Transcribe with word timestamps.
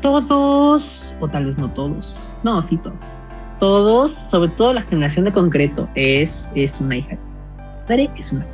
todos, 0.00 1.16
o 1.20 1.28
tal 1.28 1.46
vez 1.46 1.58
no 1.58 1.70
todos, 1.70 2.38
no, 2.42 2.60
sí 2.62 2.76
todos, 2.78 3.12
todos, 3.58 4.10
sobre 4.12 4.50
todo 4.50 4.72
la 4.72 4.82
generación 4.82 5.24
de 5.24 5.32
concreto, 5.32 5.88
es, 5.94 6.52
es 6.54 6.80
una 6.80 6.96
hija. 6.96 7.18
Es 8.16 8.30
una, 8.30 8.46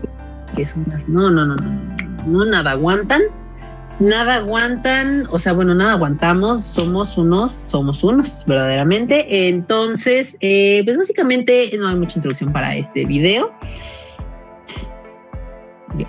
es 0.56 0.76
una, 0.76 0.96
no, 1.08 1.30
no, 1.30 1.44
no, 1.44 1.54
no, 1.56 1.66
no, 1.66 2.24
no, 2.26 2.44
nada 2.46 2.70
aguantan, 2.70 3.20
nada 4.00 4.36
aguantan, 4.36 5.24
o 5.30 5.38
sea, 5.38 5.52
bueno, 5.52 5.74
nada 5.74 5.92
aguantamos, 5.92 6.64
somos 6.64 7.18
unos, 7.18 7.52
somos 7.52 8.02
unos, 8.02 8.44
verdaderamente. 8.46 9.48
Entonces, 9.48 10.38
eh, 10.40 10.80
pues 10.86 10.96
básicamente 10.96 11.70
no 11.78 11.88
hay 11.88 11.96
mucha 11.96 12.18
introducción 12.18 12.50
para 12.50 12.74
este 12.76 13.04
video. 13.04 13.52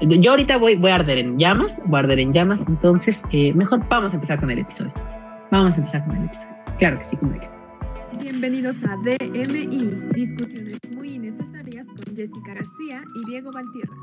Yo 0.02 0.32
ahorita 0.32 0.58
voy, 0.58 0.78
voy 0.78 0.92
a 0.92 0.96
arder 0.96 1.18
en 1.18 1.38
llamas, 1.38 1.82
voy 1.86 1.98
a 1.98 2.04
arder 2.04 2.20
en 2.20 2.32
llamas, 2.32 2.64
entonces 2.68 3.24
eh, 3.32 3.54
mejor 3.54 3.86
vamos 3.90 4.14
a 4.14 4.16
empezar 4.16 4.40
con 4.40 4.52
el 4.52 4.60
episodio. 4.60 4.94
Vamos 5.52 5.76
a 5.76 5.78
empezar 5.78 6.06
con 6.06 6.18
el 6.18 6.26
episodio. 6.26 6.56
Claro 6.78 7.00
que 7.00 7.06
sí, 7.06 7.18
como 7.18 7.34
Bienvenidos 8.20 8.84
a 8.84 8.96
DMI, 8.98 10.12
discusiones 10.14 10.80
muy 10.96 11.10
innecesarias 11.10 11.88
con 11.88 12.16
Jessica 12.16 12.54
García 12.54 13.04
y 13.16 13.30
Diego 13.30 13.50
Valtierra. 13.54 13.96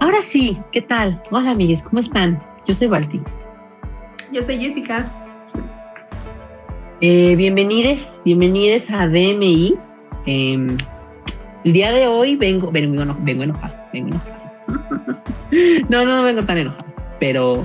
Ahora 0.00 0.20
sí, 0.22 0.58
¿qué 0.72 0.82
tal? 0.82 1.22
Hola 1.30 1.50
amigues, 1.50 1.82
¿cómo 1.82 2.00
están? 2.00 2.42
Yo 2.66 2.72
soy 2.72 2.88
Valti. 2.88 3.20
Yo 4.32 4.42
soy 4.42 4.58
Jessica. 4.60 5.10
Eh, 7.00 7.36
bienvenidos, 7.36 8.20
bienvenidos 8.24 8.90
a 8.90 9.06
DMI. 9.08 9.78
Em, 10.26 10.76
el 11.64 11.72
día 11.72 11.92
de 11.92 12.06
hoy 12.06 12.36
vengo, 12.36 12.70
vengo, 12.70 13.04
no, 13.04 13.16
vengo 13.20 13.42
enojado, 13.42 13.74
vengo 13.92 14.08
enojado. 14.08 14.38
no, 15.88 16.04
no 16.04 16.22
vengo 16.22 16.44
tan 16.44 16.58
enojado, 16.58 16.86
pero 17.18 17.64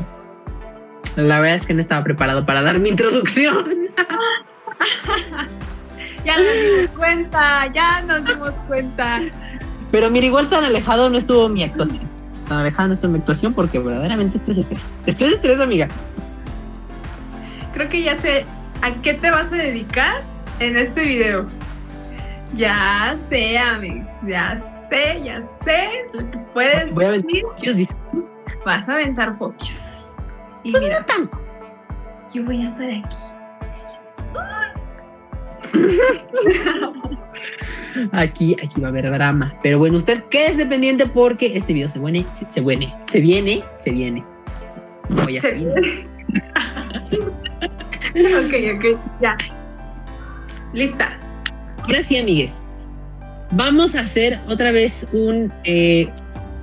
la 1.17 1.39
verdad 1.41 1.57
es 1.57 1.65
que 1.65 1.73
no 1.73 1.81
estaba 1.81 2.03
preparado 2.03 2.45
para 2.45 2.61
dar 2.61 2.79
mi 2.79 2.89
introducción. 2.89 3.65
ya 6.25 6.37
nos 6.37 6.45
dimos 6.45 6.97
cuenta, 6.97 7.67
ya 7.73 8.01
nos 8.03 8.23
dimos 8.23 8.51
cuenta. 8.67 9.19
Pero 9.91 10.09
mira, 10.09 10.27
igual 10.27 10.47
tan 10.49 10.63
alejado 10.63 11.09
no 11.09 11.17
estuvo 11.17 11.49
mi 11.49 11.63
actuación. 11.63 12.07
Tan 12.47 12.59
alejado 12.59 12.89
no 12.89 12.93
estuvo 12.93 13.11
mi 13.11 13.19
actuación 13.19 13.53
porque 13.53 13.79
verdaderamente 13.79 14.37
esto 14.37 14.51
es 14.51 14.59
estrés. 14.59 14.93
Esto 15.05 15.25
es 15.25 15.33
estrés, 15.33 15.59
amiga. 15.59 15.87
Creo 17.73 17.89
que 17.89 18.01
ya 18.01 18.15
sé 18.15 18.45
a 18.81 18.93
qué 19.01 19.13
te 19.13 19.29
vas 19.29 19.51
a 19.51 19.55
dedicar 19.55 20.23
en 20.59 20.77
este 20.77 21.03
video. 21.03 21.45
Ya 22.53 23.15
sé, 23.15 23.57
amigos, 23.57 24.09
ya 24.25 24.57
sé, 24.57 25.21
ya 25.23 25.41
sé 25.65 26.05
lo 26.13 26.31
que 26.31 26.37
puedes 26.53 26.93
Voy 26.93 27.05
a 27.05 27.11
decir. 27.11 27.45
Dice. 27.75 27.95
Vas 28.65 28.89
a 28.89 28.93
aventar 28.93 29.37
focus. 29.37 30.17
Y 30.63 30.71
pues 30.71 30.83
mira, 30.83 30.99
no 30.99 31.05
tanto. 31.05 31.39
yo 32.33 32.43
voy 32.45 32.59
a 32.59 32.63
estar 32.63 32.89
aquí. 32.89 33.15
Aquí, 38.11 38.55
aquí 38.63 38.81
va 38.81 38.87
a 38.87 38.91
haber 38.91 39.11
drama. 39.11 39.53
Pero 39.63 39.79
bueno, 39.79 39.97
usted 39.97 40.23
quédese 40.25 40.65
pendiente 40.65 41.05
porque 41.07 41.55
este 41.55 41.73
video 41.73 41.89
se 41.89 41.99
viene, 41.99 42.25
se, 42.33 42.49
se 42.49 42.61
viene, 42.61 42.93
se 43.07 43.19
viene, 43.19 43.63
se 43.77 43.91
viene. 43.91 44.23
Voy 45.09 45.37
a 45.37 45.41
Se 45.41 45.49
seguir. 45.49 45.69
ok, 48.15 48.53
ok, 48.75 48.99
ya. 49.21 49.37
Lista. 50.73 51.18
Ahora 51.89 52.03
sí, 52.03 52.17
amigues. 52.17 52.61
Vamos 53.53 53.95
a 53.95 54.01
hacer 54.01 54.39
otra 54.47 54.71
vez 54.71 55.07
un, 55.11 55.51
eh, 55.63 56.07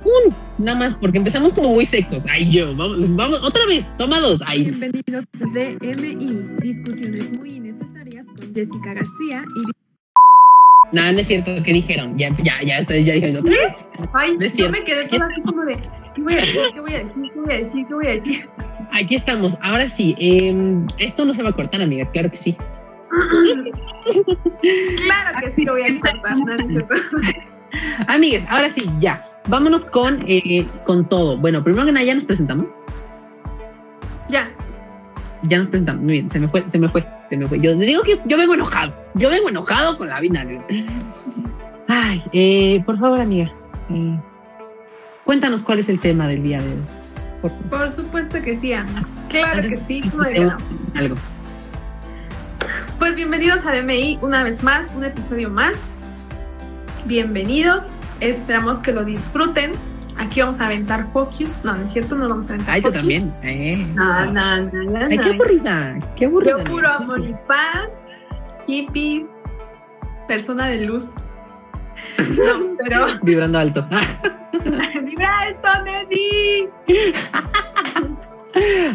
un, 0.05 0.33
nada 0.57 0.79
más, 0.79 0.95
porque 0.95 1.17
empezamos 1.17 1.51
como 1.51 1.73
muy 1.73 1.85
secos. 1.85 2.23
Ay, 2.29 2.49
yo, 2.49 2.73
vamos, 2.77 3.13
vamos, 3.13 3.43
otra 3.43 3.65
vez, 3.65 3.91
toma 3.97 4.21
dos. 4.21 4.39
Ay, 4.45 4.63
Bienvenidos 4.63 5.25
a 5.41 5.45
DMI, 5.51 6.55
discusiones 6.61 7.37
muy 7.37 7.55
innecesarias 7.55 8.27
con 8.27 8.55
Jessica 8.55 8.93
García 8.93 9.43
y 9.43 10.95
nada, 10.95 11.11
no 11.11 11.19
es 11.19 11.27
cierto. 11.27 11.51
¿Qué 11.61 11.73
dijeron? 11.73 12.17
Ya, 12.17 12.29
ya, 12.41 12.63
ya, 12.63 12.79
ustedes 12.79 13.05
ya 13.05 13.15
dijeron 13.15 13.35
otra 13.35 13.51
vez. 13.51 13.73
Ay, 14.13 14.37
No 14.37 14.45
es 14.45 14.55
yo 14.55 14.69
me 14.69 14.81
quedé 14.85 15.09
toda 15.09 15.25
así 15.25 15.41
como 15.41 15.65
de, 15.65 15.77
¿qué 16.15 16.21
voy 16.21 16.35
a 16.35 16.37
decir? 16.37 16.61
¿Qué 16.73 16.79
voy 16.79 16.93
a 16.93 16.99
decir? 16.99 17.15
¿Qué 17.33 17.39
voy 17.41 17.53
a 17.53 17.57
decir? 17.57 17.85
¿Qué 17.85 17.93
voy 17.93 18.07
a 18.07 18.11
decir? 18.11 18.49
Aquí 18.93 19.15
estamos. 19.15 19.57
Ahora 19.61 19.89
sí, 19.89 20.15
em, 20.19 20.87
esto 20.99 21.25
no 21.25 21.33
se 21.33 21.43
va 21.43 21.49
a 21.49 21.53
cortar, 21.53 21.81
amiga, 21.81 22.09
claro 22.11 22.31
que 22.31 22.37
sí. 22.37 22.55
Claro 25.05 25.39
que 25.41 25.51
sí 25.51 25.65
lo 25.65 25.73
voy 25.73 25.83
a 25.83 25.99
cortar, 25.99 26.37
¿no? 26.37 26.45
¿No 26.45 26.53
es 26.53 26.67
cierto? 26.67 26.95
Amigues, 28.07 28.45
ahora 28.49 28.69
sí, 28.69 28.89
ya. 28.99 29.23
Vámonos 29.47 29.85
con, 29.85 30.17
eh, 30.27 30.65
con 30.85 31.07
todo. 31.07 31.37
Bueno, 31.37 31.63
primero 31.63 31.85
que 31.85 31.91
nada, 31.93 32.05
ya 32.05 32.15
nos 32.15 32.25
presentamos. 32.25 32.73
Ya, 34.29 34.49
Ya 35.43 35.59
nos 35.59 35.67
presentamos. 35.67 36.03
Muy 36.03 36.13
bien, 36.13 36.29
se 36.29 36.39
me 36.39 36.47
fue, 36.49 36.67
se 36.67 36.77
me 36.77 36.89
fue, 36.89 37.05
se 37.29 37.37
me 37.37 37.47
fue. 37.47 37.59
Yo 37.61 37.73
digo 37.75 38.01
que 38.03 38.19
yo 38.25 38.37
vengo 38.37 38.53
enojado. 38.55 38.93
Yo 39.15 39.29
vengo 39.29 39.47
enojado 39.49 39.97
con 39.97 40.07
la 40.09 40.19
vida. 40.19 40.45
Ay, 41.87 42.21
eh, 42.33 42.83
por 42.85 42.99
favor, 42.99 43.21
amiga. 43.21 43.53
eh, 43.89 44.19
cuéntanos 45.23 45.63
cuál 45.63 45.79
es 45.79 45.87
el 45.87 45.99
tema 45.99 46.27
del 46.27 46.43
día 46.43 46.61
de 46.61 46.73
hoy. 46.73 47.51
Por 47.69 47.91
supuesto 47.91 48.41
que 48.41 48.53
sí, 48.55 48.73
Alex. 48.73 49.17
Claro 49.29 49.61
que 49.61 49.77
sí, 49.77 50.01
como. 50.09 50.23
Algo. 50.95 51.15
Pues 52.99 53.15
bienvenidos 53.15 53.65
a 53.65 53.71
DMI 53.73 54.19
una 54.21 54.43
vez 54.43 54.63
más, 54.63 54.93
un 54.95 55.05
episodio 55.05 55.49
más. 55.49 55.93
Bienvenidos, 57.05 57.97
esperamos 58.21 58.81
que 58.81 58.91
lo 58.91 59.05
disfruten. 59.05 59.73
Aquí 60.17 60.41
vamos 60.41 60.59
a 60.59 60.65
aventar 60.65 61.05
focus. 61.13 61.63
No, 61.63 61.75
no 61.75 61.83
es 61.85 61.91
cierto, 61.91 62.15
no 62.15 62.27
vamos 62.27 62.49
a 62.49 62.53
aventar 62.55 62.75
Ay, 62.75 62.81
focus. 62.81 62.97
también. 62.97 63.33
Eh. 63.43 63.85
No, 63.93 64.25
no, 64.31 64.61
no, 64.61 64.83
no, 64.83 65.05
Ay, 65.05 65.17
qué 65.19 65.29
aburrida. 65.29 65.99
Qué 66.15 66.25
aburrida. 66.25 66.57
Yo 66.57 66.63
puro 66.63 66.91
amor 66.91 67.19
y 67.21 67.35
paz, 67.47 68.17
hippie, 68.65 69.27
persona 70.27 70.67
de 70.67 70.77
luz. 70.85 71.15
No, 72.17 72.75
pero 72.83 73.07
Vibrando 73.21 73.59
alto. 73.59 73.87
¡Vibra 75.03 75.39
alto, 75.39 75.69
Neni! 75.83 76.69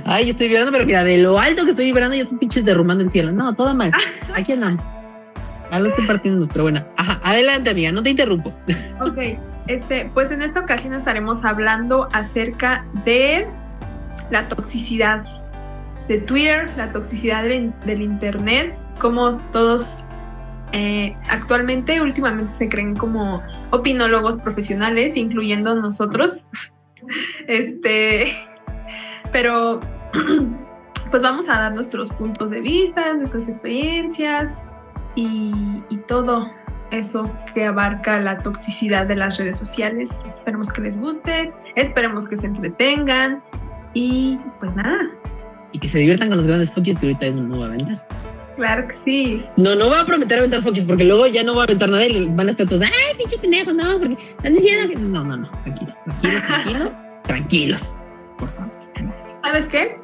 Ay, 0.04 0.26
yo 0.26 0.30
estoy 0.32 0.48
vibrando, 0.48 0.72
pero 0.72 0.86
mira, 0.86 1.04
de 1.04 1.18
lo 1.18 1.38
alto 1.38 1.64
que 1.64 1.70
estoy 1.70 1.86
vibrando, 1.86 2.14
yo 2.14 2.22
estoy 2.22 2.38
pinches 2.38 2.64
derrumbando 2.64 3.04
el 3.04 3.10
cielo. 3.10 3.32
No, 3.32 3.54
todo 3.54 3.74
mal. 3.74 3.90
Aquí 4.34 4.52
andamos. 4.52 4.82
Algo 5.70 5.88
estoy 5.88 6.06
partiendo, 6.06 6.46
pero 6.48 6.64
bueno. 6.64 6.86
Ajá, 6.96 7.20
adelante, 7.24 7.70
amiga, 7.70 7.92
no 7.92 8.02
te 8.02 8.10
interrumpo. 8.10 8.54
Ok, 9.00 9.38
este, 9.68 10.10
pues 10.12 10.30
en 10.30 10.42
esta 10.42 10.60
ocasión 10.60 10.92
estaremos 10.94 11.44
hablando 11.44 12.08
acerca 12.12 12.84
de 13.04 13.46
la 14.30 14.46
toxicidad 14.48 15.24
de 16.08 16.18
Twitter, 16.18 16.70
la 16.76 16.90
toxicidad 16.90 17.44
del, 17.44 17.72
del 17.86 18.02
Internet, 18.02 18.78
como 18.98 19.38
todos 19.50 20.04
eh, 20.72 21.14
actualmente, 21.28 22.00
últimamente 22.00 22.54
se 22.54 22.68
creen 22.68 22.96
como 22.96 23.42
opinólogos 23.70 24.36
profesionales, 24.36 25.16
incluyendo 25.16 25.74
nosotros. 25.74 26.48
Este, 27.48 28.32
pero 29.32 29.80
pues 31.10 31.22
vamos 31.22 31.48
a 31.48 31.58
dar 31.58 31.74
nuestros 31.74 32.10
puntos 32.12 32.50
de 32.50 32.60
vista, 32.60 33.12
nuestras 33.14 33.48
experiencias 33.48 34.66
y, 35.14 35.82
y 35.88 35.96
todo 36.06 36.46
eso 36.90 37.30
que 37.54 37.64
abarca 37.64 38.20
la 38.20 38.38
toxicidad 38.38 39.06
de 39.06 39.16
las 39.16 39.38
redes 39.38 39.56
sociales. 39.58 40.26
Esperemos 40.32 40.72
que 40.72 40.82
les 40.82 41.00
guste, 41.00 41.52
esperemos 41.74 42.28
que 42.28 42.36
se 42.36 42.46
entretengan 42.46 43.42
y 43.94 44.38
pues 44.60 44.76
nada, 44.76 44.98
Y 45.72 45.78
que 45.78 45.88
se 45.88 45.98
diviertan 45.98 46.28
con 46.28 46.36
los 46.36 46.46
grandes 46.46 46.70
focus 46.70 46.98
que 46.98 47.06
ahorita 47.06 47.30
no 47.30 47.58
va 47.58 47.66
a 47.66 47.68
aventar. 47.68 48.06
claro 48.56 48.86
que 48.86 48.92
sí. 48.94 49.44
No, 49.56 49.74
no 49.74 49.88
voy 49.88 49.98
a 49.98 50.04
prometer 50.04 50.38
aventar 50.38 50.62
focus 50.62 50.84
porque 50.84 51.04
luego 51.04 51.26
ya 51.26 51.42
no 51.42 51.54
va 51.54 51.62
a 51.62 51.64
aventar 51.64 51.88
nada 51.88 52.06
y 52.06 52.26
van 52.28 52.48
a 52.48 52.50
estar 52.50 52.66
todos, 52.66 52.82
ay, 52.82 53.16
pinche 53.18 53.38
pendejo, 53.38 53.72
no, 53.72 53.98
porque 53.98 54.14
están 54.14 54.54
diciendo 54.54 54.88
que. 54.88 54.96
No, 54.96 55.24
no, 55.24 55.36
no, 55.36 55.50
tranquilos, 55.62 55.94
tranquilos, 56.04 56.42
tranquilos, 56.46 56.94
tranquilos. 57.24 57.94
Por 58.38 58.48
favor. 58.50 58.71
¿Sabes 59.42 59.66
qué? 59.66 59.96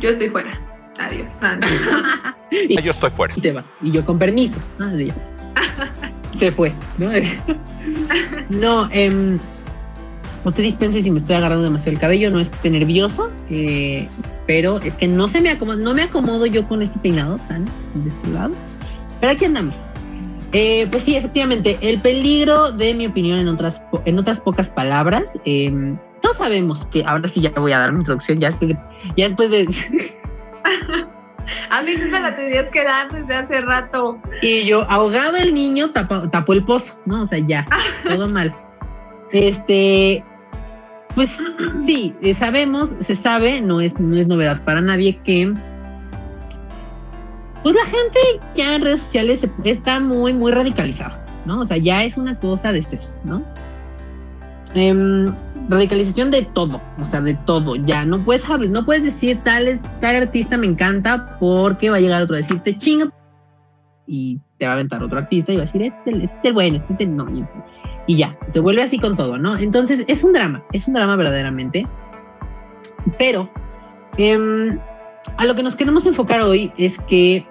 Yo 0.00 0.10
estoy 0.10 0.28
fuera. 0.28 0.58
Adiós. 1.00 1.38
No, 1.42 1.56
no. 1.56 1.66
y 2.52 2.82
Yo 2.82 2.90
estoy 2.90 3.10
fuera. 3.10 3.34
te 3.34 3.52
vas. 3.52 3.70
Y 3.82 3.90
yo 3.92 4.04
con 4.04 4.18
permiso. 4.18 4.58
Ah, 4.78 4.92
sí, 4.96 5.06
ya. 5.06 5.14
Se 6.32 6.50
fue, 6.50 6.72
¿no? 6.98 7.10
no, 8.50 8.88
eh, 8.92 9.38
usted 10.44 10.62
dispense 10.62 11.02
si 11.02 11.10
me 11.10 11.18
estoy 11.20 11.36
agarrando 11.36 11.64
demasiado 11.64 11.92
el 11.92 11.98
cabello, 12.00 12.30
no 12.30 12.38
es 12.38 12.48
que 12.50 12.56
esté 12.56 12.70
nervioso, 12.70 13.30
eh, 13.50 14.08
pero 14.46 14.78
es 14.80 14.96
que 14.96 15.06
no 15.08 15.26
se 15.28 15.40
me 15.40 15.50
acomoda, 15.50 15.76
no 15.76 15.92
me 15.94 16.02
acomodo 16.02 16.46
yo 16.46 16.66
con 16.68 16.82
este 16.82 16.98
peinado 17.00 17.36
tan 17.48 17.64
de 17.94 18.08
este 18.08 18.28
lado. 18.28 18.54
Pero 19.20 19.32
aquí 19.32 19.44
andamos. 19.44 19.84
Eh, 20.52 20.88
pues 20.90 21.04
sí, 21.04 21.14
efectivamente, 21.16 21.78
el 21.80 22.00
peligro 22.00 22.72
de 22.72 22.94
mi 22.94 23.06
opinión 23.06 23.38
en 23.38 23.48
otras, 23.48 23.80
po- 23.90 24.02
en 24.04 24.18
otras 24.18 24.40
pocas 24.40 24.70
palabras, 24.70 25.38
eh, 25.44 25.94
todos 26.30 26.36
sabemos 26.36 26.86
que 26.86 27.02
ahora 27.04 27.26
sí 27.28 27.40
ya 27.40 27.50
voy 27.50 27.72
a 27.72 27.80
dar 27.80 27.92
mi 27.92 27.98
introducción, 27.98 28.38
ya 28.38 28.48
después 28.48 28.68
de, 28.68 28.78
ya 29.16 29.26
después 29.26 29.50
de, 29.50 29.66
A 31.70 31.82
mí 31.82 31.92
esa 31.92 32.20
la 32.20 32.36
tendrías 32.36 32.68
que 32.68 32.84
dar 32.84 33.10
desde 33.10 33.34
hace 33.34 33.60
rato. 33.62 34.20
y 34.40 34.62
yo 34.64 34.88
ahogado 34.88 35.36
el 35.36 35.52
niño 35.52 35.90
tapó, 35.90 36.28
tapó 36.30 36.52
el 36.52 36.64
pozo, 36.64 37.00
¿no? 37.06 37.22
O 37.22 37.26
sea, 37.26 37.40
ya, 37.40 37.66
todo 38.08 38.28
mal. 38.28 38.54
Este, 39.32 40.24
pues 41.14 41.40
sí, 41.84 42.14
eh, 42.22 42.34
sabemos, 42.34 42.94
se 43.00 43.16
sabe, 43.16 43.60
no 43.60 43.80
es, 43.80 43.98
no 43.98 44.16
es 44.16 44.28
novedad 44.28 44.62
para 44.64 44.80
nadie 44.80 45.18
que 45.24 45.52
pues 47.64 47.74
la 47.74 47.84
gente 47.84 48.18
ya 48.54 48.76
en 48.76 48.82
redes 48.82 49.02
sociales 49.02 49.48
está 49.64 49.98
muy, 49.98 50.32
muy 50.32 50.52
radicalizada, 50.52 51.24
¿no? 51.46 51.60
O 51.60 51.66
sea, 51.66 51.78
ya 51.78 52.04
es 52.04 52.16
una 52.16 52.38
cosa 52.38 52.72
de 52.72 52.78
estrés, 52.78 53.18
¿no? 53.24 53.44
Em, 54.74 55.34
radicalización 55.68 56.30
de 56.30 56.42
todo, 56.42 56.80
o 56.98 57.04
sea, 57.04 57.20
de 57.20 57.34
todo, 57.34 57.76
ya 57.76 58.04
no 58.04 58.24
puedes 58.24 58.48
no 58.48 58.84
puedes 58.84 59.04
decir 59.04 59.40
tal, 59.44 59.68
es, 59.68 59.82
tal 60.00 60.16
artista 60.16 60.56
me 60.56 60.66
encanta 60.66 61.38
porque 61.38 61.90
va 61.90 61.96
a 61.96 62.00
llegar 62.00 62.22
otro 62.22 62.34
a 62.34 62.38
decirte 62.38 62.76
chinga 62.76 63.06
y 64.06 64.40
te 64.58 64.66
va 64.66 64.72
a 64.72 64.74
aventar 64.74 65.02
otro 65.02 65.18
artista 65.18 65.52
y 65.52 65.56
va 65.56 65.62
a 65.62 65.66
decir, 65.66 65.82
este 65.82 66.00
es 66.00 66.06
el, 66.06 66.22
este 66.22 66.36
es 66.36 66.44
el 66.44 66.52
bueno, 66.52 66.76
este 66.76 66.92
es 66.92 67.00
el 67.00 67.16
no, 67.16 67.26
y, 68.06 68.16
ya, 68.16 68.36
se 68.50 68.58
vuelve 68.58 68.82
así 68.82 68.98
con 68.98 69.16
todo, 69.16 69.38
¿no? 69.38 69.56
Entonces 69.56 70.04
es 70.08 70.24
un 70.24 70.32
drama, 70.32 70.64
es 70.72 70.88
un 70.88 70.94
drama 70.94 71.14
verdaderamente, 71.14 71.86
pero 73.18 73.48
em, 74.18 74.78
a 75.36 75.44
lo 75.46 75.54
que 75.54 75.62
nos 75.62 75.76
queremos 75.76 76.04
enfocar 76.06 76.40
hoy 76.42 76.72
es 76.76 76.98
que 76.98 77.46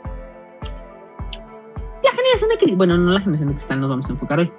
la 2.04 2.12
generación 2.12 2.50
de 2.50 2.58
cristal, 2.58 2.78
bueno, 2.78 2.98
no 2.98 3.12
la 3.12 3.22
generación 3.22 3.50
de 3.50 3.56
cristal 3.56 3.80
nos 3.80 3.90
vamos 3.90 4.10
a 4.10 4.14
enfocar 4.14 4.40
hoy, 4.40 4.52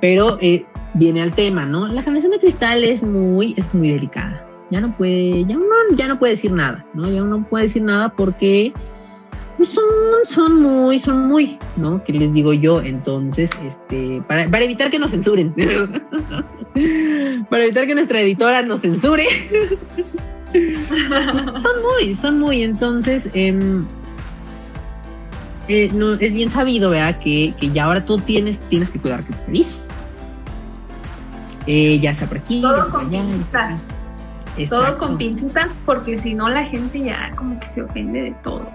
pero 0.00 0.38
eh, 0.40 0.64
viene 0.94 1.22
al 1.22 1.32
tema, 1.32 1.64
¿no? 1.64 1.88
La 1.88 2.02
generación 2.02 2.32
de 2.32 2.38
cristal 2.38 2.84
es 2.84 3.02
muy, 3.02 3.54
es 3.56 3.72
muy 3.74 3.90
delicada. 3.90 4.44
Ya 4.70 4.80
no 4.80 4.96
puede, 4.96 5.44
ya 5.46 5.56
uno 5.56 5.66
ya 5.96 6.08
no 6.08 6.18
puede 6.18 6.32
decir 6.32 6.52
nada, 6.52 6.84
¿no? 6.94 7.10
Ya 7.10 7.22
no 7.22 7.48
puede 7.48 7.64
decir 7.64 7.82
nada 7.82 8.10
porque 8.10 8.72
son, 9.64 9.84
son 10.24 10.62
muy, 10.62 10.98
son 10.98 11.26
muy, 11.26 11.58
¿no? 11.76 12.02
¿Qué 12.04 12.12
les 12.12 12.32
digo 12.32 12.52
yo? 12.52 12.80
Entonces, 12.80 13.50
este, 13.64 14.22
para, 14.28 14.48
para 14.50 14.64
evitar 14.64 14.90
que 14.90 14.98
nos 14.98 15.10
censuren, 15.10 15.54
para 17.50 17.64
evitar 17.64 17.86
que 17.86 17.94
nuestra 17.94 18.20
editora 18.20 18.62
nos 18.62 18.80
censure, 18.80 19.26
son 20.52 21.82
muy, 21.82 22.14
son 22.14 22.38
muy, 22.38 22.62
entonces, 22.62 23.30
em, 23.34 23.84
eh, 25.68 25.90
es 26.20 26.34
bien 26.34 26.50
sabido, 26.50 26.90
¿verdad? 26.90 27.18
Que, 27.20 27.52
que, 27.58 27.70
ya 27.70 27.86
ahora 27.86 28.04
tú 28.04 28.18
tienes, 28.18 28.60
tienes 28.68 28.90
que 28.90 29.00
cuidar 29.00 29.24
que 29.24 29.32
te 29.32 29.42
feliz. 29.42 29.87
Eh, 31.68 32.00
ya 32.00 32.14
sea 32.14 32.26
por 32.26 32.38
aquí. 32.38 32.62
Todo 32.62 32.88
con 32.88 33.10
pincitas. 33.10 33.86
Todo 34.70 34.96
con 34.96 35.18
pincitas, 35.18 35.68
porque 35.84 36.16
si 36.16 36.34
no 36.34 36.48
la 36.48 36.64
gente 36.64 37.00
ya 37.00 37.30
como 37.36 37.60
que 37.60 37.66
se 37.66 37.82
ofende 37.82 38.22
de 38.22 38.30
todo. 38.42 38.68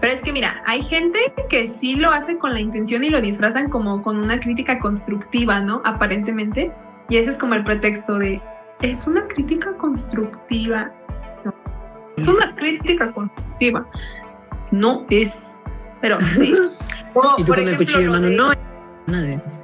Pero 0.00 0.12
es 0.12 0.22
que 0.22 0.32
mira, 0.32 0.62
hay 0.66 0.80
gente 0.82 1.18
que 1.50 1.66
sí 1.66 1.96
lo 1.96 2.10
hace 2.10 2.38
con 2.38 2.54
la 2.54 2.60
intención 2.60 3.02
y 3.04 3.10
lo 3.10 3.20
disfrazan 3.20 3.68
como 3.68 4.00
con 4.00 4.16
una 4.16 4.38
crítica 4.38 4.78
constructiva, 4.78 5.60
¿no? 5.60 5.82
Aparentemente. 5.84 6.72
Y 7.10 7.16
ese 7.16 7.30
es 7.30 7.36
como 7.36 7.54
el 7.54 7.64
pretexto 7.64 8.16
de, 8.16 8.40
es 8.80 9.06
una 9.08 9.26
crítica 9.26 9.76
constructiva. 9.76 10.92
es 12.16 12.28
una 12.28 12.54
crítica 12.54 13.12
constructiva. 13.12 13.86
No 14.70 15.04
es. 15.10 15.56
Pero 16.00 16.20
sí. 16.22 16.54
y 17.38 17.44
tú 17.44 17.52
con 17.52 17.68
el 17.68 17.76
cuchillo 17.76 18.14
en 18.16 18.30
mano, 18.30 18.54
no. 19.08 19.59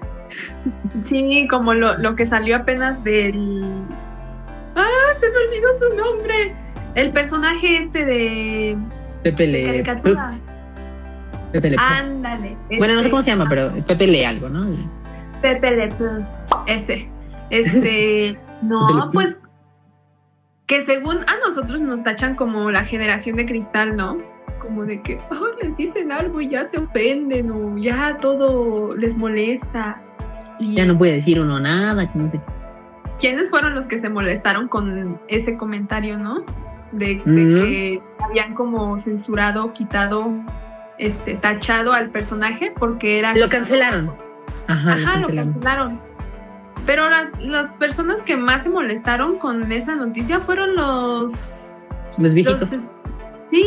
Sí, 1.02 1.46
como 1.48 1.74
lo, 1.74 1.96
lo 1.98 2.16
que 2.16 2.24
salió 2.24 2.56
apenas 2.56 3.04
del. 3.04 3.82
¡Ah! 4.74 4.86
Se 5.20 5.30
me 5.30 5.38
olvidó 5.38 5.68
su 5.78 5.96
nombre. 5.96 6.54
El 6.94 7.12
personaje 7.12 7.78
este 7.78 8.04
de. 8.04 8.78
Pepe 9.22 9.46
Le. 9.46 9.64
Caricatura. 9.64 10.40
Pepe 11.52 11.70
Le. 11.70 11.76
Ándale. 11.78 12.56
Bueno, 12.78 12.94
no 12.94 13.02
sé 13.02 13.10
cómo 13.10 13.22
se 13.22 13.30
llama, 13.30 13.46
pero 13.48 13.72
Pepe 13.86 14.06
Le 14.06 14.26
algo, 14.26 14.48
¿no? 14.48 14.74
Pepe 15.42 15.70
Le. 15.70 15.94
Ese. 16.66 17.08
Este. 17.50 18.38
no, 18.62 19.10
pues. 19.12 19.42
Que 20.66 20.80
según 20.80 21.18
a 21.18 21.36
nosotros 21.46 21.80
nos 21.80 22.02
tachan 22.02 22.34
como 22.34 22.70
la 22.72 22.84
generación 22.84 23.36
de 23.36 23.46
cristal, 23.46 23.94
¿no? 23.94 24.18
Como 24.60 24.84
de 24.84 25.00
que 25.00 25.20
oh, 25.30 25.62
les 25.62 25.76
dicen 25.76 26.10
algo 26.10 26.40
y 26.40 26.48
ya 26.48 26.64
se 26.64 26.78
ofenden 26.78 27.50
o 27.52 27.78
ya 27.78 28.18
todo 28.20 28.94
les 28.96 29.16
molesta. 29.16 30.02
Ya 30.60 30.86
no 30.86 30.96
puede 30.96 31.14
decir 31.14 31.40
uno 31.40 31.60
nada, 31.60 32.10
no 32.14 32.30
sé. 32.30 32.40
¿Quiénes 33.18 33.50
fueron 33.50 33.74
los 33.74 33.86
que 33.86 33.98
se 33.98 34.08
molestaron 34.08 34.68
con 34.68 35.20
ese 35.28 35.56
comentario, 35.56 36.18
no? 36.18 36.44
De, 36.92 37.22
que 37.24 38.02
habían 38.24 38.54
como 38.54 38.96
censurado, 38.98 39.72
quitado, 39.72 40.32
este, 40.98 41.34
tachado 41.34 41.92
al 41.92 42.10
personaje 42.10 42.72
porque 42.78 43.18
era. 43.18 43.34
Lo 43.34 43.48
cancelaron. 43.48 44.14
Ajá, 44.68 45.18
lo, 45.18 45.28
cancelaron. 45.28 46.00
Pero 46.84 47.08
las, 47.08 47.32
las 47.40 47.76
personas 47.76 48.22
que 48.22 48.36
más 48.36 48.62
se 48.62 48.70
molestaron 48.70 49.38
con 49.38 49.70
esa 49.72 49.96
noticia 49.96 50.40
fueron 50.40 50.76
los. 50.76 51.76
Los 52.18 52.34
viejitos. 52.34 52.90
Sí, 53.50 53.64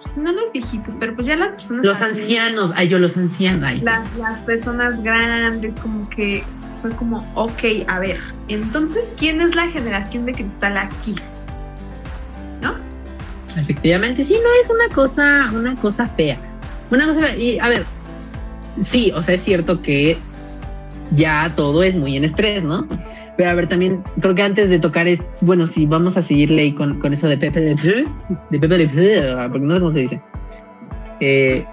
pues 0.00 0.16
no 0.16 0.32
los 0.32 0.52
viejitos, 0.52 0.96
pero 0.98 1.14
pues 1.14 1.26
ya 1.26 1.36
las 1.36 1.54
personas. 1.54 1.84
Los 1.84 2.02
ancianos, 2.02 2.72
ay, 2.74 2.88
yo 2.88 2.98
los 2.98 3.16
ancianos. 3.16 3.82
Las, 3.82 4.16
las 4.16 4.40
personas 4.40 5.02
grandes, 5.02 5.76
como 5.76 6.08
que 6.08 6.42
fue 6.80 6.90
como, 6.90 7.18
ok, 7.34 7.62
a 7.86 8.00
ver, 8.00 8.18
entonces, 8.48 9.14
¿quién 9.16 9.40
es 9.40 9.54
la 9.54 9.68
generación 9.68 10.26
de 10.26 10.32
cristal 10.32 10.76
aquí? 10.76 11.14
¿No? 12.60 12.74
Efectivamente, 13.56 14.24
sí, 14.24 14.36
no 14.42 14.50
es 14.60 14.70
una 14.70 14.94
cosa, 14.94 15.50
una 15.52 15.76
cosa 15.76 16.06
fea. 16.06 16.38
Una 16.90 17.06
cosa 17.06 17.20
fea. 17.20 17.36
Y 17.36 17.58
a 17.60 17.68
ver, 17.68 17.84
sí, 18.80 19.12
o 19.14 19.22
sea, 19.22 19.36
es 19.36 19.42
cierto 19.42 19.80
que 19.80 20.18
ya 21.12 21.54
todo 21.54 21.82
es 21.82 21.96
muy 21.96 22.16
en 22.16 22.24
estrés, 22.24 22.64
¿no? 22.64 22.86
Pero 23.36 23.50
a 23.50 23.54
ver, 23.54 23.66
también 23.66 24.02
creo 24.20 24.34
que 24.34 24.42
antes 24.42 24.68
de 24.68 24.78
tocar 24.78 25.08
es, 25.08 25.22
bueno, 25.40 25.66
si 25.66 25.86
vamos 25.86 26.16
a 26.16 26.22
seguirle 26.22 26.62
ahí 26.62 26.74
con, 26.74 27.00
con 27.00 27.12
eso 27.12 27.28
de 27.28 27.38
Pepe 27.38 27.60
de, 27.60 27.74
de 28.50 28.58
Pepe 28.58 28.78
de, 28.78 29.48
porque 29.50 29.66
no 29.66 29.74
sé 29.74 29.80
cómo 29.80 29.92
se 29.92 30.00
dice. 30.00 30.22
Eh, 31.20 31.64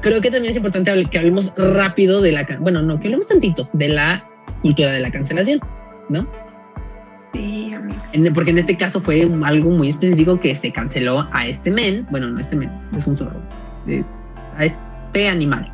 creo 0.00 0.20
que 0.20 0.30
también 0.30 0.50
es 0.50 0.56
importante 0.56 1.06
que 1.10 1.18
hablemos 1.18 1.52
rápido 1.56 2.20
de 2.20 2.32
la, 2.32 2.46
bueno, 2.60 2.82
no, 2.82 2.98
que 2.98 3.08
hablemos 3.08 3.28
tantito 3.28 3.68
de 3.72 3.88
la 3.88 4.24
cultura 4.62 4.92
de 4.92 5.00
la 5.00 5.10
cancelación, 5.10 5.60
¿no? 6.08 6.26
Sí, 7.32 7.72
amigos. 7.72 8.10
porque 8.34 8.50
en 8.50 8.58
este 8.58 8.76
caso 8.76 9.00
fue 9.00 9.30
algo 9.44 9.70
muy 9.70 9.88
específico 9.88 10.40
que 10.40 10.54
se 10.54 10.72
canceló 10.72 11.28
a 11.32 11.46
este 11.46 11.70
men, 11.70 12.06
bueno, 12.10 12.28
no 12.28 12.40
este 12.40 12.56
men, 12.56 12.70
es 12.96 13.06
un 13.06 13.16
zorro, 13.16 13.40
eh, 13.86 14.02
a 14.56 14.64
este 14.64 15.28
animal 15.28 15.72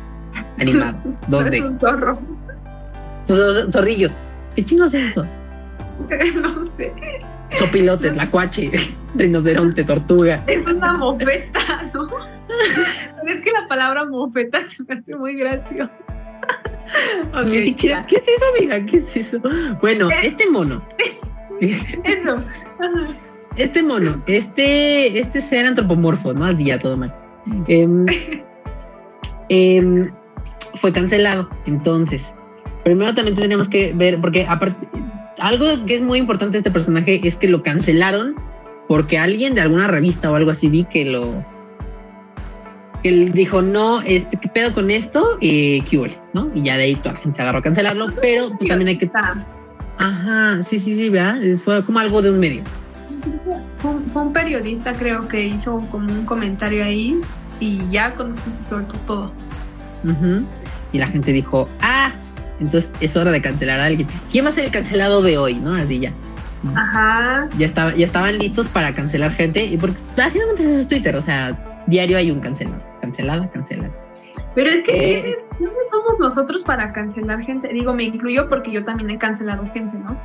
animado, 0.58 0.96
2D. 1.28 1.54
es 1.54 1.62
un 1.62 1.80
zorro. 1.80 2.41
Zorrillo. 3.24 4.10
¿Qué 4.56 4.64
chino 4.64 4.86
es 4.86 4.94
eso? 4.94 5.26
no 6.42 6.64
sé. 6.64 6.92
Sopilote, 7.50 8.10
tlacuache, 8.10 8.70
rinoceronte, 9.14 9.84
tortuga. 9.84 10.42
Es 10.46 10.66
una 10.66 10.94
mofeta, 10.94 11.60
¿no? 11.94 12.04
es 13.26 13.40
que 13.40 13.50
la 13.50 13.68
palabra 13.68 14.06
mofeta 14.06 14.60
se 14.66 14.84
me 14.84 14.94
hace 14.94 15.16
muy 15.16 15.36
gracioso. 15.36 15.90
Okay, 17.34 17.74
¿Qué, 17.74 18.04
¿Qué 18.08 18.16
es 18.16 18.22
eso, 18.22 18.44
amiga? 18.56 18.86
¿Qué 18.86 18.96
es 18.96 19.16
eso? 19.16 19.40
Bueno, 19.80 20.08
este 20.22 20.48
mono. 20.50 20.82
eso. 21.60 22.38
Este 23.56 23.82
mono, 23.82 24.22
este, 24.26 25.18
este 25.18 25.40
ser 25.40 25.66
antropomorfo, 25.66 26.32
¿no? 26.32 26.46
Así 26.46 26.66
ya 26.66 26.78
todo 26.78 26.96
mal. 26.96 27.14
Eh, 27.68 27.86
eh, 29.48 30.10
fue 30.76 30.92
cancelado. 30.92 31.48
Entonces, 31.66 32.34
primero 32.84 33.14
también 33.14 33.36
tenemos 33.36 33.68
que 33.68 33.92
ver, 33.94 34.20
porque 34.20 34.46
aparte, 34.46 34.88
algo 35.40 35.66
que 35.86 35.94
es 35.94 36.02
muy 36.02 36.18
importante 36.18 36.52
de 36.52 36.58
este 36.58 36.70
personaje 36.70 37.20
es 37.26 37.36
que 37.36 37.48
lo 37.48 37.62
cancelaron 37.62 38.36
porque 38.88 39.18
alguien 39.18 39.54
de 39.54 39.62
alguna 39.62 39.88
revista 39.88 40.30
o 40.30 40.34
algo 40.34 40.50
así 40.50 40.68
vi 40.68 40.84
que 40.84 41.04
lo 41.04 41.44
que 43.02 43.08
él 43.08 43.32
dijo 43.32 43.62
no, 43.62 44.00
este, 44.02 44.36
¿qué 44.36 44.48
pedo 44.48 44.74
con 44.74 44.90
esto? 44.90 45.38
Eh, 45.40 45.82
¿qué 45.88 46.10
¿no? 46.34 46.50
Y 46.54 46.64
ya 46.64 46.76
de 46.76 46.84
ahí 46.84 46.94
toda 46.96 47.14
la 47.14 47.20
gente 47.20 47.36
se 47.36 47.42
agarró 47.42 47.58
a 47.58 47.62
cancelarlo, 47.62 48.06
pero 48.20 48.50
pues, 48.56 48.68
también 48.68 48.88
hay 48.88 48.98
que. 48.98 49.10
Ajá, 49.98 50.62
sí, 50.62 50.78
sí, 50.78 50.94
sí, 50.94 51.08
vea, 51.08 51.38
fue 51.62 51.84
como 51.84 51.98
algo 51.98 52.22
de 52.22 52.30
un 52.30 52.38
medio. 52.38 52.62
Fue, 53.74 54.02
fue, 54.04 54.22
un 54.22 54.32
periodista, 54.32 54.92
creo 54.92 55.26
que 55.28 55.44
hizo 55.44 55.78
como 55.90 56.12
un 56.12 56.24
comentario 56.24 56.84
ahí 56.84 57.20
y 57.60 57.88
ya 57.90 58.14
cuando 58.14 58.34
se 58.34 58.50
soltó 58.50 58.96
todo. 59.06 59.32
Y 60.92 60.98
la 60.98 61.06
gente 61.06 61.32
dijo, 61.32 61.68
ah, 61.80 62.12
entonces 62.62 62.92
es 63.00 63.16
hora 63.16 63.30
de 63.30 63.42
cancelar 63.42 63.80
a 63.80 63.86
alguien. 63.86 64.08
¿Quién 64.30 64.44
va 64.44 64.48
a 64.48 64.52
ser 64.52 64.64
el 64.64 64.70
cancelado 64.70 65.22
de 65.22 65.38
hoy? 65.38 65.54
¿No? 65.54 65.74
Así 65.74 66.00
ya. 66.00 66.12
Ajá. 66.74 67.48
Ya, 67.58 67.66
estaba, 67.66 67.94
ya 67.94 68.04
estaban 68.04 68.38
listos 68.38 68.68
para 68.68 68.92
cancelar 68.92 69.32
gente. 69.32 69.64
Y 69.64 69.76
porque 69.76 69.96
finalmente 70.30 70.62
eso 70.62 70.80
es 70.80 70.88
Twitter. 70.88 71.16
O 71.16 71.22
sea, 71.22 71.82
diario 71.86 72.16
hay 72.16 72.30
un 72.30 72.40
cancelado. 72.40 72.82
Cancelada, 73.00 73.50
cancelada. 73.50 73.92
Pero 74.54 74.68
es 74.68 74.80
que, 74.84 74.92
eh, 74.92 75.34
¿quiénes, 75.56 75.90
somos 75.90 76.18
nosotros 76.18 76.62
para 76.62 76.92
cancelar 76.92 77.42
gente? 77.42 77.72
Digo, 77.72 77.94
me 77.94 78.04
incluyo 78.04 78.48
porque 78.48 78.70
yo 78.70 78.84
también 78.84 79.10
he 79.10 79.18
cancelado 79.18 79.66
gente, 79.72 79.96
¿no? 79.98 80.18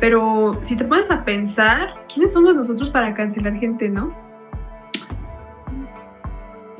Pero 0.00 0.58
si 0.62 0.76
te 0.76 0.84
pones 0.84 1.10
a 1.10 1.24
pensar, 1.24 1.94
¿quiénes 2.12 2.32
somos 2.32 2.54
nosotros 2.54 2.90
para 2.90 3.12
cancelar 3.14 3.54
gente, 3.58 3.88
no? 3.88 4.14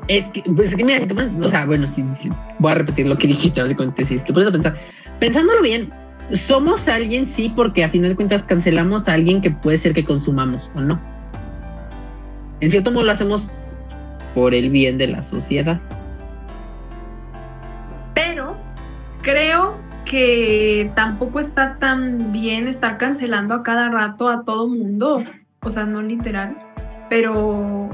Es 0.07 0.29
que, 0.29 0.43
pues 0.55 0.71
es 0.71 0.75
que 0.75 0.83
mira, 0.83 0.99
si 0.99 1.07
te 1.07 1.15
pones, 1.15 1.31
o 1.41 1.47
sea, 1.47 1.65
bueno, 1.65 1.87
si, 1.87 2.03
voy 2.59 2.71
a 2.71 2.75
repetir 2.75 3.07
lo 3.07 3.17
que 3.17 3.27
dijiste 3.27 3.61
básicamente, 3.61 4.03
si 4.03 4.17
te 4.17 4.33
pones 4.33 4.49
a 4.49 4.51
pensar, 4.51 4.77
pensándolo 5.23 5.61
bien, 5.61 5.89
somos 6.33 6.89
alguien, 6.89 7.25
sí, 7.25 7.49
porque 7.55 7.81
a 7.85 7.87
final 7.87 8.09
de 8.09 8.15
cuentas 8.17 8.43
cancelamos 8.43 9.07
a 9.07 9.13
alguien 9.13 9.39
que 9.39 9.51
puede 9.51 9.77
ser 9.77 9.93
que 9.93 10.03
consumamos 10.03 10.69
o 10.75 10.81
no. 10.81 10.99
En 12.59 12.69
cierto 12.69 12.91
modo 12.91 13.05
lo 13.05 13.13
hacemos 13.13 13.53
por 14.35 14.53
el 14.53 14.69
bien 14.69 14.97
de 14.97 15.07
la 15.07 15.23
sociedad. 15.23 15.79
Pero 18.13 18.57
creo 19.21 19.79
que 20.03 20.91
tampoco 20.93 21.39
está 21.39 21.77
tan 21.77 22.33
bien 22.33 22.67
estar 22.67 22.97
cancelando 22.97 23.53
a 23.53 23.63
cada 23.63 23.89
rato 23.91 24.27
a 24.27 24.43
todo 24.43 24.67
mundo. 24.67 25.23
O 25.61 25.71
sea, 25.71 25.85
no 25.85 26.01
literal. 26.01 26.57
Pero 27.09 27.89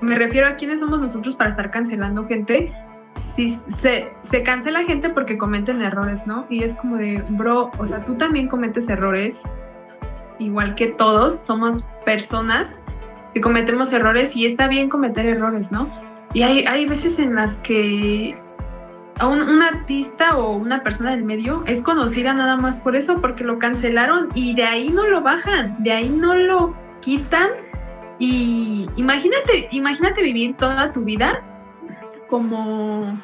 me 0.00 0.14
refiero 0.14 0.46
a 0.46 0.56
quiénes 0.56 0.80
somos 0.80 0.98
nosotros 0.98 1.36
para 1.36 1.50
estar 1.50 1.70
cancelando 1.70 2.26
gente. 2.26 2.72
Si 3.14 3.48
se, 3.48 4.12
se 4.20 4.42
cancela 4.42 4.84
gente 4.84 5.10
porque 5.10 5.38
cometen 5.38 5.82
errores, 5.82 6.26
¿no? 6.26 6.46
Y 6.48 6.62
es 6.62 6.76
como 6.76 6.96
de, 6.96 7.24
bro, 7.32 7.70
o 7.78 7.86
sea, 7.86 8.04
tú 8.04 8.14
también 8.14 8.48
cometes 8.48 8.88
errores, 8.88 9.50
igual 10.38 10.74
que 10.74 10.88
todos, 10.88 11.40
somos 11.44 11.88
personas 12.04 12.84
que 13.34 13.40
cometemos 13.40 13.92
errores 13.92 14.36
y 14.36 14.46
está 14.46 14.68
bien 14.68 14.88
cometer 14.88 15.26
errores, 15.26 15.72
¿no? 15.72 15.90
Y 16.34 16.42
hay, 16.42 16.64
hay 16.66 16.86
veces 16.86 17.18
en 17.18 17.34
las 17.34 17.58
que 17.58 18.38
a 19.18 19.26
un, 19.26 19.42
un, 19.42 19.62
artista 19.62 20.36
o 20.36 20.56
una 20.56 20.82
persona 20.82 21.10
del 21.10 21.24
medio 21.24 21.64
es 21.66 21.82
conocida 21.82 22.32
nada 22.34 22.56
más 22.56 22.78
por 22.78 22.94
eso, 22.94 23.20
porque 23.20 23.44
lo 23.44 23.58
cancelaron 23.58 24.28
y 24.34 24.54
de 24.54 24.64
ahí 24.64 24.90
no 24.90 25.06
lo 25.08 25.22
bajan, 25.22 25.82
de 25.82 25.92
ahí 25.92 26.08
no 26.08 26.34
lo 26.34 26.76
quitan. 27.00 27.48
Y 28.20 28.88
imagínate, 28.96 29.68
imagínate 29.72 30.22
vivir 30.22 30.56
toda 30.56 30.92
tu 30.92 31.04
vida 31.04 31.42
como, 32.28 33.20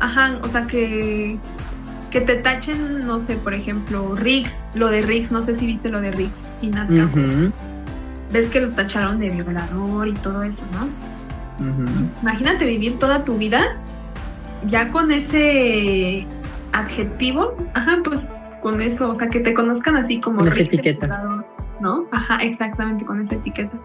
ajá, 0.00 0.38
o 0.42 0.48
sea 0.48 0.66
que 0.66 1.38
que 2.10 2.20
te 2.20 2.36
tachen, 2.36 3.04
no 3.04 3.18
sé, 3.18 3.36
por 3.36 3.52
ejemplo, 3.52 4.14
Riggs, 4.14 4.68
lo 4.74 4.88
de 4.88 5.02
Riggs, 5.02 5.32
no 5.32 5.40
sé 5.40 5.54
si 5.54 5.66
viste 5.66 5.88
lo 5.88 6.00
de 6.00 6.12
Riggs 6.12 6.54
y 6.62 6.68
Nat 6.68 6.88
uh 6.88 6.94
-huh 6.94 7.52
ves 8.32 8.48
que 8.48 8.60
lo 8.60 8.70
tacharon 8.70 9.18
de 9.18 9.30
violador 9.30 10.08
y 10.08 10.14
todo 10.14 10.42
eso, 10.42 10.66
¿no? 10.72 10.84
Uh 11.64 11.78
-huh. 11.78 12.22
Imagínate 12.22 12.66
vivir 12.66 12.98
toda 12.98 13.24
tu 13.24 13.36
vida 13.38 13.76
ya 14.66 14.90
con 14.90 15.10
ese 15.10 16.26
adjetivo, 16.72 17.56
ajá, 17.74 17.98
pues 18.04 18.32
con 18.60 18.80
eso, 18.80 19.10
o 19.10 19.14
sea, 19.14 19.28
que 19.28 19.40
te 19.40 19.54
conozcan 19.54 19.96
así 19.96 20.20
como 20.20 20.38
con 20.38 20.48
esa 20.48 20.62
etiqueta, 20.62 21.06
violador, 21.06 21.46
¿no? 21.80 22.06
Ajá, 22.12 22.36
exactamente 22.42 23.04
con 23.04 23.20
esa 23.20 23.36
etiqueta. 23.36 23.78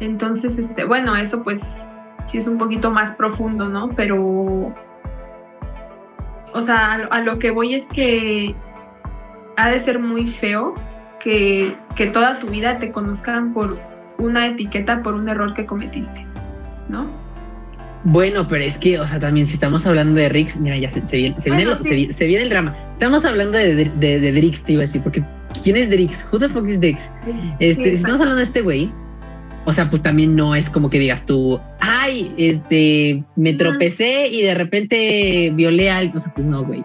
Entonces, 0.00 0.58
este, 0.58 0.84
bueno, 0.84 1.16
eso 1.16 1.42
pues 1.42 1.88
sí 2.24 2.38
es 2.38 2.46
un 2.46 2.58
poquito 2.58 2.90
más 2.90 3.12
profundo, 3.12 3.68
¿no? 3.68 3.90
Pero, 3.96 4.74
o 6.52 6.62
sea, 6.62 6.94
a, 7.10 7.20
lo 7.20 7.38
que 7.38 7.50
voy 7.50 7.74
es 7.74 7.86
que 7.88 8.54
ha 9.56 9.70
de 9.70 9.78
ser 9.78 9.98
muy 9.98 10.26
feo 10.26 10.74
que, 11.20 11.76
que, 11.94 12.06
toda 12.06 12.38
tu 12.38 12.48
vida 12.48 12.78
te 12.78 12.90
conozcan 12.90 13.52
por 13.52 13.78
una 14.18 14.46
etiqueta, 14.46 15.02
por 15.02 15.14
un 15.14 15.28
error 15.28 15.54
que 15.54 15.66
cometiste, 15.66 16.26
¿no? 16.88 17.22
Bueno, 18.04 18.46
pero 18.48 18.64
es 18.64 18.78
que, 18.78 18.98
o 18.98 19.06
sea, 19.06 19.20
también 19.20 19.46
si 19.46 19.54
estamos 19.54 19.86
hablando 19.86 20.20
de 20.20 20.28
Rix, 20.28 20.60
mira, 20.60 20.76
ya 20.76 20.90
se, 20.90 21.06
se, 21.06 21.16
viene, 21.16 21.38
se, 21.38 21.50
bueno, 21.50 21.70
viene, 21.70 21.88
sí. 21.88 22.06
se, 22.06 22.12
se, 22.12 22.26
viene, 22.26 22.44
el 22.44 22.50
drama. 22.50 22.76
Estamos 22.90 23.24
hablando 23.24 23.56
de, 23.56 23.74
de, 23.74 23.84
de, 23.90 24.20
de, 24.20 24.32
Drix, 24.32 24.64
te 24.64 24.72
iba 24.72 24.80
a 24.80 24.86
decir, 24.86 25.02
porque 25.02 25.24
¿quién 25.62 25.76
es 25.76 25.88
Drix? 25.88 26.26
Who 26.32 26.40
the 26.40 26.48
fuck 26.48 26.68
is 26.68 26.80
Drix? 26.80 27.12
Este, 27.60 27.84
sí, 27.84 27.90
si 27.90 27.94
estamos 27.94 28.20
hablando 28.20 28.38
de 28.38 28.44
este 28.44 28.60
güey, 28.60 28.92
o 29.64 29.72
sea, 29.72 29.88
pues 29.88 30.02
también 30.02 30.34
no 30.34 30.54
es 30.54 30.68
como 30.68 30.90
que 30.90 30.98
digas 30.98 31.24
tú, 31.24 31.60
ay, 31.80 32.34
este, 32.36 33.24
me 33.36 33.54
tropecé 33.54 34.26
y 34.28 34.42
de 34.42 34.54
repente 34.54 35.52
violé 35.54 35.90
a 35.90 35.98
alguien, 35.98 36.16
o 36.16 36.20
sea, 36.20 36.34
pues 36.34 36.46
no, 36.46 36.64
güey. 36.64 36.84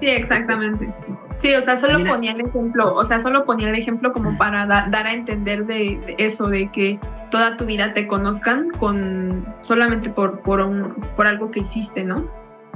Sí, 0.00 0.08
exactamente. 0.08 0.92
Sí, 1.36 1.54
o 1.54 1.60
sea, 1.60 1.76
solo 1.76 2.04
ponía 2.04 2.32
el 2.32 2.40
ejemplo, 2.40 2.92
o 2.94 3.04
sea, 3.04 3.18
solo 3.20 3.44
ponía 3.44 3.68
el 3.68 3.76
ejemplo 3.76 4.10
como 4.12 4.36
para 4.36 4.66
da, 4.66 4.88
dar 4.90 5.06
a 5.06 5.12
entender 5.12 5.66
de, 5.66 6.00
de, 6.06 6.16
eso, 6.18 6.48
de 6.48 6.70
que 6.72 6.98
toda 7.30 7.56
tu 7.56 7.64
vida 7.64 7.92
te 7.92 8.08
conozcan 8.08 8.70
con 8.70 9.46
solamente 9.62 10.10
por, 10.10 10.42
por, 10.42 10.60
un, 10.60 10.94
por 11.16 11.28
algo 11.28 11.50
que 11.50 11.60
hiciste, 11.60 12.04
¿no? 12.04 12.28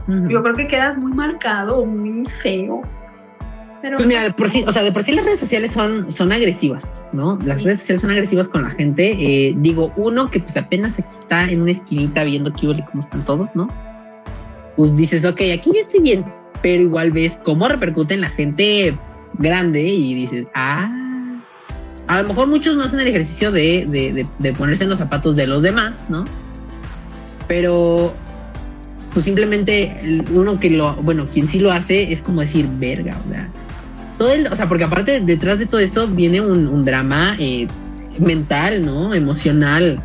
Uh 0.06 0.12
-huh. 0.12 0.30
Yo 0.30 0.42
creo 0.42 0.54
que 0.54 0.68
quedas 0.68 0.96
muy 0.96 1.12
marcado, 1.12 1.84
muy 1.84 2.28
feo. 2.42 2.82
Pero 3.82 3.96
pues 3.96 4.06
mira, 4.06 4.22
de 4.22 4.30
por 4.30 4.48
sí, 4.48 4.64
o 4.64 4.70
sea, 4.70 4.82
de 4.82 4.92
por 4.92 5.02
sí 5.02 5.10
las 5.10 5.24
redes 5.24 5.40
sociales 5.40 5.72
son, 5.72 6.08
son 6.08 6.30
agresivas, 6.30 6.88
¿no? 7.12 7.36
Las 7.44 7.64
redes 7.64 7.80
sociales 7.80 8.02
son 8.02 8.12
agresivas 8.12 8.48
con 8.48 8.62
la 8.62 8.70
gente. 8.70 9.10
Eh, 9.18 9.54
digo, 9.58 9.92
uno 9.96 10.30
que 10.30 10.38
pues 10.38 10.56
apenas 10.56 11.00
aquí 11.00 11.16
está 11.18 11.50
en 11.50 11.62
una 11.62 11.72
esquinita 11.72 12.22
viendo 12.22 12.52
qué 12.52 12.68
cómo 12.90 13.00
están 13.00 13.24
todos, 13.24 13.48
¿no? 13.56 13.68
Pues 14.76 14.94
dices, 14.94 15.24
ok, 15.24 15.40
aquí 15.52 15.72
yo 15.74 15.80
estoy 15.80 16.00
bien, 16.00 16.24
pero 16.62 16.80
igual 16.80 17.10
ves 17.10 17.40
cómo 17.44 17.66
repercute 17.66 18.14
en 18.14 18.20
la 18.20 18.30
gente 18.30 18.96
grande 19.34 19.82
y 19.82 20.14
dices, 20.14 20.46
ah, 20.54 20.88
a 22.06 22.22
lo 22.22 22.28
mejor 22.28 22.46
muchos 22.46 22.76
no 22.76 22.84
hacen 22.84 23.00
el 23.00 23.08
ejercicio 23.08 23.50
de, 23.50 23.84
de, 23.90 24.12
de, 24.12 24.26
de 24.38 24.52
ponerse 24.52 24.84
en 24.84 24.90
los 24.90 25.00
zapatos 25.00 25.34
de 25.34 25.48
los 25.48 25.62
demás, 25.62 26.04
¿no? 26.08 26.24
Pero 27.48 28.14
pues 29.12 29.24
simplemente 29.24 30.24
uno 30.32 30.58
que 30.58 30.70
lo, 30.70 30.94
bueno, 30.96 31.26
quien 31.30 31.48
sí 31.48 31.58
lo 31.58 31.72
hace 31.72 32.12
es 32.12 32.22
como 32.22 32.40
decir, 32.40 32.66
verga, 32.78 33.20
o 33.26 33.30
sea, 33.30 33.50
todo 34.22 34.34
el, 34.34 34.46
o 34.46 34.54
sea, 34.54 34.68
porque 34.68 34.84
aparte 34.84 35.20
detrás 35.20 35.58
de 35.58 35.66
todo 35.66 35.80
esto 35.80 36.06
viene 36.06 36.40
un, 36.40 36.68
un 36.68 36.84
drama 36.84 37.34
eh, 37.40 37.66
mental, 38.20 38.86
¿no? 38.86 39.12
Emocional 39.12 40.00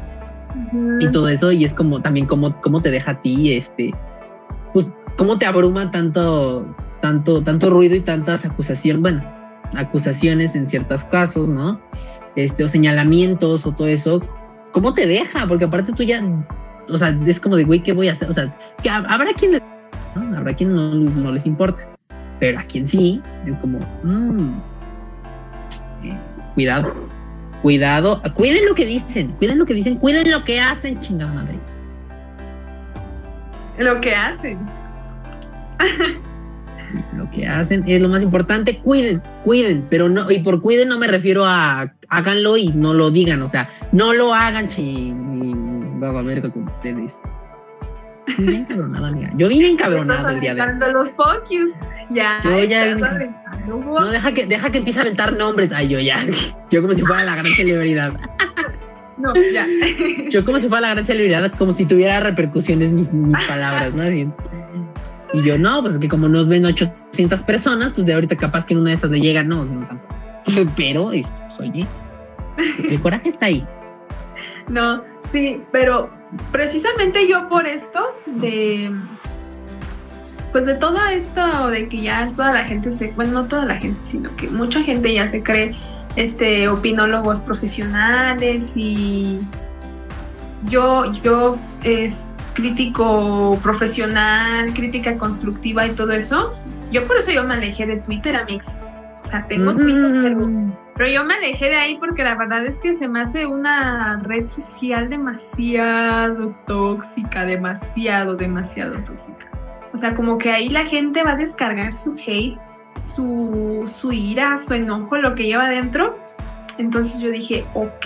uh 0.55 0.75
-huh. 0.75 1.07
y 1.07 1.11
todo 1.11 1.29
eso, 1.29 1.51
y 1.51 1.63
es 1.63 1.75
como 1.75 2.01
también 2.01 2.25
cómo, 2.25 2.59
cómo 2.61 2.81
te 2.81 2.89
deja 2.89 3.11
a 3.11 3.21
ti, 3.21 3.53
este, 3.53 3.93
pues 4.73 4.89
cómo 5.19 5.37
te 5.37 5.45
abruma 5.45 5.91
tanto, 5.91 6.65
tanto, 6.99 7.43
tanto 7.43 7.69
ruido 7.69 7.95
y 7.95 8.01
tantas 8.01 8.43
acusaciones, 8.43 9.03
bueno, 9.03 9.23
acusaciones 9.75 10.55
en 10.55 10.67
ciertos 10.67 11.03
casos, 11.03 11.47
¿no? 11.47 11.79
Este, 12.35 12.63
o 12.63 12.67
señalamientos 12.67 13.67
o 13.67 13.71
todo 13.71 13.87
eso, 13.87 14.23
¿cómo 14.71 14.95
te 14.95 15.05
deja? 15.05 15.45
Porque 15.45 15.65
aparte 15.65 15.93
tú 15.93 16.01
ya, 16.01 16.23
o 16.89 16.97
sea, 16.97 17.15
es 17.23 17.39
como 17.39 17.55
de, 17.55 17.65
güey, 17.65 17.83
¿qué 17.83 17.93
voy 17.93 18.09
a 18.09 18.13
hacer? 18.13 18.29
O 18.29 18.33
sea, 18.33 18.57
que 18.81 18.89
habrá 18.89 19.31
quien 19.33 19.51
¿no? 20.15 20.35
habrá 20.35 20.55
quien 20.55 20.73
no, 20.73 20.95
no, 20.95 21.31
les 21.31 21.45
importa, 21.45 21.87
pero 22.39 22.59
a 22.59 22.63
quien 22.63 22.85
sí, 22.85 23.21
es 23.45 23.55
como, 23.57 23.79
mmm, 24.03 24.53
eh, 26.03 26.17
cuidado, 26.53 26.93
cuidado, 27.61 28.21
cuiden 28.33 28.65
lo 28.65 28.75
que 28.75 28.85
dicen, 28.85 29.31
cuiden 29.33 29.59
lo 29.59 29.65
que 29.65 29.73
dicen, 29.73 29.97
cuiden 29.97 30.31
lo 30.31 30.43
que 30.43 30.59
hacen, 30.59 30.99
chingada 30.99 31.33
madre. 31.33 31.59
Lo 33.79 33.99
que 34.01 34.15
hacen. 34.15 34.59
lo 37.15 37.29
que 37.31 37.45
hacen 37.45 37.83
es 37.87 38.01
lo 38.01 38.09
más 38.09 38.23
importante, 38.23 38.79
cuiden, 38.79 39.21
cuiden, 39.43 39.85
pero 39.89 40.09
no, 40.09 40.29
y 40.31 40.39
por 40.39 40.61
cuiden 40.61 40.89
no 40.89 40.97
me 40.97 41.07
refiero 41.07 41.45
a 41.45 41.91
háganlo 42.09 42.57
y 42.57 42.69
no 42.69 42.93
lo 42.93 43.11
digan, 43.11 43.41
o 43.41 43.47
sea, 43.47 43.69
no 43.91 44.13
lo 44.13 44.33
hagan, 44.33 44.67
ching, 44.69 46.01
va 46.01 46.17
a 46.17 46.21
ver 46.21 46.41
con 46.51 46.67
ustedes. 46.67 47.21
Bien 48.37 48.61
encabronada, 48.61 49.07
amiga. 49.07 49.31
Yo 49.35 49.47
vine 49.47 49.69
encabronado 49.69 50.29
el 50.29 50.39
día 50.39 50.53
de 50.53 50.91
los 50.91 51.13
focus. 51.13 51.79
Ya. 52.09 52.39
Yo 52.43 52.63
ya. 52.63 52.95
No, 53.65 54.05
deja 54.11 54.31
que, 54.33 54.45
deja 54.45 54.69
que 54.69 54.79
empiece 54.79 54.99
a 54.99 55.03
aventar 55.03 55.33
nombres. 55.33 55.71
Ay, 55.71 55.89
yo 55.89 55.99
ya. 55.99 56.19
Yo 56.69 56.81
como 56.81 56.93
si 56.93 57.03
fuera 57.03 57.23
la 57.23 57.35
gran 57.35 57.53
celebridad. 57.55 58.13
No, 59.19 59.33
ya. 59.33 59.65
Yo 60.29 60.45
como 60.45 60.59
si 60.59 60.67
fuera 60.67 60.81
la 60.81 60.93
gran 60.93 61.03
celebridad, 61.03 61.51
como 61.53 61.71
si 61.71 61.87
tuviera 61.87 62.19
repercusiones 62.19 62.91
mis, 62.91 63.11
mis 63.11 63.47
palabras, 63.47 63.91
¿no? 63.95 64.03
Así. 64.03 64.29
Y 65.33 65.41
yo, 65.41 65.57
no, 65.57 65.81
pues 65.81 65.93
es 65.93 65.99
que 65.99 66.07
como 66.07 66.29
nos 66.29 66.47
ven 66.47 66.65
800 66.65 67.41
personas, 67.41 67.93
pues 67.93 68.05
de 68.05 68.13
ahorita 68.13 68.35
capaz 68.35 68.65
que 68.65 68.75
en 68.75 68.81
una 68.81 68.91
de 68.91 68.95
esas 68.95 69.09
le 69.09 69.19
llega, 69.19 69.41
no, 69.41 69.65
no. 69.65 69.87
Pero, 70.75 71.11
esto, 71.11 71.33
pues, 71.47 71.59
oye, 71.59 71.87
el 72.89 73.01
coraje 73.01 73.29
está 73.29 73.47
ahí. 73.47 73.67
No, 74.69 75.03
sí, 75.31 75.61
pero 75.71 76.11
precisamente 76.51 77.27
yo 77.27 77.47
por 77.49 77.67
esto 77.67 78.05
de 78.25 78.91
pues 80.51 80.65
de 80.65 80.75
todo 80.75 80.97
esto 81.07 81.67
de 81.67 81.87
que 81.87 82.01
ya 82.01 82.27
toda 82.27 82.51
la 82.53 82.63
gente 82.63 82.91
se, 82.91 83.09
bueno, 83.11 83.33
no 83.33 83.47
toda 83.47 83.65
la 83.65 83.77
gente, 83.77 83.99
sino 84.03 84.35
que 84.35 84.47
mucha 84.49 84.81
gente 84.81 85.13
ya 85.13 85.25
se 85.27 85.43
cree 85.43 85.77
este 86.15 86.67
opinólogos 86.67 87.41
profesionales 87.41 88.75
y 88.75 89.37
yo 90.65 91.11
yo 91.11 91.59
es 91.83 92.33
crítico 92.53 93.59
profesional, 93.61 94.73
crítica 94.73 95.17
constructiva 95.17 95.85
y 95.85 95.91
todo 95.91 96.11
eso. 96.13 96.49
Yo 96.91 97.05
por 97.05 97.17
eso 97.17 97.31
yo 97.31 97.43
me 97.43 97.53
alejé 97.53 97.85
de 97.85 98.01
Twitter, 98.01 98.35
amigos. 98.35 98.65
O 99.21 99.27
sea, 99.27 99.45
tengo 99.47 99.71
mm. 99.73 99.77
Twitter, 99.77 100.35
pero, 100.97 101.09
yo 101.09 101.23
me 101.23 101.35
alejé 101.35 101.69
de 101.69 101.75
ahí 101.75 101.97
porque 101.99 102.23
la 102.23 102.35
verdad 102.35 102.65
es 102.65 102.79
que 102.79 102.93
se 102.93 103.07
me 103.07 103.21
hace 103.21 103.45
una 103.45 104.19
red 104.23 104.47
social 104.47 105.09
demasiado 105.09 106.55
tóxica, 106.65 107.45
demasiado, 107.45 108.35
demasiado 108.35 108.95
tóxica. 109.03 109.49
O 109.93 109.97
sea, 109.97 110.13
como 110.13 110.37
que 110.37 110.51
ahí 110.51 110.69
la 110.69 110.85
gente 110.85 111.23
va 111.23 111.31
a 111.31 111.35
descargar 111.35 111.93
su 111.93 112.13
hate, 112.13 112.57
su, 112.99 113.83
su 113.87 114.11
ira, 114.11 114.57
su 114.57 114.73
enojo, 114.73 115.17
lo 115.17 115.35
que 115.35 115.45
lleva 115.45 115.65
adentro. 115.65 116.17
Entonces 116.77 117.21
yo 117.21 117.31
dije, 117.31 117.65
ok, 117.73 118.05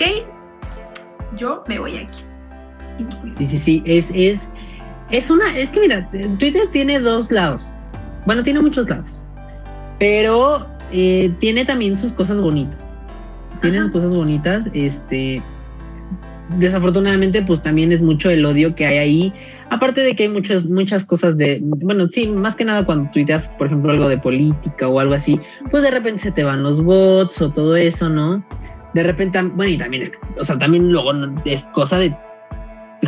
yo 1.36 1.64
me 1.66 1.78
voy 1.78 1.98
aquí. 1.98 2.22
Sí, 3.36 3.46
sí, 3.46 3.58
sí, 3.58 3.82
es, 3.86 4.10
es, 4.14 4.48
es 5.10 5.30
una, 5.30 5.44
es 5.56 5.70
que 5.70 5.80
mira, 5.80 6.08
Twitter 6.10 6.68
tiene 6.70 6.98
dos 6.98 7.30
lados. 7.30 7.76
Bueno, 8.24 8.42
tiene 8.44 8.60
muchos 8.60 8.88
lados 8.88 9.24
Pero 9.98 10.71
eh, 10.92 11.32
tiene 11.38 11.64
también 11.64 11.96
sus 11.96 12.12
cosas 12.12 12.40
bonitas. 12.40 12.98
Tiene 13.60 13.82
sus 13.82 13.90
cosas 13.90 14.14
bonitas. 14.14 14.70
Este, 14.74 15.42
desafortunadamente, 16.58 17.42
pues 17.42 17.62
también 17.62 17.92
es 17.92 18.02
mucho 18.02 18.30
el 18.30 18.44
odio 18.44 18.74
que 18.74 18.86
hay 18.86 18.98
ahí. 18.98 19.32
Aparte 19.70 20.02
de 20.02 20.14
que 20.14 20.24
hay 20.24 20.28
muchas, 20.28 20.66
muchas 20.66 21.04
cosas 21.04 21.38
de, 21.38 21.60
bueno, 21.62 22.06
sí, 22.08 22.28
más 22.28 22.56
que 22.56 22.64
nada 22.64 22.84
cuando 22.84 23.10
tuiteas, 23.10 23.48
por 23.56 23.68
ejemplo, 23.68 23.92
algo 23.92 24.08
de 24.08 24.18
política 24.18 24.88
o 24.88 25.00
algo 25.00 25.14
así, 25.14 25.40
pues 25.70 25.82
de 25.82 25.90
repente 25.90 26.22
se 26.22 26.32
te 26.32 26.44
van 26.44 26.62
los 26.62 26.82
bots 26.82 27.40
o 27.40 27.50
todo 27.50 27.76
eso, 27.76 28.08
¿no? 28.08 28.44
De 28.92 29.02
repente, 29.02 29.40
bueno, 29.42 29.72
y 29.72 29.78
también 29.78 30.02
es, 30.02 30.12
o 30.38 30.44
sea, 30.44 30.58
también 30.58 30.92
luego 30.92 31.12
es 31.46 31.66
cosa 31.72 31.98
de 31.98 32.14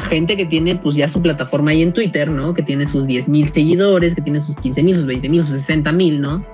gente 0.08 0.36
que 0.36 0.46
tiene 0.46 0.74
pues 0.76 0.96
ya 0.96 1.08
su 1.08 1.20
plataforma 1.20 1.70
ahí 1.70 1.82
en 1.82 1.92
Twitter, 1.92 2.30
¿no? 2.30 2.54
Que 2.54 2.62
tiene 2.62 2.86
sus 2.86 3.06
10 3.06 3.28
mil 3.28 3.46
seguidores, 3.46 4.14
que 4.14 4.22
tiene 4.22 4.40
sus 4.40 4.56
15 4.56 4.82
mil, 4.82 4.96
sus 4.96 5.06
20 5.06 5.28
mil, 5.28 5.42
sus 5.42 5.56
60 5.56 5.92
mil, 5.92 6.20
¿no? 6.20 6.44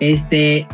Este, 0.00 0.66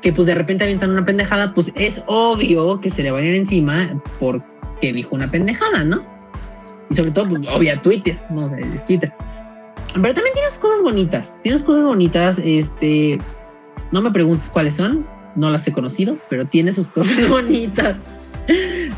que 0.00 0.12
pues 0.12 0.26
de 0.26 0.34
repente 0.34 0.64
avientan 0.64 0.90
una 0.90 1.04
pendejada, 1.04 1.54
pues 1.54 1.72
es 1.74 2.02
obvio 2.06 2.80
que 2.80 2.90
se 2.90 3.02
le 3.02 3.10
va 3.10 3.18
a 3.18 3.22
ir 3.22 3.34
encima 3.34 4.00
porque 4.18 4.92
dijo 4.92 5.14
una 5.14 5.30
pendejada, 5.30 5.84
¿no? 5.84 6.04
Y 6.90 6.94
sobre 6.94 7.10
todo, 7.12 7.26
pues 7.28 7.42
obvia 7.54 7.80
Twitter, 7.80 8.16
no 8.30 8.54
es 8.56 8.84
Twitter. 8.84 9.12
Pero 9.94 10.14
también 10.14 10.34
tienes 10.34 10.58
cosas 10.58 10.82
bonitas, 10.82 11.38
tienes 11.42 11.62
cosas 11.62 11.84
bonitas, 11.84 12.40
este, 12.44 13.18
no 13.92 14.02
me 14.02 14.10
preguntes 14.10 14.50
cuáles 14.50 14.76
son, 14.76 15.06
no 15.36 15.50
las 15.50 15.66
he 15.66 15.72
conocido, 15.72 16.18
pero 16.28 16.46
tiene 16.46 16.72
sus 16.72 16.88
cosas 16.88 17.28
bonitas. 17.28 17.96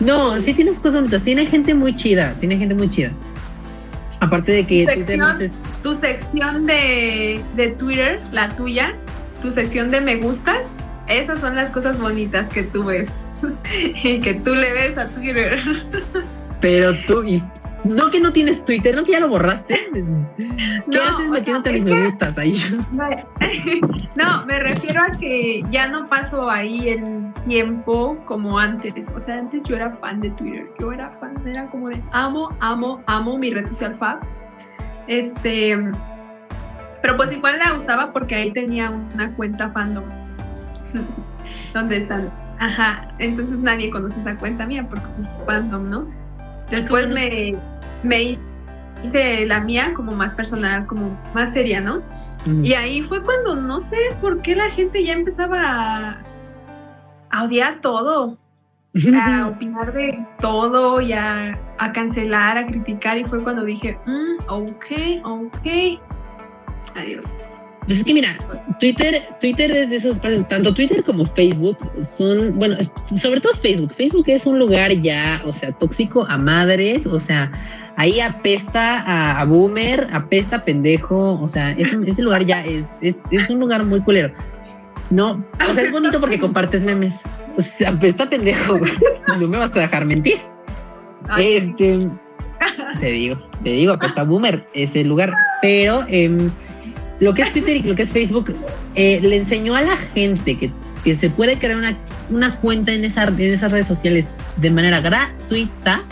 No, 0.01 0.41
sí 0.41 0.55
tienes 0.55 0.79
cosas 0.79 0.97
bonitas. 0.97 1.23
Tiene 1.23 1.47
gente 1.47 1.75
muy 1.75 1.95
chida. 1.95 2.35
Tiene 2.41 2.57
gente 2.57 2.75
muy 2.75 2.89
chida. 2.89 3.13
Aparte 4.21 4.53
de 4.53 4.67
que 4.67 4.87
tu 5.83 5.95
sección, 5.95 6.65
de, 6.65 7.43
de 7.57 7.69
Twitter, 7.69 8.21
la 8.33 8.49
tuya, 8.57 8.95
tu 9.45 9.53
sección 9.53 9.91
de 9.91 10.01
me 10.01 10.17
gustas, 10.17 10.75
esas 11.07 11.39
son 11.39 11.55
las 11.55 11.69
cosas 11.69 12.01
bonitas 12.01 12.49
que 12.49 12.63
tú 12.63 12.87
ves 12.87 13.35
y 14.03 14.19
que 14.21 14.33
tú 14.33 14.55
le 14.55 14.73
ves 14.73 14.97
a 14.97 15.07
Twitter. 15.09 15.61
Pero 16.63 16.95
tú, 17.07 17.23
y 17.25 17.45
no 17.85 18.11
que 18.11 18.21
no 18.21 18.33
tienes 18.33 18.65
Twitter, 18.65 18.97
no 18.97 19.05
que 19.05 19.13
ya 19.13 19.21
lo 19.21 19.29
borraste. 19.29 19.79
¿Qué 20.91 20.99
haces 20.99 21.29
metiéndote 21.29 21.73
mis 21.73 21.85
me 21.85 22.05
gustas 22.05 22.39
ahí? 22.39 22.57
No, 24.17 24.47
me 24.47 24.61
refiero 24.61 25.03
a 25.03 25.11
que 25.11 25.63
ya 25.71 25.89
no 25.89 26.09
paso 26.09 26.49
ahí 26.49 26.89
el 26.89 27.27
tiempo 27.47 28.17
como 28.25 28.59
antes. 28.59 29.13
O 29.15 29.21
sea, 29.21 29.41
antes 29.41 29.63
yo 29.65 29.77
era 29.77 29.95
fan 29.99 30.23
de 30.23 30.31
Twitter. 30.31 30.71
Yo 30.81 30.91
era 30.91 31.11
fan, 31.19 31.47
era 31.47 31.69
como 31.69 31.91
de 31.91 32.01
amo, 32.13 32.49
amo, 32.61 33.03
amo 33.09 33.37
mi 33.37 33.53
red 33.53 33.67
social 33.67 33.95
fab. 33.95 34.21
Este, 35.07 35.77
pero 37.05 37.19
pues 37.19 37.31
igual 37.33 37.59
la 37.59 37.75
usaba 37.75 38.15
porque 38.15 38.35
ahí 38.35 38.51
tenía 38.51 38.89
una 38.89 39.31
cuenta 39.37 39.69
fandom. 39.73 40.05
¿Dónde 41.75 41.99
están? 41.99 42.33
Ajá, 42.59 43.15
entonces 43.19 43.61
nadie 43.61 43.91
conoce 43.91 44.21
esa 44.21 44.39
cuenta 44.39 44.67
mía 44.67 44.89
porque 44.89 45.07
pues 45.15 45.45
fandom, 45.47 45.85
¿no? 45.85 46.09
Después 46.71 47.11
me, 47.11 47.59
me 48.05 48.39
hice 49.03 49.45
la 49.45 49.61
mía 49.61 49.93
como 49.93 50.13
más 50.13 50.33
personal, 50.33 50.87
como 50.87 51.15
más 51.35 51.53
seria, 51.53 51.83
¿no? 51.83 52.01
Y 52.63 52.73
ahí 52.73 53.03
fue 53.03 53.23
cuando 53.23 53.57
no 53.57 53.81
sé 53.81 53.99
por 54.23 54.41
qué 54.41 54.57
la 54.57 54.71
gente 54.71 55.05
ya 55.05 55.13
empezaba 55.13 56.23
a, 57.33 57.45
odiar 57.45 57.83
todo, 57.83 58.39
a 59.15 59.47
opinar 59.55 59.93
de 59.93 60.27
todo 60.41 61.03
y 61.03 61.13
a, 61.13 61.61
cancelar, 61.93 62.57
a 62.57 62.65
criticar. 62.65 63.19
Y 63.19 63.25
fue 63.25 63.43
cuando 63.43 63.63
dije, 63.63 63.99
mm, 64.07 64.45
ok, 64.49 64.87
ok, 65.23 66.01
adiós. 66.95 67.65
Pues 67.87 67.99
es 67.99 68.05
que 68.05 68.15
mira, 68.15 68.39
Twitter, 68.81 69.23
Twitter 69.41 69.71
es 69.71 69.91
de 69.91 69.97
esos 69.97 70.13
espacios, 70.15 70.49
tanto 70.49 70.73
Twitter 70.73 71.05
como 71.05 71.27
Facebook 71.27 71.77
son, 72.03 72.59
bueno, 72.59 72.77
sobre 73.15 73.41
todo 73.41 73.53
Facebook. 73.55 73.93
Facebook 73.93 74.25
es 74.29 74.47
un 74.47 74.59
lugar 74.59 74.93
ya, 75.03 75.43
o 75.45 75.53
sea, 75.53 75.71
tóxico 75.73 76.27
a 76.31 76.39
madres, 76.39 77.07
o 77.07 77.21
sea, 77.21 77.53
ahí 77.97 78.21
apesta 78.21 79.41
a, 79.41 79.45
boomer, 79.45 80.09
apesta 80.13 80.57
a 80.57 80.65
pendejo, 80.65 81.39
o 81.41 81.47
sea, 81.47 81.73
ese 81.73 82.23
lugar 82.23 82.47
ya 82.47 82.63
es, 82.63 82.87
es, 83.03 83.51
un 83.51 83.61
lugar 83.61 83.85
muy 83.85 84.01
culero. 84.01 84.33
No, 85.11 85.45
o 85.69 85.75
sea, 85.75 85.85
es 85.85 85.93
bonito 85.93 86.19
porque 86.19 86.41
compartes 86.41 86.81
memes. 86.83 87.23
O 87.59 87.61
sea, 87.61 87.91
apesta 87.91 88.25
a 88.25 88.31
pendejo, 88.31 88.81
no 89.39 89.47
me 89.47 89.59
vas 89.59 89.77
a 89.77 89.81
dejar 89.81 90.07
mentir. 90.07 90.39
este, 91.39 92.09
te 92.99 93.07
digo, 93.07 93.37
te 93.63 93.71
digo, 93.71 93.93
apesta 93.93 94.23
a 94.23 94.25
boomer 94.25 94.67
ese 94.73 95.05
lugar, 95.05 95.35
pero 95.61 96.05
eh, 96.09 96.49
lo 97.25 97.33
que 97.33 97.43
es 97.43 97.53
Twitter 97.53 97.77
y 97.77 97.83
lo 97.83 97.97
que 97.97 98.03
es 98.03 98.13
Facebook 98.13 98.55
eh, 98.95 99.19
le 99.23 99.37
enseñó 99.39 99.75
a 99.75 99.81
la 99.81 99.97
gente 99.97 100.57
que, 100.57 100.71
que 101.03 101.17
se 101.17 101.31
puede 101.31 101.57
crear 101.59 101.79
una, 101.79 101.99
una 102.29 102.55
cuenta 102.61 102.93
en, 102.93 103.03
esa, 103.03 103.25
en 103.25 103.41
esas 103.41 103.73
redes 103.73 103.87
sociales 103.87 104.35
de 104.59 104.71
manera 104.71 105.01
gratuita. 105.01 106.03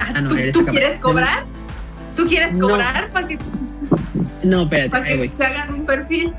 Ah, 0.00 0.14
ah, 0.16 0.24
¿Tú, 0.52 0.66
quieres 0.66 0.98
cobrar? 0.98 1.44
¿Tú 2.16 2.26
quieres 2.26 2.56
cobrar 2.56 3.08
para 3.10 3.28
que, 3.28 3.38
no, 4.42 4.62
espérate, 4.62 4.90
para 4.90 5.04
que 5.06 5.28
te 5.28 5.44
hagan 5.44 5.74
un 5.74 5.86
perfil? 5.86 6.34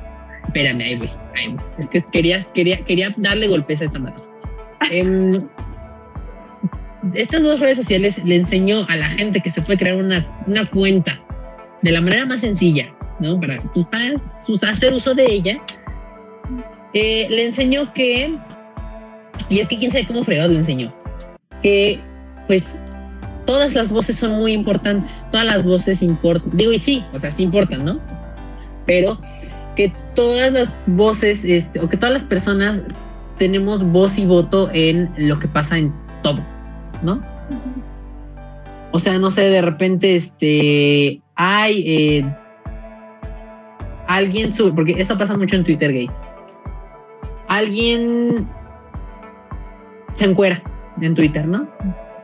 Espérame, 0.46 0.82
ahí 0.82 0.96
voy, 0.98 1.10
ahí 1.36 1.48
voy. 1.54 1.64
Es 1.78 1.88
que 1.88 2.02
quería, 2.12 2.40
quería, 2.54 2.84
quería 2.84 3.14
darle 3.18 3.48
golpes 3.48 3.82
a 3.82 3.86
esta 3.86 4.00
madre. 4.00 4.22
Em, 4.92 5.40
estas 7.14 7.42
dos 7.42 7.62
redes 7.62 7.78
sociales 7.78 8.22
le 8.26 8.36
enseñó 8.36 8.86
a 8.90 8.98
la 8.98 9.08
gente 9.08 9.40
que 9.40 9.50
se 9.50 9.62
puede 9.62 9.80
crear 9.80 9.96
una, 9.96 10.28
una 10.46 10.66
cuenta 10.66 11.23
de 11.84 11.92
la 11.92 12.02
manera 12.02 12.26
más 12.26 12.42
sencilla, 12.42 12.94
¿no? 13.20 13.40
Para, 13.40 13.62
pues, 13.74 14.64
hacer 14.64 14.94
uso 14.94 15.14
de 15.14 15.26
ella, 15.26 15.62
eh, 16.94 17.28
le 17.30 17.46
enseñó 17.46 17.94
que, 17.94 18.38
y 19.50 19.60
es 19.60 19.68
que 19.68 19.78
quién 19.78 19.92
sabe 19.92 20.08
cómo 20.08 20.24
fregado 20.24 20.52
le 20.52 20.60
enseñó, 20.60 20.94
que 21.62 22.00
pues 22.48 22.78
todas 23.46 23.74
las 23.74 23.92
voces 23.92 24.18
son 24.18 24.34
muy 24.34 24.54
importantes, 24.54 25.28
todas 25.32 25.46
las 25.46 25.66
voces 25.66 26.02
importan, 26.02 26.50
digo 26.56 26.72
y 26.72 26.80
sí, 26.80 27.04
o 27.14 27.20
sea, 27.20 27.32
sí 27.32 27.44
importan, 27.44 27.86
¿no? 27.86 28.00
Pero 28.86 29.18
que 29.76 29.94
todas 30.16 30.54
las 30.54 30.74
voces, 30.88 31.44
este, 31.44 31.80
o 31.80 31.90
que 31.90 31.98
todas 31.98 32.14
las 32.14 32.24
personas 32.24 32.84
tenemos 33.38 33.84
voz 33.84 34.18
y 34.18 34.26
voto 34.26 34.70
en 34.74 35.12
lo 35.18 35.40
que 35.40 35.48
pasa 35.48 35.78
en 35.78 35.94
todo, 36.22 36.46
¿no? 37.02 37.22
O 38.92 39.00
sea, 39.00 39.18
no 39.18 39.32
sé, 39.32 39.50
de 39.50 39.62
repente, 39.62 40.16
este, 40.16 41.23
hay 41.36 41.84
eh, 41.86 42.36
alguien 44.08 44.52
sube, 44.52 44.74
porque 44.74 44.94
eso 44.98 45.18
pasa 45.18 45.38
mucho 45.38 45.56
en 45.56 45.64
Twitter 45.64 45.92
gay. 45.92 46.10
Alguien 47.48 48.48
se 50.14 50.26
encuera 50.26 50.62
en 51.02 51.16
Twitter, 51.16 51.48
¿no? 51.48 51.68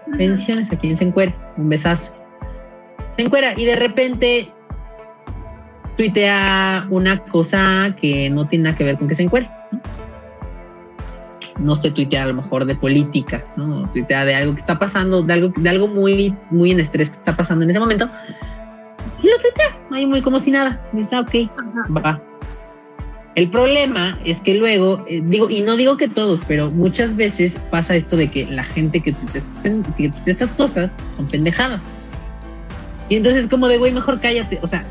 Bendiciones 0.08 0.72
a 0.72 0.78
quien 0.78 0.98
se 0.98 1.06
encuera, 1.06 1.36
un 1.58 1.70
besazo. 1.70 2.16
Se 3.16 3.24
encuera 3.24 3.54
y 3.58 3.66
de 3.66 3.76
repente 3.76 4.54
tuitea 5.98 6.88
una 6.90 7.20
cosa 7.26 7.96
que 8.00 8.30
no 8.30 8.48
tiene 8.48 8.66
nada 8.66 8.78
que 8.78 8.86
ver 8.86 8.98
con 8.98 9.08
que 9.08 9.16
se 9.16 9.24
encuere. 9.24 9.50
¿no? 9.72 9.80
no 11.60 11.76
se 11.76 11.92
tuitea 11.92 12.24
a 12.24 12.28
lo 12.28 12.34
mejor 12.34 12.66
de 12.66 12.76
política, 12.76 13.46
¿no? 13.56 13.90
Tuitea 13.92 14.26
de 14.26 14.36
algo 14.36 14.54
que 14.54 14.60
está 14.60 14.80
pasando, 14.80 15.22
de 15.22 15.34
algo, 15.34 15.54
de 15.56 15.70
algo 15.70 15.88
muy, 15.88 16.36
muy 16.50 16.72
en 16.72 16.80
estrés 16.80 17.10
que 17.10 17.18
está 17.18 17.34
pasando 17.34 17.64
en 17.64 17.70
ese 17.70 17.80
momento. 17.80 18.10
Y 19.22 19.28
lo 19.28 19.40
tuitea, 19.40 19.80
ahí 19.92 20.06
muy 20.06 20.22
como 20.22 20.40
si 20.40 20.52
nada. 20.52 20.82
Dice, 20.94 21.16
ah, 21.16 21.22
ok, 21.22 21.50
va. 21.96 22.22
El 23.36 23.50
problema 23.50 24.20
es 24.26 24.42
que 24.42 24.56
luego, 24.56 25.06
eh, 25.08 25.22
digo, 25.24 25.50
y 25.50 25.62
no 25.62 25.78
digo 25.78 25.98
que 25.98 26.08
todos, 26.08 26.42
pero 26.48 26.72
muchas 26.72 27.16
veces 27.16 27.58
pasa 27.70 27.96
esto 27.96 28.18
de 28.18 28.30
que 28.30 28.46
la 28.48 28.66
gente 28.66 29.00
que 29.00 29.14
tuitea 29.14 29.42
estas, 29.64 30.28
estas 30.28 30.54
cosas 30.54 30.94
son 31.16 31.28
pendejadas. 31.28 31.84
Y 33.08 33.16
entonces 33.16 33.48
como 33.50 33.68
de, 33.68 33.78
güey, 33.78 33.92
mejor 33.92 34.20
cállate. 34.20 34.60
O 34.62 34.68
sea, 34.68 34.84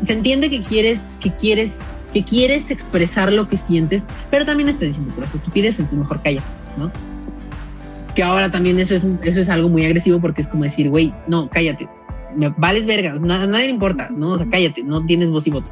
se 0.00 0.12
entiende 0.12 0.50
que 0.50 0.62
quieres, 0.62 1.06
que 1.20 1.30
quieres 1.32 1.80
que 2.12 2.24
quieres 2.24 2.70
expresar 2.70 3.32
lo 3.32 3.48
que 3.48 3.56
sientes, 3.56 4.04
pero 4.30 4.44
también 4.44 4.68
estás 4.68 4.88
diciendo 4.88 5.14
las 5.18 5.34
estupideces, 5.34 5.80
entonces 5.80 5.98
mejor 5.98 6.22
calla, 6.22 6.42
¿no? 6.76 6.92
Que 8.14 8.22
ahora 8.22 8.50
también 8.50 8.78
eso 8.78 8.94
es, 8.94 9.04
eso 9.22 9.40
es 9.40 9.48
algo 9.48 9.68
muy 9.68 9.84
agresivo 9.84 10.20
porque 10.20 10.42
es 10.42 10.48
como 10.48 10.64
decir, 10.64 10.90
güey, 10.90 11.14
no, 11.26 11.48
cállate, 11.48 11.88
me 12.36 12.48
vales 12.56 12.86
verga, 12.86 13.12
a 13.12 13.46
nadie 13.46 13.66
le 13.66 13.72
importa, 13.72 14.08
¿no? 14.10 14.30
O 14.30 14.38
sea, 14.38 14.46
cállate, 14.50 14.82
no 14.82 15.04
tienes 15.06 15.30
voz 15.30 15.46
y 15.46 15.50
voto. 15.50 15.68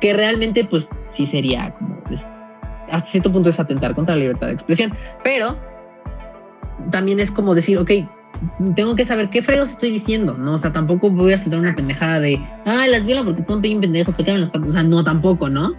Que 0.00 0.12
realmente, 0.12 0.64
pues, 0.64 0.90
sí 1.08 1.26
sería 1.26 1.74
como, 1.78 2.02
pues, 2.04 2.28
hasta 2.90 3.08
cierto 3.08 3.32
punto 3.32 3.50
es 3.50 3.60
atentar 3.60 3.94
contra 3.94 4.14
la 4.14 4.22
libertad 4.22 4.48
de 4.48 4.54
expresión, 4.54 4.92
pero 5.22 5.56
también 6.90 7.20
es 7.20 7.30
como 7.30 7.54
decir, 7.54 7.78
ok, 7.78 7.90
tengo 8.74 8.96
que 8.96 9.04
saber 9.04 9.28
qué 9.30 9.42
fregos 9.42 9.70
estoy 9.70 9.90
diciendo, 9.90 10.36
¿no? 10.38 10.54
O 10.54 10.58
sea, 10.58 10.72
tampoco 10.72 11.10
voy 11.10 11.32
a 11.32 11.38
soltar 11.38 11.60
una 11.60 11.74
pendejada 11.74 12.20
de, 12.20 12.40
ah, 12.64 12.86
las 12.88 13.04
viola 13.04 13.24
porque 13.24 13.44
son 13.44 13.60
bien 13.60 13.80
pendejos, 13.80 14.14
porque 14.14 14.32
las 14.32 14.50
patas. 14.50 14.70
O 14.70 14.72
sea, 14.72 14.82
no, 14.82 15.04
tampoco, 15.04 15.48
¿no? 15.48 15.74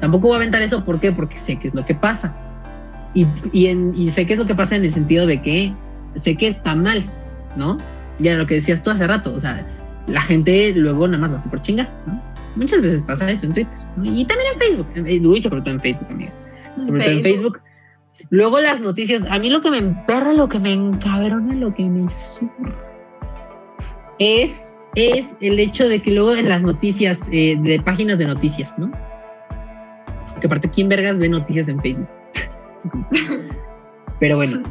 Tampoco 0.00 0.28
voy 0.28 0.34
a 0.34 0.38
aventar 0.38 0.62
eso, 0.62 0.84
¿por 0.84 1.00
qué? 1.00 1.12
Porque 1.12 1.38
sé 1.38 1.56
qué 1.56 1.68
es 1.68 1.74
lo 1.74 1.84
que 1.84 1.94
pasa. 1.94 2.34
Y, 3.14 3.26
y, 3.52 4.10
sé 4.10 4.26
qué 4.26 4.34
es 4.34 4.38
lo 4.38 4.46
que 4.46 4.54
pasa 4.54 4.76
en 4.76 4.84
el 4.84 4.92
sentido 4.92 5.26
de 5.26 5.40
que 5.40 5.74
sé 6.16 6.36
que 6.36 6.48
está 6.48 6.74
mal, 6.74 7.02
¿no? 7.56 7.78
Ya 8.18 8.34
lo 8.34 8.46
que 8.46 8.54
decías 8.56 8.82
tú 8.82 8.90
hace 8.90 9.06
rato, 9.06 9.34
o 9.34 9.40
sea, 9.40 9.66
la 10.06 10.20
gente 10.20 10.72
luego 10.74 11.06
nada 11.06 11.18
más 11.18 11.30
lo 11.30 11.36
hace 11.36 11.48
por 11.48 11.62
chingar, 11.62 11.90
¿no? 12.06 12.22
Muchas 12.56 12.80
veces 12.80 13.02
pasa 13.02 13.30
eso 13.30 13.46
en 13.46 13.52
Twitter. 13.52 13.78
Y 14.02 14.24
también 14.24 14.52
en 14.54 14.58
Facebook. 14.58 14.86
Uy, 15.28 15.42
sobre 15.42 15.60
todo 15.60 15.74
en 15.74 15.80
Facebook, 15.80 16.06
amiga. 16.10 16.32
Sobre 16.86 17.02
todo 17.02 17.10
en 17.10 17.22
Facebook. 17.22 17.60
Luego 18.30 18.60
las 18.60 18.80
noticias. 18.80 19.24
A 19.30 19.38
mí 19.38 19.50
lo 19.50 19.60
que 19.60 19.70
me 19.70 19.78
emperra, 19.78 20.32
lo 20.32 20.48
que 20.48 20.58
me 20.58 20.72
encabrona, 20.72 21.54
lo 21.54 21.74
que 21.74 21.84
me 21.84 22.08
surra 22.08 22.74
es, 24.18 24.74
es 24.94 25.36
el 25.40 25.58
hecho 25.58 25.88
de 25.88 26.00
que 26.00 26.10
luego 26.10 26.34
en 26.34 26.48
las 26.48 26.62
noticias, 26.62 27.28
eh, 27.30 27.58
de 27.60 27.80
páginas 27.80 28.18
de 28.18 28.26
noticias, 28.26 28.78
¿no? 28.78 28.90
Que 30.40 30.46
aparte, 30.46 30.70
¿quién 30.70 30.88
vergas 30.88 31.18
ve 31.18 31.28
noticias 31.28 31.68
en 31.68 31.80
Facebook? 31.80 32.08
Pero 34.20 34.36
bueno, 34.36 34.62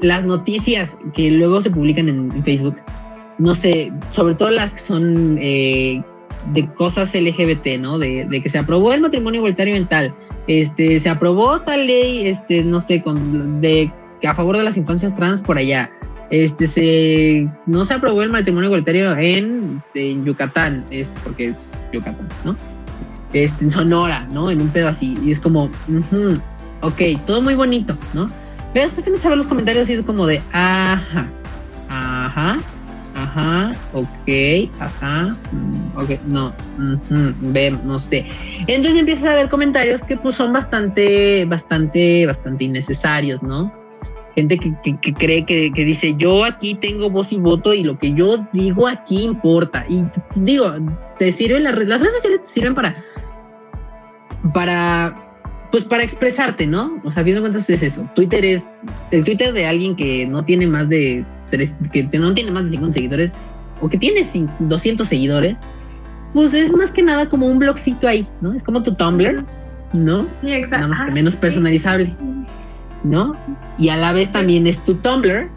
las 0.00 0.24
noticias 0.24 0.98
que 1.14 1.30
luego 1.30 1.60
se 1.60 1.70
publican 1.70 2.08
en, 2.08 2.44
Facebook, 2.44 2.76
no 3.38 3.54
sé, 3.54 3.92
sobre 4.10 4.34
todo 4.34 4.50
las 4.50 4.74
que 4.74 4.80
son 4.80 5.38
eh, 5.40 6.02
de 6.52 6.66
cosas 6.74 7.14
LGBT, 7.14 7.78
¿no? 7.80 7.98
De, 7.98 8.28
que 8.42 8.48
se 8.48 8.58
aprobó 8.58 8.92
el 8.92 9.00
matrimonio 9.00 9.38
igualitario 9.38 9.74
en 9.74 9.86
tal, 9.86 10.14
este, 10.46 11.00
se 11.00 11.08
aprobó 11.08 11.60
tal 11.60 11.86
ley, 11.86 12.26
este, 12.28 12.62
no 12.62 12.80
sé, 12.80 13.02
con, 13.02 13.60
de 13.60 13.92
a 14.26 14.34
favor 14.34 14.56
de 14.56 14.64
las 14.64 14.76
infancias 14.76 15.14
trans 15.14 15.40
por 15.40 15.58
allá. 15.58 15.90
Este 16.30 16.66
se 16.66 17.48
no 17.66 17.84
se 17.84 17.94
aprobó 17.94 18.22
el 18.22 18.30
matrimonio 18.30 18.66
igualitario 18.66 19.16
en, 19.16 19.82
Yucatán, 19.94 20.84
este, 20.90 21.16
porque 21.22 21.54
Yucatán, 21.92 22.26
¿no? 22.44 22.56
Este, 23.32 23.64
en 23.64 23.70
Sonora, 23.70 24.26
¿no? 24.32 24.50
En 24.50 24.60
un 24.60 24.68
pedo 24.68 24.88
así. 24.88 25.16
Y 25.24 25.30
es 25.30 25.40
como, 25.40 25.70
ok, 26.80 27.00
todo 27.24 27.42
muy 27.42 27.54
bonito, 27.54 27.96
¿no? 28.12 28.28
Pero 28.76 28.88
después 28.88 29.06
te 29.06 29.10
metes 29.10 29.24
a 29.24 29.30
ver 29.30 29.38
los 29.38 29.46
comentarios 29.46 29.88
y 29.88 29.94
es 29.94 30.02
como 30.02 30.26
de, 30.26 30.38
ajá, 30.52 31.26
ajá, 31.88 32.58
ajá, 33.14 33.72
ok, 33.94 34.70
ajá, 34.78 35.34
mm, 35.50 35.96
ok, 35.96 36.10
no, 36.26 36.52
ve, 37.40 37.70
no 37.70 37.98
sé. 37.98 38.26
Entonces 38.66 39.00
empiezas 39.00 39.32
a 39.32 39.34
ver 39.34 39.48
comentarios 39.48 40.02
que 40.02 40.18
pues 40.18 40.34
son 40.34 40.52
bastante, 40.52 41.46
bastante, 41.46 42.26
bastante 42.26 42.64
innecesarios, 42.64 43.42
¿no? 43.42 43.72
Gente 44.34 44.58
que, 44.58 44.74
que, 45.00 45.14
cree 45.14 45.46
que, 45.46 45.72
que, 45.72 45.84
dice, 45.86 46.14
yo 46.18 46.44
aquí 46.44 46.74
tengo 46.74 47.08
voz 47.08 47.32
y 47.32 47.38
voto 47.38 47.72
y 47.72 47.82
lo 47.82 47.98
que 47.98 48.12
yo 48.12 48.36
digo 48.52 48.86
aquí 48.86 49.22
importa. 49.22 49.86
Y 49.88 50.04
digo, 50.34 50.74
te 51.18 51.32
sirven 51.32 51.64
las, 51.64 51.78
las 51.78 52.02
redes 52.02 52.16
sociales 52.16 52.42
te 52.42 52.48
sirven 52.48 52.74
para, 52.74 52.94
para 54.52 55.25
pues 55.70 55.84
para 55.84 56.02
expresarte, 56.02 56.66
¿no? 56.66 57.00
O 57.04 57.10
sea, 57.10 57.22
viendo 57.22 57.42
cuentas 57.42 57.68
es 57.70 57.82
eso. 57.82 58.08
Twitter 58.14 58.44
es 58.44 58.64
el 59.10 59.24
Twitter 59.24 59.52
de 59.52 59.66
alguien 59.66 59.96
que 59.96 60.26
no 60.26 60.44
tiene 60.44 60.66
más 60.66 60.88
de 60.88 61.24
tres, 61.50 61.76
que 61.92 62.02
no 62.18 62.34
tiene 62.34 62.50
más 62.50 62.64
de 62.64 62.70
50 62.70 62.94
seguidores 62.94 63.32
o 63.80 63.88
que 63.88 63.98
tiene 63.98 64.26
200 64.60 65.06
seguidores, 65.06 65.58
pues 66.32 66.54
es 66.54 66.72
más 66.74 66.90
que 66.90 67.02
nada 67.02 67.28
como 67.28 67.46
un 67.46 67.58
blogcito 67.58 68.08
ahí, 68.08 68.26
¿no? 68.40 68.52
Es 68.52 68.62
como 68.62 68.82
tu 68.82 68.94
Tumblr, 68.94 69.44
¿no? 69.92 70.26
Sí, 70.42 70.52
exacto. 70.52 70.88
Nada 70.88 70.88
más 70.88 71.06
que 71.06 71.12
menos 71.12 71.36
personalizable, 71.36 72.14
¿no? 73.04 73.36
Y 73.78 73.88
a 73.90 73.96
la 73.96 74.12
vez 74.12 74.32
también 74.32 74.66
es 74.66 74.82
tu 74.84 74.94
Tumblr, 74.94 75.50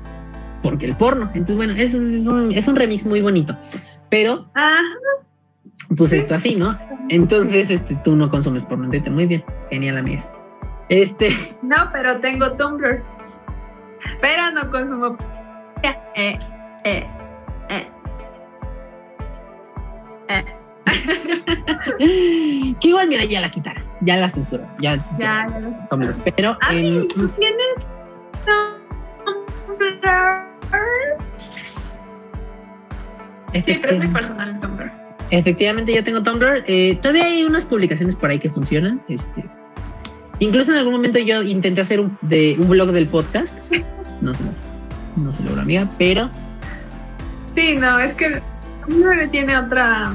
porque 0.61 0.85
el 0.85 0.95
porno. 0.95 1.29
Entonces, 1.33 1.55
bueno, 1.55 1.73
eso 1.73 1.97
es 1.97 2.27
un, 2.27 2.51
es 2.51 2.67
un 2.67 2.75
remix 2.75 3.05
muy 3.05 3.21
bonito. 3.21 3.57
Pero, 4.09 4.49
pues 5.97 6.13
esto 6.13 6.35
así, 6.35 6.55
¿no? 6.55 6.77
Entonces, 7.09 7.69
este, 7.69 7.95
tú 8.03 8.15
no 8.15 8.29
consumes 8.29 8.63
porno 8.63 8.85
en 8.85 8.91
Twitter. 8.91 9.11
Muy 9.11 9.25
bien, 9.25 9.43
genial, 9.69 9.97
amiga. 9.97 10.25
Este. 10.89 11.29
No, 11.61 11.89
pero 11.91 12.19
tengo 12.19 12.53
Tumblr. 12.53 13.03
Pero 14.21 14.51
no 14.51 14.69
consumo. 14.69 15.17
Eh, 15.83 15.95
eh, 16.15 16.39
eh. 16.83 17.07
Eh. 20.29 20.45
que 22.79 22.87
igual, 22.87 23.07
mira, 23.07 23.25
ya 23.25 23.41
la 23.41 23.49
quitaron. 23.49 23.83
Ya 24.01 24.17
la 24.17 24.29
censura. 24.29 24.75
Ya, 24.79 24.95
ya, 24.95 25.49
ya. 25.49 25.87
Tumblr. 25.89 26.15
Pero. 26.35 26.57
Eh, 26.71 27.07
¿tú 27.13 27.27
tienes 27.29 27.89
Tumblr? 28.45 28.79
Sí, 31.37 31.99
pero 33.81 33.93
es 33.93 33.97
muy 33.97 34.07
personal 34.07 34.49
el 34.49 34.59
Tumblr. 34.59 35.08
Efectivamente, 35.31 35.93
yo 35.93 36.03
tengo 36.03 36.23
Tumblr. 36.23 36.63
Eh, 36.67 36.97
todavía 37.01 37.25
hay 37.25 37.43
unas 37.43 37.65
publicaciones 37.65 38.15
por 38.15 38.31
ahí 38.31 38.39
que 38.39 38.49
funcionan. 38.49 39.01
Este, 39.07 39.45
incluso 40.39 40.71
en 40.71 40.79
algún 40.79 40.93
momento 40.93 41.19
yo 41.19 41.43
intenté 41.43 41.81
hacer 41.81 41.99
un, 41.99 42.17
de, 42.21 42.55
un 42.59 42.69
blog 42.69 42.91
del 42.91 43.07
podcast. 43.07 43.57
No 44.21 44.33
se, 44.33 44.43
no 45.15 45.31
se 45.31 45.41
logró, 45.43 45.61
amiga, 45.61 45.89
pero. 45.97 46.29
Sí, 47.51 47.77
no, 47.77 47.97
es 47.99 48.13
que 48.15 48.41
Tumblr 48.85 49.29
tiene 49.29 49.57
otra. 49.57 50.11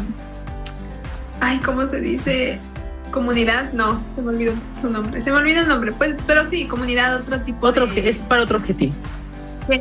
Ay, 1.40 1.59
¿cómo 1.61 1.87
se 1.87 2.03
dice? 2.03 2.61
Comunidad, 3.11 3.72
no, 3.72 4.05
se 4.14 4.20
me 4.20 4.29
olvidó 4.29 4.53
su 4.77 4.90
nombre. 4.90 5.22
Se 5.22 5.31
me 5.31 5.38
olvidó 5.38 5.62
el 5.62 5.68
nombre, 5.68 5.92
pues, 5.92 6.16
pero 6.27 6.44
sí, 6.44 6.66
comunidad, 6.66 7.16
otro 7.16 7.40
tipo. 7.40 7.66
Otro, 7.66 7.87
Es 7.87 8.18
para 8.18 8.42
otro 8.42 8.59
objetivo. 8.59 8.92
Sí. 9.70 9.81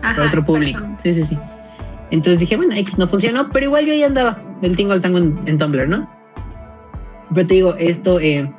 para 0.00 0.28
otro 0.28 0.42
público. 0.42 0.80
Sí, 1.02 1.12
sí, 1.12 1.24
sí. 1.24 1.38
Entonces 2.10 2.40
dije, 2.40 2.56
bueno, 2.56 2.74
X 2.76 2.98
no 2.98 3.06
funcionó, 3.06 3.50
pero 3.50 3.66
igual 3.66 3.86
yo 3.86 3.92
ahí 3.92 4.02
andaba 4.02 4.40
del 4.60 4.76
tingo 4.76 4.92
al 4.92 5.00
tango 5.00 5.18
en, 5.18 5.58
Tumblr, 5.58 5.88
¿no? 5.88 6.08
Pero 7.34 7.46
te 7.46 7.54
digo, 7.54 7.74
esto, 7.78 8.20
eh, 8.20 8.50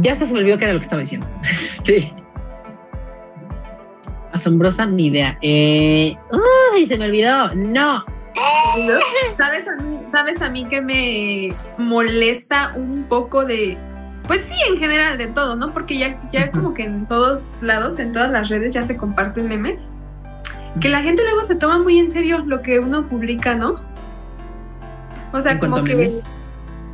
ya 0.00 0.12
hasta 0.12 0.26
se 0.26 0.34
me 0.34 0.40
olvidó 0.40 0.58
que 0.58 0.64
era 0.64 0.72
lo 0.72 0.80
que 0.80 0.84
estaba 0.84 1.02
diciendo. 1.02 1.26
Este, 1.42 2.12
asombrosa 4.32 4.86
mi 4.86 5.06
idea. 5.06 5.38
Eh, 5.42 6.16
¡Uy! 6.74 6.86
Se 6.86 6.98
me 6.98 7.04
olvidó. 7.04 7.54
No. 7.54 8.04
¿Sabes 9.38 9.68
a 9.68 9.82
mí, 9.82 10.00
sabes 10.10 10.42
a 10.42 10.50
mí 10.50 10.66
que 10.68 10.80
me 10.80 11.54
molesta 11.78 12.72
un 12.74 13.04
poco 13.08 13.44
de, 13.44 13.78
pues 14.26 14.40
sí, 14.40 14.54
en 14.68 14.76
general 14.76 15.18
de 15.18 15.28
todo, 15.28 15.56
¿no? 15.56 15.72
Porque 15.72 15.96
ya, 15.96 16.20
ya 16.32 16.50
como 16.50 16.74
que 16.74 16.82
en 16.82 17.06
todos 17.06 17.62
lados, 17.62 18.00
en 18.00 18.12
todas 18.12 18.32
las 18.32 18.48
redes 18.48 18.74
ya 18.74 18.82
se 18.82 18.96
comparten 18.96 19.46
memes 19.46 19.92
que 20.80 20.88
la 20.88 21.02
gente 21.02 21.22
luego 21.22 21.42
se 21.42 21.56
toma 21.56 21.78
muy 21.78 21.98
en 21.98 22.10
serio 22.10 22.38
lo 22.38 22.62
que 22.62 22.78
uno 22.78 23.08
publica, 23.08 23.56
¿no? 23.56 23.80
O 25.32 25.40
sea, 25.40 25.58
como 25.58 25.82
que... 25.84 26.08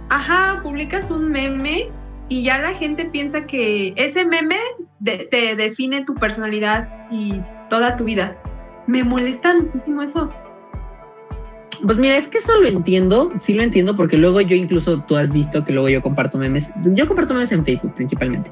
Ajá, 0.09 0.61
publicas 0.62 1.11
un 1.11 1.31
meme 1.31 1.88
y 2.29 2.43
ya 2.43 2.59
la 2.59 2.75
gente 2.75 3.05
piensa 3.05 3.47
que 3.47 3.95
ese 3.97 4.25
meme 4.25 4.57
te 5.05 5.57
define 5.57 6.05
tu 6.05 6.14
personalidad 6.14 6.88
y 7.11 7.40
toda 7.69 7.97
tu 7.97 8.05
vida. 8.05 8.37
Me 8.87 9.05
molesta 9.05 9.55
muchísimo 9.55 10.03
eso. 10.03 10.31
Pues 11.83 11.99
mira, 11.99 12.16
es 12.16 12.29
que 12.29 12.38
eso 12.38 12.61
lo 12.61 12.69
entiendo, 12.69 13.33
sí 13.37 13.55
lo 13.55 13.62
entiendo, 13.62 13.97
porque 13.97 14.16
luego 14.16 14.40
yo 14.40 14.55
incluso 14.55 15.03
tú 15.05 15.16
has 15.16 15.33
visto 15.33 15.64
que 15.64 15.73
luego 15.73 15.88
yo 15.88 16.03
comparto 16.03 16.37
memes. 16.37 16.71
Yo 16.83 17.07
comparto 17.07 17.33
memes 17.33 17.53
en 17.53 17.64
Facebook 17.64 17.95
principalmente. 17.95 18.51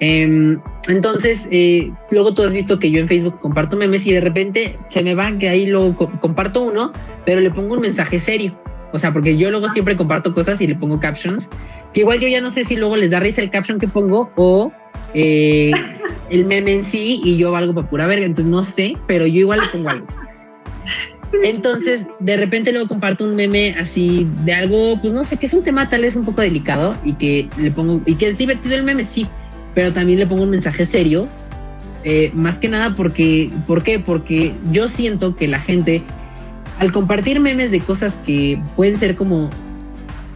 Em, 0.00 0.60
entonces, 0.88 1.48
eh, 1.50 1.90
luego 2.10 2.32
tú 2.34 2.42
has 2.42 2.52
visto 2.52 2.78
que 2.78 2.90
yo 2.90 3.00
en 3.00 3.08
Facebook 3.08 3.38
comparto 3.40 3.76
memes 3.76 4.06
y 4.06 4.12
de 4.12 4.20
repente 4.20 4.78
se 4.88 5.02
me 5.02 5.14
va 5.14 5.36
que 5.38 5.48
ahí 5.48 5.66
luego 5.66 5.96
comparto 6.20 6.62
uno, 6.62 6.92
pero 7.24 7.40
le 7.40 7.50
pongo 7.50 7.74
un 7.74 7.80
mensaje 7.80 8.20
serio. 8.20 8.58
O 8.92 8.98
sea, 8.98 9.12
porque 9.12 9.36
yo 9.36 9.50
luego 9.50 9.68
siempre 9.68 9.96
comparto 9.96 10.32
cosas 10.34 10.60
y 10.60 10.66
le 10.66 10.74
pongo 10.74 10.98
captions, 11.00 11.50
que 11.92 12.00
igual 12.00 12.20
yo 12.20 12.28
ya 12.28 12.40
no 12.40 12.50
sé 12.50 12.64
si 12.64 12.76
luego 12.76 12.96
les 12.96 13.10
da 13.10 13.20
risa 13.20 13.42
el 13.42 13.50
caption 13.50 13.78
que 13.78 13.88
pongo 13.88 14.30
o 14.36 14.72
eh, 15.14 15.72
el 16.30 16.46
meme 16.46 16.74
en 16.74 16.84
sí 16.84 17.20
y 17.22 17.36
yo 17.36 17.50
valgo 17.50 17.74
para 17.74 17.88
pura 17.88 18.06
verga. 18.06 18.24
Entonces 18.24 18.50
no 18.50 18.62
sé, 18.62 18.96
pero 19.06 19.26
yo 19.26 19.40
igual 19.40 19.60
le 19.60 19.66
pongo 19.66 19.90
algo. 19.90 20.06
Entonces, 21.44 22.08
de 22.20 22.36
repente 22.38 22.72
luego 22.72 22.88
comparto 22.88 23.24
un 23.24 23.36
meme 23.36 23.74
así 23.78 24.26
de 24.44 24.54
algo, 24.54 24.98
pues 25.00 25.12
no 25.12 25.24
sé, 25.24 25.36
que 25.36 25.46
es 25.46 25.52
un 25.52 25.62
tema 25.62 25.88
tal 25.88 26.02
vez 26.02 26.16
un 26.16 26.24
poco 26.24 26.40
delicado 26.40 26.96
y 27.04 27.12
que 27.14 27.48
le 27.58 27.70
pongo, 27.70 28.00
y 28.06 28.14
que 28.14 28.28
es 28.28 28.38
divertido 28.38 28.74
el 28.76 28.82
meme, 28.82 29.04
sí, 29.04 29.26
pero 29.74 29.92
también 29.92 30.18
le 30.18 30.26
pongo 30.26 30.42
un 30.42 30.50
mensaje 30.50 30.84
serio. 30.84 31.28
Eh, 32.04 32.30
más 32.34 32.58
que 32.58 32.68
nada 32.68 32.94
porque, 32.94 33.50
¿por 33.66 33.82
qué? 33.82 33.98
Porque 33.98 34.54
yo 34.70 34.88
siento 34.88 35.36
que 35.36 35.48
la 35.48 35.60
gente, 35.60 36.02
al 36.78 36.92
compartir 36.92 37.40
memes 37.40 37.70
de 37.70 37.80
cosas 37.80 38.22
que 38.24 38.62
pueden 38.76 38.96
ser 38.96 39.16
como 39.16 39.50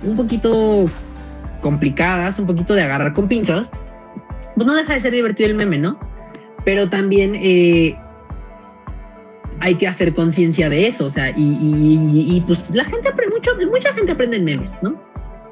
un 0.03 0.17
poquito 0.17 0.87
complicadas, 1.61 2.39
un 2.39 2.47
poquito 2.47 2.75
de 2.75 2.83
agarrar 2.83 3.13
con 3.13 3.29
pinzas, 3.29 3.71
pues 4.57 4.67
no 4.67 4.75
deja 4.75 4.95
de 4.95 5.01
ser 5.01 5.13
divertido 5.13 5.49
el 5.49 5.55
meme, 5.55 5.79
¿no? 5.79 5.99
Pero 6.65 6.89
también 6.89 7.35
eh, 7.37 7.97
hay 9.61 9.77
que 9.77 9.87
hacer 9.87 10.13
conciencia 10.15 10.69
de 10.69 10.89
eso, 10.89 11.07
o 11.07 11.11
sea, 11.11 11.33
y, 11.37 12.43
pues 12.47 12.75
la 12.75 12.85
gente 12.85 13.09
aprende 13.09 13.37
mucho, 13.37 13.51
mucha 13.71 13.93
gente 13.95 14.13
aprende 14.13 14.37
en 14.37 14.45
memes, 14.45 14.73
¿no? 14.83 15.01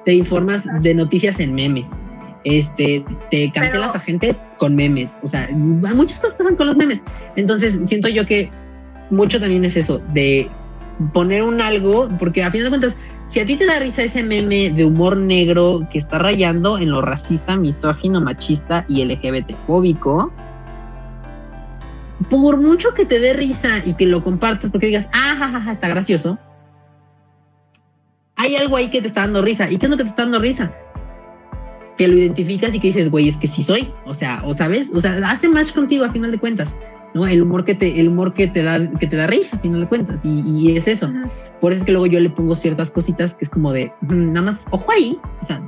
Te 0.05 0.14
informas 0.14 0.66
de 0.83 0.95
noticias 0.95 1.38
en 1.38 1.55
memes 1.55 1.99
este, 2.44 3.05
te 3.31 3.50
cancelas 3.53 3.94
a 3.94 4.00
gente 4.00 4.37
con 4.59 4.74
memes. 4.74 5.18
O 5.22 5.26
sea, 5.26 5.48
muchas 5.53 6.20
cosas 6.20 6.37
pasan 6.37 6.57
con 6.57 6.66
los 6.66 6.76
memes. 6.76 7.03
Entonces, 7.37 7.81
siento 7.85 8.09
yo 8.09 8.26
que 8.26 8.50
mucho 9.11 9.40
también 9.40 9.64
es 9.64 9.76
eso, 9.76 9.98
de 10.12 10.48
poner 11.12 11.42
un 11.42 11.61
algo, 11.61 12.09
porque 12.18 12.42
a 12.42 12.50
fin 12.50 12.62
de 12.62 12.68
cuentas, 12.68 12.96
si 13.29 13.40
a 13.40 13.46
ti 13.46 13.57
te 13.57 13.66
da 13.66 13.79
risa 13.79 14.03
ese 14.03 14.22
meme 14.22 14.70
de 14.70 14.85
humor 14.85 15.16
negro 15.16 15.87
que 15.90 15.98
está 15.98 16.18
rayando 16.18 16.79
en 16.79 16.90
lo 16.90 17.00
racista, 17.03 17.57
misógino, 17.57 18.20
machista 18.20 18.85
y 18.88 19.05
LGBT 19.05 19.55
fóbico, 19.66 20.33
por 22.29 22.59
mucho 22.59 22.92
que 22.94 23.07
te 23.07 23.18
dé 23.18 23.33
risa 23.33 23.79
y 23.85 23.94
que 23.94 24.07
lo 24.07 24.22
compartas 24.22 24.70
porque 24.70 24.88
digas, 24.88 25.09
ah, 25.12 25.68
está 25.70 25.88
gracioso, 25.88 26.38
hay 28.37 28.57
algo 28.57 28.76
ahí 28.76 28.88
que 28.88 29.00
te 29.00 29.07
está 29.07 29.22
dando 29.22 29.42
risa. 29.42 29.70
¿Y 29.70 29.79
qué 29.79 29.87
es 29.87 29.90
lo 29.90 29.96
que 29.96 30.05
te 30.05 30.09
está 30.09 30.22
dando 30.22 30.38
risa? 30.38 30.72
Que 32.01 32.09
lo 32.09 32.17
identificas 32.17 32.75
y 32.75 32.81
que 32.81 32.87
dices, 32.87 33.11
güey, 33.11 33.29
es 33.29 33.37
que 33.37 33.47
sí 33.47 33.63
soy. 33.63 33.93
O 34.07 34.15
sea, 34.15 34.41
o 34.47 34.55
sabes, 34.55 34.91
o 34.95 35.01
sea, 35.01 35.19
hace 35.29 35.51
más 35.51 35.71
contigo 35.71 36.07
a 36.07 36.09
final 36.09 36.31
de 36.31 36.39
cuentas. 36.39 36.75
¿no? 37.13 37.27
El 37.27 37.43
humor 37.43 37.63
que 37.67 37.75
te, 37.75 38.01
el 38.01 38.09
humor 38.09 38.33
que 38.33 38.47
te 38.47 38.63
da, 38.63 38.91
que 38.99 39.07
te 39.07 39.17
da 39.17 39.27
risa, 39.27 39.57
a 39.57 39.61
final 39.61 39.83
de 39.83 39.87
cuentas, 39.87 40.25
y, 40.25 40.75
es 40.75 40.89
eso. 40.89 41.11
Por 41.61 41.73
eso 41.73 41.81
es 41.81 41.85
que 41.85 41.93
luego 41.93 42.07
yo 42.07 42.19
le 42.19 42.31
pongo 42.31 42.55
ciertas 42.55 42.91
cositas 42.91 43.35
que 43.35 43.45
es 43.45 43.51
como 43.51 43.71
de, 43.71 43.93
nada 44.01 44.47
más, 44.47 44.63
ojo 44.71 44.91
ahí, 44.93 45.19
o 45.43 45.45
sea, 45.45 45.61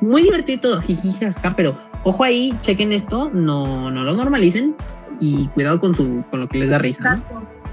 muy 0.00 0.22
divertido 0.22 0.60
todo, 0.60 0.82
acá, 1.28 1.54
pero 1.54 1.78
ojo 2.04 2.24
ahí, 2.24 2.56
chequen 2.62 2.90
esto, 2.90 3.30
no, 3.34 3.90
no 3.90 4.04
lo 4.04 4.14
normalicen 4.14 4.74
y 5.20 5.48
cuidado 5.48 5.80
con 5.80 5.94
su, 5.94 6.24
con 6.30 6.40
lo 6.40 6.48
que 6.48 6.56
les 6.56 6.70
da 6.70 6.78
risa. 6.78 7.20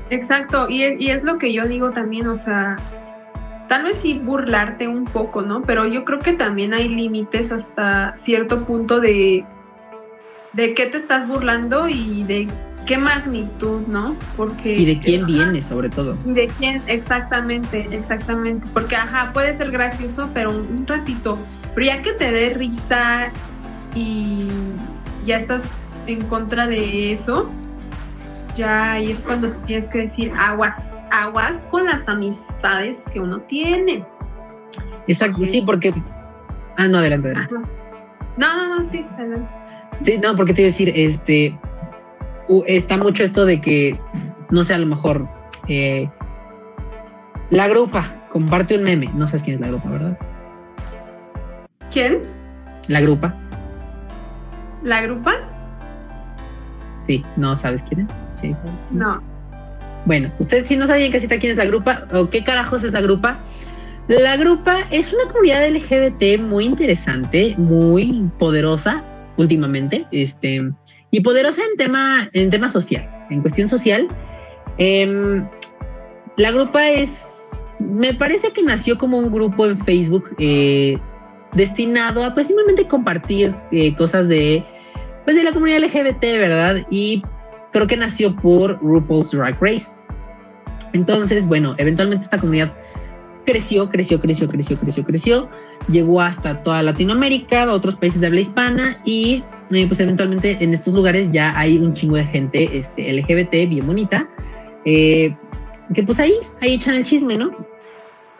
Exacto, 0.10 0.67
Y, 0.69 0.84
y 1.00 1.12
es 1.12 1.24
lo 1.24 1.38
que 1.38 1.54
yo 1.54 1.65
digo 1.65 1.91
también, 1.91 2.28
o 2.28 2.36
sea, 2.36 2.76
tal 3.71 3.86
vez 3.86 4.01
sí 4.01 4.19
burlarte 4.21 4.89
un 4.89 5.05
poco, 5.05 5.43
¿no? 5.43 5.62
Pero 5.62 5.86
yo 5.86 6.03
creo 6.03 6.19
que 6.19 6.34
también 6.34 6.73
hay 6.73 6.89
límites 6.89 7.53
hasta 7.53 8.13
cierto 8.17 8.65
punto 8.65 8.99
de 8.99 9.45
de 10.51 10.73
qué 10.73 10.88
te 10.88 10.97
estás 10.97 11.25
burlando 11.25 11.88
y 11.88 12.23
de 12.23 12.49
qué 12.86 12.97
magnitud, 12.97 13.84
¿no? 13.88 14.17
Porque... 14.36 14.75
Y 14.75 14.84
de 14.84 14.99
quién 14.99 15.25
viene, 15.25 15.63
sobre 15.63 15.88
todo. 15.88 16.17
Y 16.25 16.34
de 16.34 16.47
quién, 16.60 16.84
exactamente, 16.88 17.86
exactamente. 17.91 18.67
Porque, 18.73 18.97
ajá, 18.97 19.31
puede 19.31 19.53
ser 19.53 19.71
gracioso, 19.71 20.29
pero 20.34 20.49
un, 20.49 20.86
ratito. 20.86 21.39
Pero 21.73 21.88
ya 21.88 22.01
que 22.01 22.12
te 22.12 22.29
dé 22.29 22.49
risa 22.49 23.31
y 23.95 24.49
ya 25.25 25.38
estás 25.38 25.71
en 26.07 26.25
contra 26.25 26.67
de 26.67 27.13
eso, 27.13 27.49
ya 28.55 28.93
ahí 28.93 29.11
es 29.11 29.23
cuando 29.23 29.51
tienes 29.63 29.87
que 29.87 29.99
decir 29.99 30.31
aguas, 30.37 31.01
aguas 31.11 31.67
con 31.69 31.85
las 31.85 32.07
amistades 32.07 33.07
que 33.11 33.19
uno 33.19 33.39
tiene. 33.41 34.05
Exacto, 35.07 35.45
sí, 35.45 35.61
porque... 35.61 35.93
Ah, 36.77 36.87
no, 36.87 36.99
adelante, 36.99 37.29
adelante. 37.29 37.53
No, 38.37 38.47
no, 38.55 38.79
no, 38.79 38.85
sí, 38.85 39.05
adelante. 39.17 39.51
Sí, 40.03 40.17
no, 40.17 40.35
porque 40.35 40.53
te 40.53 40.61
iba 40.61 40.67
a 40.67 40.71
decir, 40.71 40.91
este, 40.95 41.59
está 42.67 42.97
mucho 42.97 43.23
esto 43.23 43.45
de 43.45 43.61
que, 43.61 43.99
no 44.49 44.63
sé, 44.63 44.73
a 44.73 44.77
lo 44.77 44.87
mejor 44.87 45.27
eh, 45.67 46.09
la 47.49 47.67
grupa 47.67 48.03
comparte 48.31 48.77
un 48.77 48.83
meme. 48.83 49.11
No 49.13 49.27
sabes 49.27 49.43
quién 49.43 49.55
es 49.55 49.61
la 49.61 49.67
grupa, 49.67 49.89
¿verdad? 49.89 50.17
¿Quién? 51.91 52.23
La 52.87 53.01
grupa. 53.01 53.35
¿La 54.83 55.01
grupa? 55.01 55.33
Sí, 57.07 57.25
no 57.35 57.55
sabes 57.55 57.83
quién 57.83 58.01
es. 58.01 58.07
Sí. 58.39 58.55
No. 58.91 59.21
Bueno, 60.05 60.31
ustedes 60.39 60.67
si 60.67 60.77
no 60.77 60.87
sabían 60.87 61.11
casi 61.11 61.27
quién 61.27 61.51
es 61.51 61.57
la 61.57 61.65
grupa 61.65 62.07
o 62.13 62.29
qué 62.29 62.43
carajos 62.43 62.83
es 62.83 62.91
la 62.91 63.01
grupa. 63.01 63.39
La 64.07 64.35
grupa 64.35 64.77
es 64.89 65.13
una 65.13 65.31
comunidad 65.31 65.69
LGBT 65.69 66.41
muy 66.41 66.65
interesante, 66.65 67.55
muy 67.57 68.29
poderosa 68.39 69.03
últimamente. 69.37 70.05
Este, 70.11 70.71
y 71.11 71.21
poderosa 71.21 71.61
en 71.69 71.77
tema, 71.77 72.29
en 72.33 72.49
tema 72.49 72.69
social, 72.69 73.07
en 73.29 73.41
cuestión 73.41 73.67
social. 73.67 74.07
Em, 74.77 75.47
la 76.37 76.51
grupa 76.51 76.89
es, 76.89 77.51
me 77.79 78.13
parece 78.13 78.51
que 78.51 78.63
nació 78.63 78.97
como 78.97 79.19
un 79.19 79.31
grupo 79.31 79.67
en 79.67 79.77
Facebook 79.77 80.35
eh, 80.39 80.97
destinado 81.53 82.23
a 82.23 82.33
pues 82.33 82.47
simplemente 82.47 82.87
compartir 82.87 83.55
eh, 83.71 83.95
cosas 83.95 84.27
de, 84.27 84.65
pues 85.25 85.36
de 85.36 85.43
la 85.43 85.51
comunidad 85.51 85.79
LGBT, 85.79 86.21
¿verdad? 86.21 86.88
Y 86.89 87.23
creo 87.71 87.88
que 87.88 87.97
nació 87.97 88.36
por 88.36 88.79
RuPaul's 88.81 89.31
Drag 89.31 89.57
Race. 89.62 89.99
Entonces, 90.93 91.47
bueno, 91.47 91.75
eventualmente 91.77 92.25
esta 92.25 92.39
comunidad 92.39 92.73
creció, 93.45 93.89
creció, 93.89 94.19
creció, 94.19 94.47
creció, 94.47 94.77
creció, 94.77 95.05
creció, 95.05 95.49
llegó 95.89 96.21
hasta 96.21 96.62
toda 96.63 96.81
Latinoamérica, 96.81 97.63
a 97.63 97.73
otros 97.73 97.95
países 97.95 98.21
de 98.21 98.27
habla 98.27 98.41
hispana 98.41 99.01
y 99.05 99.43
pues 99.88 99.99
eventualmente 99.99 100.57
en 100.60 100.73
estos 100.73 100.93
lugares 100.93 101.31
ya 101.31 101.57
hay 101.57 101.77
un 101.77 101.93
chingo 101.93 102.17
de 102.17 102.25
gente 102.25 102.77
este, 102.77 103.12
LGBT 103.13 103.69
bien 103.69 103.88
bonita, 103.88 104.27
eh, 104.86 105.34
que 105.93 106.03
pues 106.03 106.19
ahí, 106.19 106.34
ahí 106.62 106.73
echan 106.73 106.95
el 106.95 107.05
chisme, 107.05 107.38
¿no? 107.38 107.51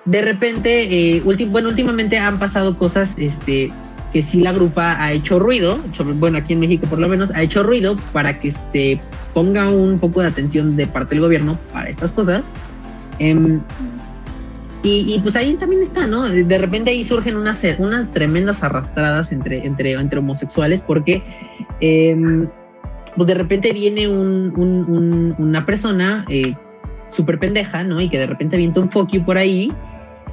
De 0.04 0.22
repente, 0.22 1.16
eh, 1.16 1.22
bueno, 1.22 1.70
últimamente 1.70 2.18
han 2.18 2.40
pasado 2.40 2.78
cosas 2.78 3.16
este, 3.18 3.72
que 4.12 4.22
sí 4.22 4.42
la 4.42 4.52
grupa 4.52 5.02
ha 5.02 5.14
hecho 5.14 5.40
ruido, 5.40 5.80
bueno, 6.16 6.38
aquí 6.38 6.54
en 6.54 6.60
México 6.60 6.86
por 6.88 7.00
lo 7.00 7.08
menos, 7.08 7.32
ha 7.32 7.42
hecho 7.42 7.64
ruido 7.64 7.96
para 8.12 8.40
que 8.40 8.52
se 8.52 9.00
ponga 9.34 9.70
un 9.70 10.00
poco 10.00 10.22
de 10.22 10.28
atención 10.28 10.76
de 10.76 10.88
parte 10.88 11.16
del 11.16 11.22
gobierno 11.22 11.58
para 11.72 11.90
estas 11.90 12.12
cosas. 12.12 12.46
Em, 13.20 13.62
y, 14.84 15.20
pues 15.22 15.36
ahí 15.36 15.54
también 15.56 15.84
está, 15.84 16.08
¿no? 16.08 16.28
De 16.28 16.58
repente 16.58 16.90
ahí 16.90 17.04
surgen 17.04 17.38
unas, 17.38 17.64
unas 17.78 18.12
tremendas 18.12 18.64
arrastradas 18.64 19.32
entre, 19.32 19.66
entre, 19.66 19.94
entre 19.94 20.20
homosexuales 20.20 20.82
porque 20.82 21.24
em, 21.82 22.50
pues 23.16 23.28
de 23.28 23.36
repente 23.36 23.74
viene 23.74 24.08
una 24.08 25.66
persona 25.68 26.26
eh, 26.30 26.56
súper 27.08 27.38
pendeja, 27.38 27.84
¿no? 27.84 28.02
Y 28.02 28.10
que 28.10 28.18
de 28.18 28.26
repente 28.26 28.56
avienta 28.56 28.80
un 28.80 28.90
fuck 28.90 29.12
you 29.12 29.24
por 29.24 29.38
ahí 29.38 29.72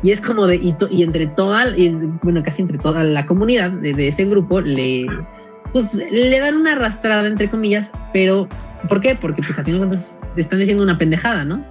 y 0.02 0.10
es 0.10 0.20
como 0.20 0.46
de, 0.46 0.56
y, 0.56 1.02
entre 1.02 1.26
toda, 1.26 1.66
bueno, 2.22 2.42
casi 2.44 2.62
entre 2.62 2.78
toda 2.78 3.04
la 3.04 3.26
comunidad 3.26 3.72
de, 3.72 4.08
ese 4.08 4.24
grupo 4.26 4.60
le, 4.60 5.06
pues 5.72 5.94
le 6.10 6.38
dan 6.38 6.56
una 6.56 6.72
arrastrada 6.72 7.26
entre 7.26 7.48
comillas, 7.48 7.92
pero 8.12 8.48
¿por 8.88 9.00
qué? 9.00 9.16
Porque 9.16 9.42
pues 9.42 9.58
a 9.58 9.64
fin 9.64 9.74
de 9.74 9.78
cuentas 9.78 10.20
están 10.36 10.60
diciendo 10.60 10.84
una 10.84 10.98
pendejada, 10.98 11.44
¿no? 11.44 11.64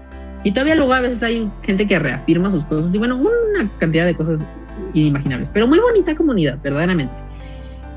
Y 0.43 0.51
todavía 0.51 0.75
luego 0.75 0.93
a 0.93 1.01
veces 1.01 1.23
hay 1.23 1.49
gente 1.63 1.87
que 1.87 1.99
reafirma 1.99 2.49
sus 2.49 2.65
cosas 2.65 2.93
y 2.93 2.97
bueno, 2.97 3.17
una 3.17 3.71
cantidad 3.79 4.05
de 4.05 4.15
cosas 4.15 4.41
inimaginables, 4.93 5.49
pero 5.49 5.67
muy 5.67 5.79
bonita 5.79 6.15
comunidad, 6.15 6.59
verdaderamente. 6.61 7.13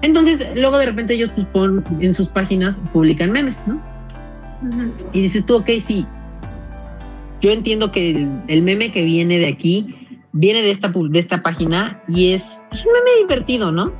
Entonces, 0.02 0.48
luego 0.54 0.78
de 0.78 0.86
repente 0.86 1.14
ellos 1.14 1.30
pues, 1.52 1.70
en 2.00 2.14
sus 2.14 2.28
páginas 2.28 2.80
publican 2.92 3.32
memes, 3.32 3.64
¿no? 3.66 3.80
Y 5.12 5.22
dices 5.22 5.44
tú, 5.44 5.56
ok, 5.56 5.70
sí, 5.78 6.06
yo 7.40 7.50
entiendo 7.50 7.92
que 7.92 8.28
el, 8.48 8.62
meme 8.62 8.92
que 8.92 9.04
viene 9.04 9.38
de 9.38 9.48
aquí 9.48 9.99
viene 10.32 10.62
de 10.62 10.70
esta, 10.70 10.92
de 10.92 11.18
esta 11.18 11.42
página 11.42 12.02
y 12.08 12.32
es 12.32 12.60
un 12.72 12.92
meme 12.92 13.10
divertido, 13.20 13.72
¿no? 13.72 13.92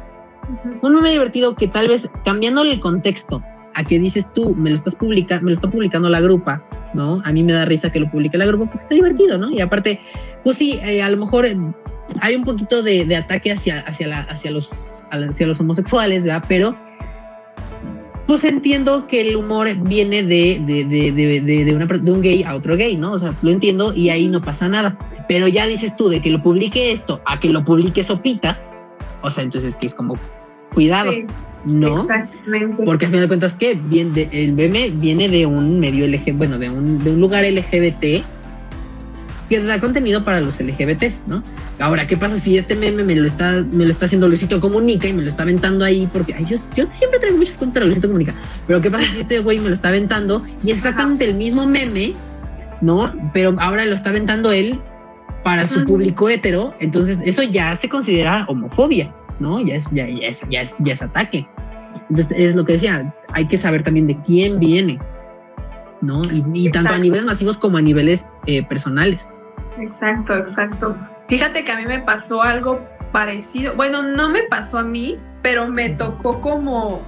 Un 0.83 0.95
meme 0.95 1.11
divertido 1.11 1.55
que 1.55 1.69
tal 1.69 1.89
vez 1.89 2.11
cambiándole 2.25 2.73
el 2.73 2.81
contexto 2.81 3.43
a 3.75 3.85
que 3.85 3.99
dices 3.99 4.33
tú, 4.33 4.55
me 4.55 4.71
lo 4.71 4.77
estás 4.77 4.97
publicando, 4.97 5.45
me 5.45 5.51
lo 5.51 5.55
está 5.55 5.71
publicando 5.71 6.09
la 6.09 6.21
grupa, 6.21 6.65
¿no? 6.95 7.23
A 7.25 7.33
mí 7.33 7.43
me 7.43 7.53
da 7.53 7.65
risa 7.65 7.91
que 7.91 8.01
lo 8.01 8.11
publique 8.11 8.37
la 8.37 8.47
grupo 8.47 8.67
porque 8.67 8.81
está 8.81 8.95
divertido, 8.95 9.39
¿no? 9.39 9.51
Y 9.51 9.61
aparte, 9.61 10.01
pues 10.43 10.57
sí, 10.57 10.81
eh, 10.83 11.03
a 11.03 11.09
lo 11.09 11.17
mejor 11.17 11.47
eh, 11.47 11.57
hay 12.21 12.35
un 12.35 12.45
poquito 12.45 12.83
de, 12.83 13.15
ataque 13.15 13.53
hacia, 13.53 13.81
hacia, 13.81 14.09
la, 14.09 14.21
hacia, 14.23 14.51
los, 14.51 14.71
hacia 15.11 15.47
los 15.47 15.61
homosexuales, 15.61 16.25
¿verdad? 16.25 16.45
Pero 16.49 16.77
pues 18.31 18.45
entiendo 18.45 19.09
que 19.09 19.23
el 19.23 19.35
humor 19.35 19.67
viene 19.89 20.23
de, 20.23 20.63
de, 20.65 20.85
de, 20.85 21.65
de, 21.65 21.75
una, 21.75 21.87
de 21.87 22.13
un 22.13 22.21
gay 22.21 22.45
a 22.45 22.55
otro 22.55 22.77
gay, 22.77 22.97
¿no? 22.97 23.15
O 23.15 23.19
sea, 23.19 23.35
lo 23.43 23.51
entiendo 23.51 23.93
y 23.93 24.11
ahí 24.11 24.29
no 24.29 24.41
pasa 24.41 24.69
nada. 24.69 24.97
Pero 25.27 25.49
ya 25.49 25.67
dices 25.67 25.97
tú, 25.97 26.09
de 26.09 26.23
que 26.23 26.31
lo 26.31 26.41
publique 26.41 26.93
esto 26.93 27.21
a 27.27 27.41
que 27.41 27.49
lo 27.49 27.65
publique 27.65 28.05
Sopitas, 28.05 28.79
o 29.23 29.31
sea, 29.31 29.43
entonces 29.43 29.75
que 29.75 29.89
es 29.89 29.95
como, 29.95 30.17
cuidado. 30.73 31.11
¿no? 31.65 31.97
Exactamente. 31.97 32.85
Porque 32.85 33.07
al 33.07 33.11
final 33.11 33.25
de 33.25 33.27
cuentas, 33.27 33.55
que 33.55 33.73
el 33.73 34.53
meme 34.53 34.91
viene 34.91 35.29
de 35.29 35.47
un 35.47 35.81
medio 35.81 36.07
LGBT, 36.07 36.37
bueno, 36.39 36.57
de 36.61 36.71
un, 36.71 37.03
de 37.03 37.11
un 37.11 37.21
lugar 37.21 37.43
LGBT 37.45 38.23
que 39.51 39.61
da 39.61 39.79
contenido 39.79 40.25
para 40.25 40.41
los 40.41 40.59
LGBTs, 40.61 41.25
¿no? 41.27 41.43
Ahora, 41.79 42.07
¿qué 42.07 42.17
pasa 42.17 42.37
si 42.37 42.57
este 42.57 42.75
meme 42.75 43.05
me 43.05 43.15
lo 43.15 43.27
está, 43.27 43.63
me 43.71 43.85
lo 43.85 43.91
está 43.91 44.07
haciendo 44.07 44.29
Luisito 44.29 44.61
Comunica 44.61 45.09
y 45.09 45.13
me 45.13 45.23
lo 45.23 45.29
está 45.29 45.43
aventando 45.43 45.85
ahí? 45.85 46.09
Porque 46.11 46.35
yo, 46.49 46.57
yo, 46.75 46.91
siempre 46.91 47.21
traigo 47.21 47.37
muchas 47.37 47.59
contra 47.59 47.85
Luisito 47.85 48.09
Comunica, 48.09 48.35
pero 48.67 48.81
¿qué 48.81 48.91
pasa 48.91 49.05
si 49.13 49.21
este 49.21 49.41
güey 49.41 49.59
me 49.59 49.69
lo 49.69 49.75
está 49.75 49.89
aventando 49.89 50.41
y 50.65 50.71
es 50.71 50.79
exactamente 50.79 51.27
el 51.27 51.35
mismo 51.35 51.67
meme, 51.67 52.15
¿no? 52.81 53.13
Pero 53.35 53.55
ahora 53.59 53.85
lo 53.85 53.95
está 53.95 54.09
aventando 54.09 54.53
él 54.53 54.81
para 55.45 55.67
su 55.67 55.85
público 55.85 56.31
hetero, 56.31 56.75
entonces 56.81 57.19
eso 57.25 57.43
ya 57.43 57.75
se 57.75 57.89
considera 57.89 58.47
homofobia. 58.49 59.13
¿no? 59.41 59.59
Ya 59.61 59.75
es, 59.75 59.91
ya, 59.91 60.07
ya 60.07 60.29
es, 60.29 60.47
ya 60.49 60.61
es, 60.61 60.77
ya 60.79 60.93
es 60.93 61.03
ataque. 61.03 61.49
Entonces, 62.09 62.33
es 62.37 62.55
lo 62.55 62.65
que 62.65 62.75
decía, 62.75 63.13
hay 63.33 63.49
que 63.49 63.59
saber 63.59 63.83
también 63.83 64.07
de 64.07 64.17
quién 64.21 64.61
viene, 64.61 65.01
¿no? 66.03 66.23
Y, 66.55 66.71
tanto 66.71 66.91
a 66.91 66.99
niveles 66.99 67.25
masivos 67.25 67.59
como 67.59 67.79
a 67.79 67.83
niveles 67.83 68.29
eh, 68.47 68.65
personales. 68.67 69.33
Exacto, 69.81 70.35
exacto. 70.35 70.97
Fíjate 71.29 71.65
que 71.65 71.73
a 71.73 71.77
mí 71.77 71.87
me 71.87 72.01
pasó 72.01 72.43
algo 72.43 72.81
parecido. 73.13 73.75
Bueno, 73.75 74.03
no 74.03 74.29
me 74.29 74.43
pasó 74.45 74.79
a 74.79 74.85
mí, 74.85 75.19
pero 75.43 75.69
me 75.69 75.91
tocó 75.91 76.41
como 76.41 77.03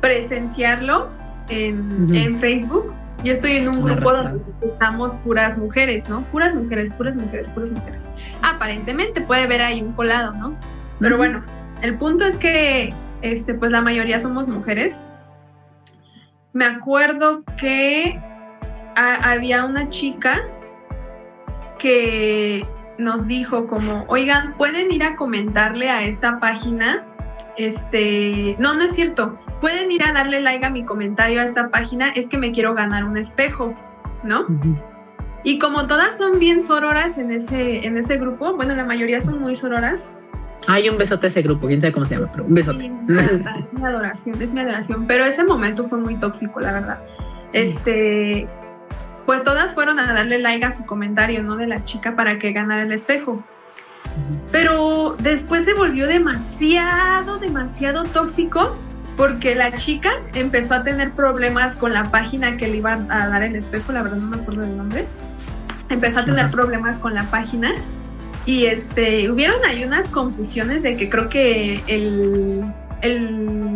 presenciarlo 0.00 1.08
en, 1.48 2.14
en 2.14 2.38
Facebook. 2.38 2.92
Yo 3.22 3.32
estoy 3.32 3.52
en 3.58 3.68
un 3.68 3.82
grupo 3.82 4.12
donde 4.12 4.42
estamos 4.62 5.14
puras 5.16 5.58
mujeres, 5.58 6.08
¿no? 6.08 6.24
Puras 6.30 6.54
mujeres, 6.54 6.92
puras 6.92 7.16
mujeres, 7.16 7.50
puras 7.50 7.72
mujeres. 7.72 8.10
Aparentemente 8.42 9.20
puede 9.20 9.46
ver 9.46 9.60
ahí 9.60 9.82
un 9.82 9.92
colado, 9.92 10.32
¿no? 10.32 10.56
Pero 11.00 11.18
bueno, 11.18 11.44
el 11.82 11.98
punto 11.98 12.24
es 12.24 12.38
que, 12.38 12.94
este, 13.20 13.54
pues 13.54 13.72
la 13.72 13.82
mayoría 13.82 14.18
somos 14.18 14.48
mujeres. 14.48 15.06
Me 16.54 16.64
acuerdo 16.64 17.44
que 17.58 18.18
había 18.96 19.64
una 19.64 19.88
chica 19.88 20.40
que 21.80 22.66
nos 22.98 23.26
dijo 23.26 23.66
como, 23.66 24.04
oigan, 24.08 24.54
pueden 24.56 24.92
ir 24.92 25.02
a 25.02 25.16
comentarle 25.16 25.90
a 25.90 26.04
esta 26.04 26.38
página. 26.38 27.06
Este, 27.56 28.54
no, 28.58 28.74
no 28.74 28.82
es 28.82 28.92
cierto. 28.92 29.36
Pueden 29.60 29.90
ir 29.90 30.04
a 30.04 30.12
darle 30.12 30.40
like 30.40 30.64
a 30.64 30.70
mi 30.70 30.84
comentario 30.84 31.40
a 31.40 31.44
esta 31.44 31.70
página. 31.70 32.10
Es 32.10 32.28
que 32.28 32.38
me 32.38 32.52
quiero 32.52 32.74
ganar 32.74 33.04
un 33.04 33.16
espejo, 33.16 33.74
¿no? 34.22 34.46
Y 35.42 35.58
como 35.58 35.86
todas 35.86 36.18
son 36.18 36.38
bien 36.38 36.60
sororas 36.60 37.16
en 37.16 37.32
ese, 37.32 37.86
en 37.86 37.96
ese 37.96 38.18
grupo, 38.18 38.54
bueno, 38.54 38.74
la 38.74 38.84
mayoría 38.84 39.20
son 39.20 39.40
muy 39.40 39.54
sororas. 39.54 40.14
Hay 40.68 40.88
un 40.90 40.98
besote 40.98 41.26
a 41.26 41.28
ese 41.28 41.40
grupo, 41.40 41.66
quién 41.66 41.80
sabe 41.80 41.94
cómo 41.94 42.04
se 42.04 42.16
llama, 42.16 42.30
pero 42.30 42.44
un 42.44 42.52
besote. 42.52 42.84
es 42.84 43.72
mi 43.72 43.84
adoración, 43.84 44.42
es 44.42 44.52
mi 44.52 44.60
adoración. 44.60 45.06
Pero 45.06 45.24
ese 45.24 45.44
momento 45.44 45.88
fue 45.88 45.98
muy 45.98 46.18
tóxico, 46.18 46.60
la 46.60 46.72
verdad. 46.72 47.02
Este, 47.54 48.46
pues 49.26 49.44
todas 49.44 49.74
fueron 49.74 49.98
a 49.98 50.12
darle 50.12 50.38
like 50.38 50.64
a 50.64 50.70
su 50.70 50.84
comentario, 50.84 51.42
¿no? 51.42 51.56
De 51.56 51.66
la 51.66 51.84
chica 51.84 52.16
para 52.16 52.38
que 52.38 52.52
ganara 52.52 52.82
el 52.82 52.92
espejo. 52.92 53.42
Pero 54.50 55.16
después 55.20 55.64
se 55.64 55.74
volvió 55.74 56.06
demasiado, 56.06 57.38
demasiado 57.38 58.02
tóxico 58.04 58.76
porque 59.16 59.54
la 59.54 59.72
chica 59.74 60.10
empezó 60.34 60.74
a 60.74 60.82
tener 60.82 61.12
problemas 61.12 61.76
con 61.76 61.92
la 61.92 62.10
página 62.10 62.56
que 62.56 62.68
le 62.68 62.78
iba 62.78 62.94
a 62.94 63.28
dar 63.28 63.42
el 63.42 63.54
espejo, 63.54 63.92
la 63.92 64.02
verdad 64.02 64.16
no 64.16 64.28
me 64.28 64.36
acuerdo 64.38 64.62
del 64.62 64.76
nombre. 64.76 65.06
Empezó 65.90 66.20
a 66.20 66.24
tener 66.24 66.50
problemas 66.50 66.98
con 66.98 67.14
la 67.14 67.24
página 67.24 67.74
y 68.46 68.64
este, 68.64 69.30
hubieron 69.30 69.62
ahí 69.66 69.84
unas 69.84 70.08
confusiones 70.08 70.82
de 70.82 70.96
que 70.96 71.10
creo 71.10 71.28
que 71.28 71.82
el, 71.86 72.72
el, 73.02 73.69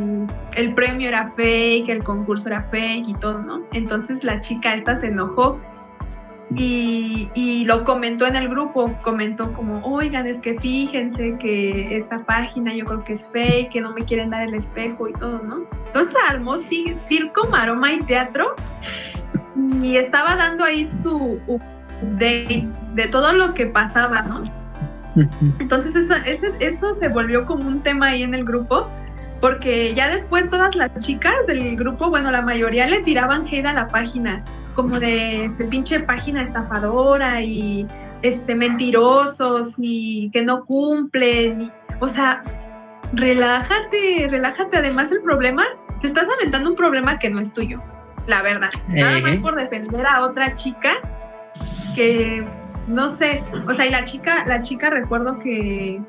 el, 0.57 0.75
premio 0.75 1.09
era 1.09 1.33
fake, 1.37 1.89
el 1.89 2.03
concurso 2.03 2.49
era 2.49 2.63
fake 2.71 3.09
y 3.09 3.15
todo, 3.15 3.43
¿no? 3.43 3.63
Entonces 3.73 4.25
la 4.25 4.41
chica 4.41 4.75
esta 4.75 4.97
se 4.97 5.09
enojó 5.09 5.61
y, 6.55 7.31
y, 7.35 7.65
lo 7.65 7.85
comentó 7.85 8.27
en 8.27 8.37
el 8.37 8.49
grupo, 8.49 8.93
comentó 9.03 9.53
como, 9.53 9.81
oigan, 9.85 10.27
es 10.27 10.41
que 10.41 10.61
fíjense 10.61 11.37
que 11.41 11.97
esta 11.97 12.19
página 12.19 12.73
yo 12.75 12.85
creo 12.85 13.03
que 13.03 13.15
es 13.15 13.29
fake, 13.33 13.71
que 13.71 13.81
no 13.81 13.93
me 13.93 14.05
quieren 14.05 14.31
dar 14.31 14.43
el 14.43 14.55
espejo 14.55 15.09
y 15.09 15.13
todo, 15.15 15.43
¿no? 15.43 15.65
Entonces 15.87 16.17
armó 16.29 16.57
circo, 16.57 17.49
maroma 17.49 17.93
y 17.93 18.03
teatro 18.03 18.55
y 19.83 19.97
estaba 19.97 20.37
dando 20.37 20.65
ahí 20.65 20.85
su 20.85 21.41
update 21.47 22.69
de 22.95 23.07
todo 23.09 23.33
lo 23.33 23.55
que 23.55 23.67
pasaba, 23.67 24.23
¿no? 24.23 24.45
Entonces 25.61 25.95
eso, 25.97 26.15
eso 26.59 26.93
se 26.93 27.09
volvió 27.09 27.47
como 27.47 27.69
un 27.69 27.83
tema 27.83 28.09
ahí 28.09 28.23
en 28.23 28.35
el 28.35 28.45
grupo, 28.45 28.89
porque 29.45 29.93
ya 29.93 30.09
después 30.09 30.49
todas 30.49 30.75
las 30.75 30.91
chicas 31.01 31.35
del 31.47 31.77
grupo, 31.77 32.09
bueno, 32.09 32.31
la 32.31 32.41
mayoría 32.41 32.87
le 32.87 33.03
tiraban 33.03 33.45
hate 33.47 33.67
a 33.67 33.75
la 33.75 33.89
página, 33.89 34.43
como 34.75 34.99
de 34.99 35.45
este 35.45 35.67
pinche 35.67 36.01
página 36.01 36.41
estafadora 36.41 37.43
y 37.43 37.87
este 38.23 38.55
mentirosos 38.55 39.75
y 39.77 40.31
que 40.31 40.41
no 40.41 40.65
cumplen, 40.65 41.71
o 42.01 42.09
sea, 42.09 42.43
relájate, 43.13 44.29
relájate. 44.31 44.79
Además 44.79 45.13
el 45.13 45.21
problema, 45.21 45.63
te 46.01 46.07
estás 46.07 46.27
aventando 46.39 46.71
un 46.71 46.77
problema 46.77 47.19
que 47.19 47.29
no 47.29 47.39
es 47.39 47.53
tuyo, 47.53 47.83
la 48.27 48.41
verdad. 48.41 48.71
Nada 48.89 49.21
más 49.21 49.37
por 49.37 49.57
defender 49.57 50.07
a 50.07 50.23
otra 50.23 50.55
chica 50.55 50.95
que 51.95 52.49
no 52.89 53.11
sé, 53.11 53.45
o 53.69 53.75
sea, 53.75 53.85
y 53.85 53.91
la 53.91 54.05
chica, 54.05 54.47
la 54.47 54.63
chica 54.63 54.89
recuerdo 54.89 55.39
que, 55.39 56.01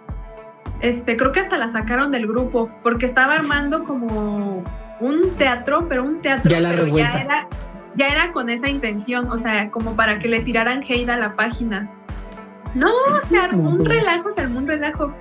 este, 0.81 1.17
creo 1.17 1.31
que 1.31 1.39
hasta 1.39 1.57
la 1.57 1.67
sacaron 1.67 2.11
del 2.11 2.27
grupo, 2.27 2.69
porque 2.83 3.05
estaba 3.05 3.33
armando 3.33 3.83
como 3.83 4.63
un 4.99 5.35
teatro, 5.37 5.87
pero 5.87 6.03
un 6.03 6.21
teatro, 6.21 6.49
ya 6.49 6.69
pero 6.69 6.87
ya 6.87 7.21
era, 7.21 7.47
ya 7.95 8.07
era 8.07 8.31
con 8.31 8.49
esa 8.49 8.69
intención, 8.69 9.31
o 9.31 9.37
sea, 9.37 9.69
como 9.71 9.95
para 9.95 10.19
que 10.19 10.27
le 10.27 10.41
tiraran 10.41 10.83
hate 10.87 11.09
a 11.09 11.17
la 11.17 11.35
página. 11.35 11.89
No, 12.73 12.91
se 13.23 13.37
armó 13.37 13.69
un 13.69 13.85
relajo, 13.85 14.31
se 14.31 14.41
armó 14.41 14.59
un 14.59 14.67
relajo. 14.67 15.13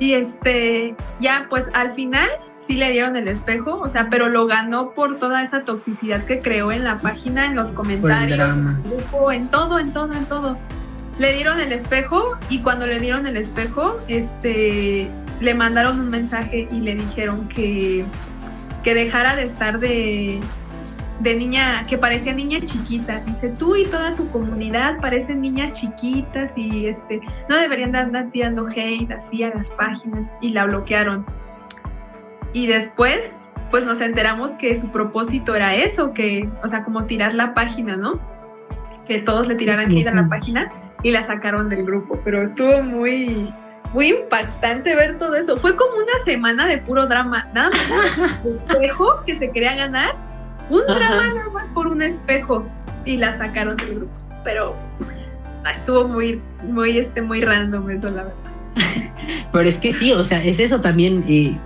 Y 0.00 0.12
este, 0.12 0.94
ya 1.18 1.46
pues 1.50 1.72
al 1.74 1.90
final 1.90 2.28
sí 2.58 2.76
le 2.76 2.92
dieron 2.92 3.16
el 3.16 3.26
espejo, 3.26 3.80
o 3.80 3.88
sea, 3.88 4.08
pero 4.10 4.28
lo 4.28 4.46
ganó 4.46 4.90
por 4.90 5.18
toda 5.18 5.42
esa 5.42 5.64
toxicidad 5.64 6.24
que 6.24 6.38
creó 6.38 6.70
en 6.70 6.84
la 6.84 6.98
página, 6.98 7.46
en 7.46 7.56
los 7.56 7.72
comentarios, 7.72 8.56
en 8.56 8.68
el 8.68 8.82
grupo, 8.82 9.32
en 9.32 9.48
todo, 9.48 9.80
en 9.80 9.92
todo, 9.92 10.12
en 10.12 10.26
todo 10.26 10.58
le 11.18 11.32
dieron 11.32 11.60
el 11.60 11.72
espejo 11.72 12.36
y 12.48 12.60
cuando 12.60 12.86
le 12.86 13.00
dieron 13.00 13.26
el 13.26 13.36
espejo, 13.36 13.98
este, 14.06 15.10
le 15.40 15.54
mandaron 15.54 16.00
un 16.00 16.10
mensaje 16.10 16.68
y 16.70 16.80
le 16.80 16.94
dijeron 16.94 17.48
que, 17.48 18.04
que 18.84 18.94
dejara 18.94 19.34
de 19.34 19.42
estar 19.42 19.80
de, 19.80 20.38
de 21.20 21.34
niña, 21.34 21.84
que 21.88 21.98
parecía 21.98 22.32
niña 22.32 22.60
chiquita. 22.64 23.20
Dice, 23.26 23.48
tú 23.48 23.74
y 23.74 23.84
toda 23.86 24.14
tu 24.14 24.30
comunidad 24.30 25.00
parecen 25.00 25.40
niñas 25.40 25.72
chiquitas 25.72 26.52
y 26.56 26.86
este, 26.86 27.20
no 27.48 27.56
deberían 27.56 27.96
andar 27.96 28.30
tirando 28.30 28.64
hate 28.66 29.10
así 29.10 29.42
a 29.42 29.50
las 29.50 29.70
páginas 29.72 30.32
y 30.40 30.52
la 30.52 30.66
bloquearon. 30.66 31.26
Y 32.52 32.68
después, 32.68 33.50
pues 33.72 33.84
nos 33.84 34.00
enteramos 34.00 34.52
que 34.52 34.74
su 34.74 34.90
propósito 34.92 35.54
era 35.56 35.74
eso, 35.74 36.12
que, 36.12 36.48
o 36.62 36.68
sea, 36.68 36.84
como 36.84 37.04
tirar 37.06 37.34
la 37.34 37.54
página, 37.54 37.96
¿no? 37.96 38.20
Que 39.04 39.18
todos 39.18 39.48
le 39.48 39.56
tiraran 39.56 39.90
hate 39.90 40.06
a 40.06 40.14
la 40.14 40.28
página 40.28 40.72
y 41.02 41.10
la 41.10 41.22
sacaron 41.22 41.68
del 41.68 41.84
grupo, 41.84 42.18
pero 42.24 42.42
estuvo 42.42 42.82
muy, 42.82 43.52
muy 43.92 44.08
impactante 44.08 44.94
ver 44.94 45.18
todo 45.18 45.34
eso. 45.34 45.56
Fue 45.56 45.76
como 45.76 45.92
una 45.96 46.18
semana 46.24 46.66
de 46.66 46.78
puro 46.78 47.06
drama, 47.06 47.48
nada 47.54 47.70
más 47.70 48.40
un 48.44 48.58
espejo 48.70 49.22
que 49.26 49.34
se 49.34 49.50
quería 49.50 49.74
ganar, 49.74 50.14
un 50.70 50.82
drama 50.86 51.28
nada 51.34 51.50
más 51.50 51.68
por 51.70 51.86
un 51.86 52.02
espejo 52.02 52.66
y 53.04 53.16
la 53.16 53.32
sacaron 53.32 53.76
del 53.76 53.96
grupo, 53.96 54.12
pero 54.44 54.76
ah, 55.64 55.70
estuvo 55.72 56.06
muy, 56.08 56.42
muy, 56.62 56.98
este, 56.98 57.22
muy 57.22 57.40
random 57.40 57.88
eso, 57.90 58.10
la 58.10 58.24
verdad. 58.24 58.52
Pero 59.52 59.68
es 59.68 59.78
que 59.78 59.92
sí, 59.92 60.12
o 60.12 60.22
sea, 60.22 60.42
es 60.44 60.60
eso 60.60 60.80
también. 60.80 61.24
Eh, 61.28 61.56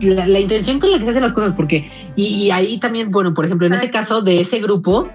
la, 0.00 0.40
intención 0.40 0.80
con 0.80 0.90
la 0.90 0.98
que 0.98 1.04
se 1.04 1.10
hacen 1.10 1.22
las 1.22 1.32
cosas, 1.32 1.54
porque, 1.54 1.90
y, 2.16 2.50
ahí 2.50 2.78
también, 2.78 3.10
bueno, 3.10 3.32
por 3.32 3.44
ejemplo, 3.44 3.66
en 3.66 3.74
ese 3.74 3.90
caso 3.90 4.20
de 4.20 4.40
ese 4.40 4.58
grupo, 4.58 5.08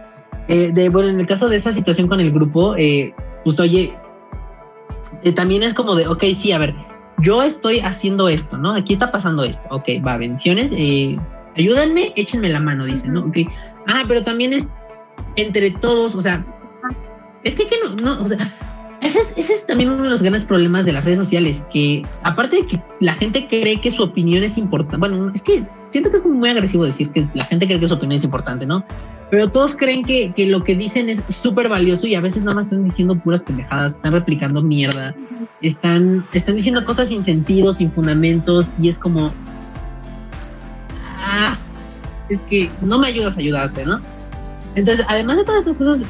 eh, 0.48 0.72
de, 0.74 0.90
bueno, 0.90 1.10
en 1.10 1.20
el 1.20 1.28
caso 1.28 1.50
de 1.50 1.58
esa 1.58 1.72
situación 1.72 2.08
con 2.08 2.20
el 2.20 2.32
grupo, 2.32 2.76
eh, 2.78 3.14
pues 3.44 3.60
oye, 3.60 3.98
eh, 5.24 5.32
también 5.32 5.64
es 5.64 5.74
como 5.74 5.96
de, 5.96 6.08
ok, 6.08 6.24
sí, 6.34 6.52
a 6.52 6.60
ver, 6.60 6.76
yo 7.20 7.44
estoy 7.44 7.80
haciendo 7.80 8.30
esto, 8.30 8.58
¿no? 8.58 8.74
Aquí 8.74 8.94
está 8.94 9.12
pasando 9.12 9.44
esto, 9.44 9.64
ok, 9.72 9.86
va, 10.06 10.18
bendiciones, 10.18 10.72
eh, 10.76 11.18
ayúdenme, 11.56 12.14
échenme 12.16 12.50
la 12.50 12.60
mano, 12.60 12.86
dicen, 12.86 13.14
¿no? 13.14 13.22
Ok, 13.22 13.38
ah, 13.88 14.04
pero 14.08 14.24
también 14.24 14.54
es 14.54 14.70
entre 15.36 15.72
todos, 15.72 16.16
o 16.16 16.22
sea, 16.22 16.46
es 17.44 17.56
que, 17.56 17.68
que 17.68 17.76
no, 17.84 17.96
no, 18.04 18.24
o 18.24 18.28
sea, 18.28 18.38
ese 19.02 19.20
es, 19.20 19.38
ese 19.38 19.54
es, 19.54 19.66
también 19.66 19.90
uno 19.90 20.04
de 20.04 20.10
los 20.10 20.22
grandes 20.22 20.46
problemas 20.46 20.86
de 20.86 20.94
las 20.94 21.06
redes 21.06 21.20
sociales, 21.20 21.66
que 21.72 22.06
aparte 22.24 22.58
de 22.58 22.68
que 22.68 22.84
la 23.00 23.14
gente 23.14 23.48
cree 23.48 23.80
que 23.80 23.92
su 23.92 24.04
opinión 24.04 24.44
es 24.44 24.58
importante, 24.58 24.98
bueno, 24.98 25.32
es 25.34 25.42
que 25.42 25.66
siento 25.90 26.12
que 26.12 26.18
es 26.18 26.26
muy 26.26 26.50
agresivo 26.50 26.86
decir 26.86 27.12
que 27.12 27.28
la 27.34 27.46
gente 27.46 27.66
cree 27.66 27.80
que 27.80 27.88
su 27.88 27.94
opinión 27.94 28.18
es 28.18 28.24
importante, 28.24 28.66
¿no? 28.66 28.84
pero 29.30 29.52
todos 29.52 29.76
creen 29.76 30.04
que, 30.04 30.34
que 30.34 30.48
lo 30.48 30.64
que 30.64 30.76
dicen 30.76 31.10
es 31.10 31.24
súper 31.28 31.68
valioso 31.68 32.08
y 32.08 32.16
a 32.16 32.22
veces 32.22 32.44
nada 32.44 32.56
más 32.56 32.68
están 32.68 32.86
diciendo 32.86 33.16
puras 33.20 33.44
pendejadas, 33.44 33.96
están 33.96 34.14
replicando 34.14 34.62
mierda, 34.62 35.14
están, 35.62 36.26
están 36.32 36.56
diciendo 36.56 36.86
cosas 36.86 37.10
sin 37.10 37.24
sentido, 37.24 37.74
sin 37.74 37.92
fundamentos 37.92 38.72
y 38.82 38.88
es 38.88 38.98
como, 38.98 39.34
ah, 41.20 41.58
es 42.30 42.42
que 42.44 42.70
no 42.82 43.00
me 43.00 43.08
ayudas 43.08 43.36
a 43.36 43.40
ayudarte, 43.40 43.86
¿no? 43.86 44.00
Entonces, 44.76 45.06
además 45.10 45.38
de 45.38 45.44
todas 45.44 45.60
estas 45.62 45.78
cosas, 45.78 46.08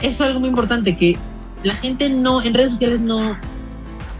es 0.00 0.20
algo 0.20 0.40
muy 0.40 0.48
importante 0.48 0.96
que 0.96 1.16
la 1.62 1.74
gente 1.74 2.08
no, 2.08 2.42
en 2.42 2.52
redes 2.52 2.72
sociales 2.72 3.00
no, 3.00 3.38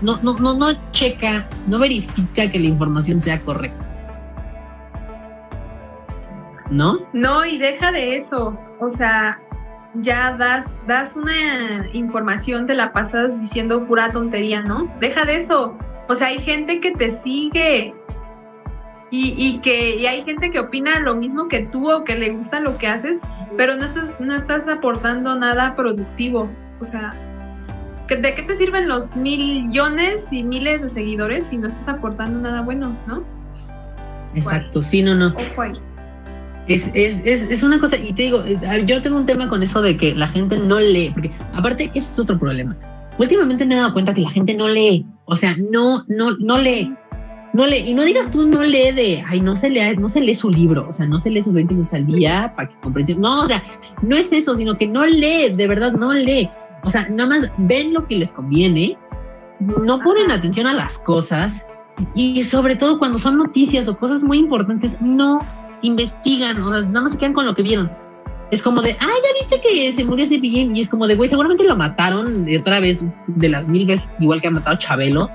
no, 0.03 0.21
no, 0.23 0.39
no, 0.39 0.57
no 0.57 0.93
checa, 0.93 1.49
no 1.67 1.81
verifica 1.81 2.49
que 2.49 2.61
la 2.61 2.67
información 2.67 3.21
sea 3.21 3.41
correcta. 3.41 3.86
¿No? 6.71 6.99
No, 7.13 7.45
y 7.45 7.59
deja 7.59 7.93
de 7.93 8.17
eso. 8.17 8.59
O 8.81 8.91
sea, 8.91 9.41
ya 9.95 10.37
das, 10.37 10.83
das 10.87 11.17
una 11.17 11.89
información, 11.93 12.67
te 12.67 12.75
la 12.75 12.93
pasas 12.93 13.41
diciendo 13.41 13.87
pura 13.87 14.11
tontería, 14.11 14.63
¿no? 14.63 14.87
Deja 15.01 15.25
de 15.25 15.37
eso. 15.37 15.77
O 16.09 16.15
sea, 16.15 16.29
hay 16.29 16.39
gente 16.39 16.81
que 16.81 16.93
te 16.93 17.11
sigue 17.11 17.95
y, 19.11 19.35
y 19.37 19.59
que 19.61 19.97
y 19.97 20.07
hay 20.07 20.23
gente 20.23 20.51
que 20.51 20.61
opina 20.61 20.99
lo 21.01 21.15
mismo 21.15 21.49
que 21.49 21.67
tú 21.67 21.91
o 21.91 22.05
que 22.05 22.17
le 22.17 22.31
gusta 22.31 22.61
lo 22.61 22.77
que 22.79 22.89
haces, 22.89 23.23
pero 23.57 23.77
no 23.77 23.85
estás, 23.85 24.21
no 24.21 24.35
estás 24.35 24.69
aportando 24.69 25.37
nada 25.37 25.75
productivo. 25.75 26.51
O 26.81 26.85
sea, 26.85 27.15
¿de 28.09 28.35
qué 28.35 28.43
te 28.43 28.55
sirven 28.55 28.89
los 28.89 29.17
millones 29.17 30.33
y 30.33 30.43
miles 30.43 30.83
de 30.83 30.89
seguidores 30.89 31.49
si 31.49 31.59
no 31.59 31.69
estás 31.69 31.89
aportando 31.89 32.41
nada 32.41 32.61
bueno, 32.63 32.97
no? 33.07 33.25
Exacto, 34.35 34.83
sí, 34.83 35.03
no, 35.03 35.15
no. 35.15 35.29
Ojo 35.29 35.63
ahí. 35.63 35.73
Es, 36.69 36.91
es, 36.95 37.25
es, 37.25 37.51
es, 37.51 37.63
una 37.63 37.79
cosa, 37.79 37.97
y 37.97 38.13
te 38.13 38.25
digo, 38.25 38.43
eh, 38.45 38.59
yo 38.87 39.01
tengo 39.01 39.17
un 39.17 39.27
tema 39.27 39.49
con 39.49 39.63
eso 39.63 39.81
de 39.83 39.97
que 39.97 40.15
la 40.15 40.27
gente 40.27 40.59
no 40.59 40.81
lee, 40.81 41.11
porque 41.15 41.31
aparte, 41.55 41.85
ese 41.95 41.99
es 41.99 42.19
otro 42.19 42.39
problema. 42.39 42.77
Últimamente 43.19 43.65
me 43.65 43.75
he 43.75 43.79
dado 43.79 43.93
cuenta 43.93 44.13
que 44.13 44.23
la 44.23 44.31
gente 44.31 44.53
no 44.55 44.69
lee, 44.69 45.07
o 45.27 45.37
sea, 45.37 45.55
no, 45.71 46.03
no, 46.09 46.37
no 46.39 46.59
lee, 46.59 46.93
no 47.53 47.67
lee, 47.67 47.85
y 47.87 47.95
no 47.95 48.03
digas 48.03 48.31
tú 48.33 48.47
no 48.47 48.65
lee 48.65 48.91
de, 48.93 49.25
ay, 49.29 49.41
no 49.41 49.55
se 49.55 49.71
lee, 49.71 49.97
no 49.97 50.09
se 50.09 50.21
lee 50.21 50.35
su 50.35 50.51
libro, 50.51 50.89
o 50.89 50.93
sea, 50.93 51.07
no 51.07 51.21
se 51.21 51.31
lee 51.31 51.43
sus 51.43 51.55
20 51.55 51.73
minutos 51.73 51.95
al 51.95 52.07
día 52.07 52.53
para 52.57 52.69
que 52.69 52.75
comprensión, 52.81 53.21
no, 53.21 53.45
o 53.45 53.47
sea, 53.47 53.63
no 54.03 54.17
es 54.17 54.33
eso, 54.33 54.57
sino 54.57 54.77
que 54.77 54.89
no 54.89 55.07
lee, 55.07 55.55
de 55.57 55.69
verdad 55.69 55.93
no 55.93 56.13
lee, 56.13 56.51
o 56.83 56.91
sea, 56.91 57.09
nada 57.11 57.29
más 57.29 57.55
ven 57.59 57.95
lo 57.95 58.07
que 58.07 58.17
les 58.17 58.33
conviene 58.33 58.99
no 59.61 60.01
ponen 60.01 60.31
atención 60.31 60.67
a 60.67 60.75
las 60.75 60.99
cosas 60.99 61.67
y 62.15 62.43
sobre 62.45 62.77
todo 62.77 62.99
cuando 62.99 63.19
son 63.19 63.39
noticias 63.39 63.89
o 63.89 63.97
cosas 63.97 64.23
muy 64.23 64.39
importantes, 64.39 65.01
no 65.01 65.41
investigan, 65.83 66.63
o 66.63 66.71
sea, 66.71 66.89
nada 66.89 67.03
más 67.03 67.13
se 67.13 67.19
quedan 67.19 67.33
con 67.33 67.47
lo 67.47 67.55
que 67.55 67.63
vieron. 67.63 67.91
Es 68.51 68.63
como 68.63 68.81
de, 68.81 68.93
ah, 68.93 69.07
ya 69.07 69.33
viste 69.41 69.61
que 69.61 69.93
se 69.93 70.05
murió 70.05 70.25
Cepillín. 70.25 70.77
Y 70.77 70.81
es 70.81 70.89
como 70.89 71.07
de, 71.07 71.17
güey, 71.17 71.29
seguramente 71.29 71.65
lo 71.65 71.77
mataron 71.77 72.45
de 72.45 72.59
otra 72.59 72.81
vez, 72.81 73.05
de 73.27 73.49
las 73.49 73.67
mil 73.67 73.87
veces, 73.87 74.11
igual 74.21 74.41
que 74.41 74.49
ha 74.49 74.51
matado 74.53 74.77
a 74.77 74.79
Chabelo. 74.79 75.31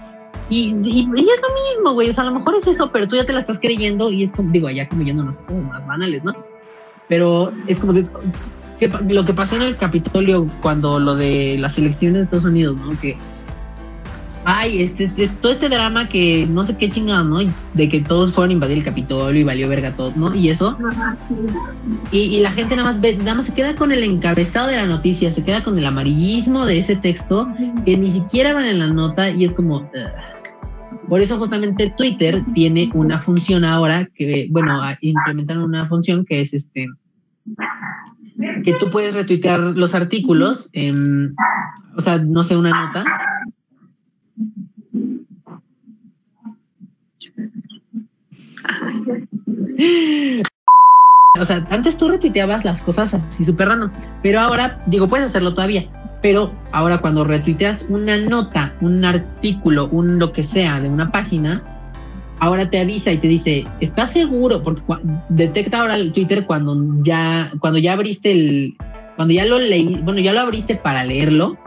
Y, 0.49 0.75
y, 0.83 1.01
es 1.01 1.07
lo 1.07 1.75
mismo, 1.75 1.93
güey. 1.93 2.09
O 2.09 2.13
sea, 2.13 2.23
a 2.23 2.27
lo 2.27 2.37
mejor 2.37 2.55
es 2.55 2.67
eso, 2.67 2.91
pero 2.91 3.07
tú 3.07 3.17
ya 3.17 3.25
te 3.25 3.33
la 3.33 3.39
estás 3.39 3.59
creyendo 3.59 4.09
y 4.11 4.23
es 4.23 4.31
como, 4.31 4.51
digo, 4.51 4.67
allá 4.67 4.87
como 4.87 5.03
yéndonos 5.03 5.37
como 5.39 5.61
más 5.63 5.85
banales, 5.85 6.23
¿no? 6.23 6.33
Pero 7.09 7.51
es 7.67 7.79
como 7.79 7.91
de, 7.91 8.07
lo 9.09 9.25
que 9.25 9.33
pasó 9.33 9.57
en 9.57 9.63
el 9.63 9.75
Capitolio 9.75 10.47
cuando 10.61 10.99
lo 10.99 11.15
de 11.15 11.57
las 11.59 11.77
elecciones 11.77 12.19
de 12.19 12.23
Estados 12.23 12.45
Unidos, 12.45 12.77
¿no? 12.77 12.97
Que 12.99 13.17
ay, 14.45 14.81
este, 14.81 15.05
este, 15.05 15.27
todo 15.27 15.51
este 15.51 15.69
drama 15.69 16.07
que 16.07 16.47
no 16.49 16.63
sé 16.63 16.77
qué 16.77 16.89
chingado, 16.89 17.23
¿no? 17.23 17.39
De 17.73 17.89
que 17.89 18.01
todos 18.01 18.31
fueron 18.31 18.51
a 18.51 18.53
invadir 18.53 18.79
el 18.79 18.83
Capitolio 18.83 19.41
y 19.41 19.43
valió 19.43 19.69
verga 19.69 19.95
todo, 19.95 20.13
¿no? 20.15 20.33
Y 20.33 20.49
eso. 20.49 20.77
Y, 22.11 22.39
la 22.41 22.51
gente 22.51 22.75
nada 22.75 22.89
más 22.89 23.01
ve, 23.01 23.17
nada 23.17 23.35
más 23.35 23.47
se 23.47 23.53
queda 23.53 23.75
con 23.75 23.91
el 23.91 24.03
encabezado 24.03 24.67
de 24.67 24.77
la 24.77 24.85
noticia, 24.85 25.31
se 25.31 25.43
queda 25.43 25.63
con 25.63 25.77
el 25.77 25.85
amarillismo 25.85 26.65
de 26.65 26.79
ese 26.79 26.95
texto, 26.95 27.47
que 27.85 27.97
ni 27.97 28.09
siquiera 28.09 28.53
van 28.53 28.65
en 28.65 28.79
la 28.79 28.87
nota 28.87 29.29
y 29.29 29.45
es 29.45 29.53
como. 29.53 29.89
Por 31.09 31.19
eso 31.19 31.37
justamente 31.37 31.93
Twitter 31.97 32.41
tiene 32.53 32.89
una 32.93 33.19
función 33.19 33.65
ahora 33.65 34.07
que, 34.15 34.47
bueno, 34.49 34.79
implementaron 35.01 35.63
una 35.63 35.85
función 35.85 36.25
que 36.25 36.41
es 36.41 36.53
este 36.53 36.87
que 38.63 38.71
tú 38.71 38.85
puedes 38.91 39.13
retuitear 39.13 39.59
los 39.59 39.93
artículos, 39.93 40.69
o 41.95 42.01
sea, 42.01 42.17
no 42.17 42.43
sé, 42.43 42.55
una 42.55 42.69
nota, 42.69 43.03
o 51.39 51.45
sea, 51.45 51.65
antes 51.69 51.97
tú 51.97 52.09
retuiteabas 52.09 52.65
las 52.65 52.81
cosas 52.81 53.13
así 53.13 53.45
súper 53.45 53.69
random, 53.69 53.91
pero 54.21 54.39
ahora, 54.39 54.83
digo, 54.87 55.07
puedes 55.07 55.27
hacerlo 55.27 55.53
todavía, 55.53 55.85
pero 56.21 56.53
ahora 56.71 56.99
cuando 56.99 57.23
retuiteas 57.23 57.85
una 57.89 58.17
nota, 58.17 58.75
un 58.81 59.03
artículo, 59.05 59.89
un 59.89 60.19
lo 60.19 60.33
que 60.33 60.43
sea 60.43 60.79
de 60.79 60.89
una 60.89 61.11
página, 61.11 61.63
ahora 62.39 62.69
te 62.69 62.79
avisa 62.79 63.11
y 63.11 63.17
te 63.17 63.27
dice, 63.27 63.67
¿estás 63.79 64.11
seguro? 64.11 64.63
Porque 64.63 64.81
detecta 65.29 65.81
ahora 65.81 65.95
el 65.95 66.13
Twitter 66.13 66.45
cuando 66.45 66.77
ya, 67.03 67.51
cuando 67.59 67.79
ya 67.79 67.93
abriste 67.93 68.31
el, 68.31 68.75
cuando 69.15 69.33
ya 69.33 69.45
lo 69.45 69.59
leí, 69.59 70.01
bueno, 70.03 70.19
ya 70.19 70.33
lo 70.33 70.41
abriste 70.41 70.75
para 70.75 71.03
leerlo 71.03 71.57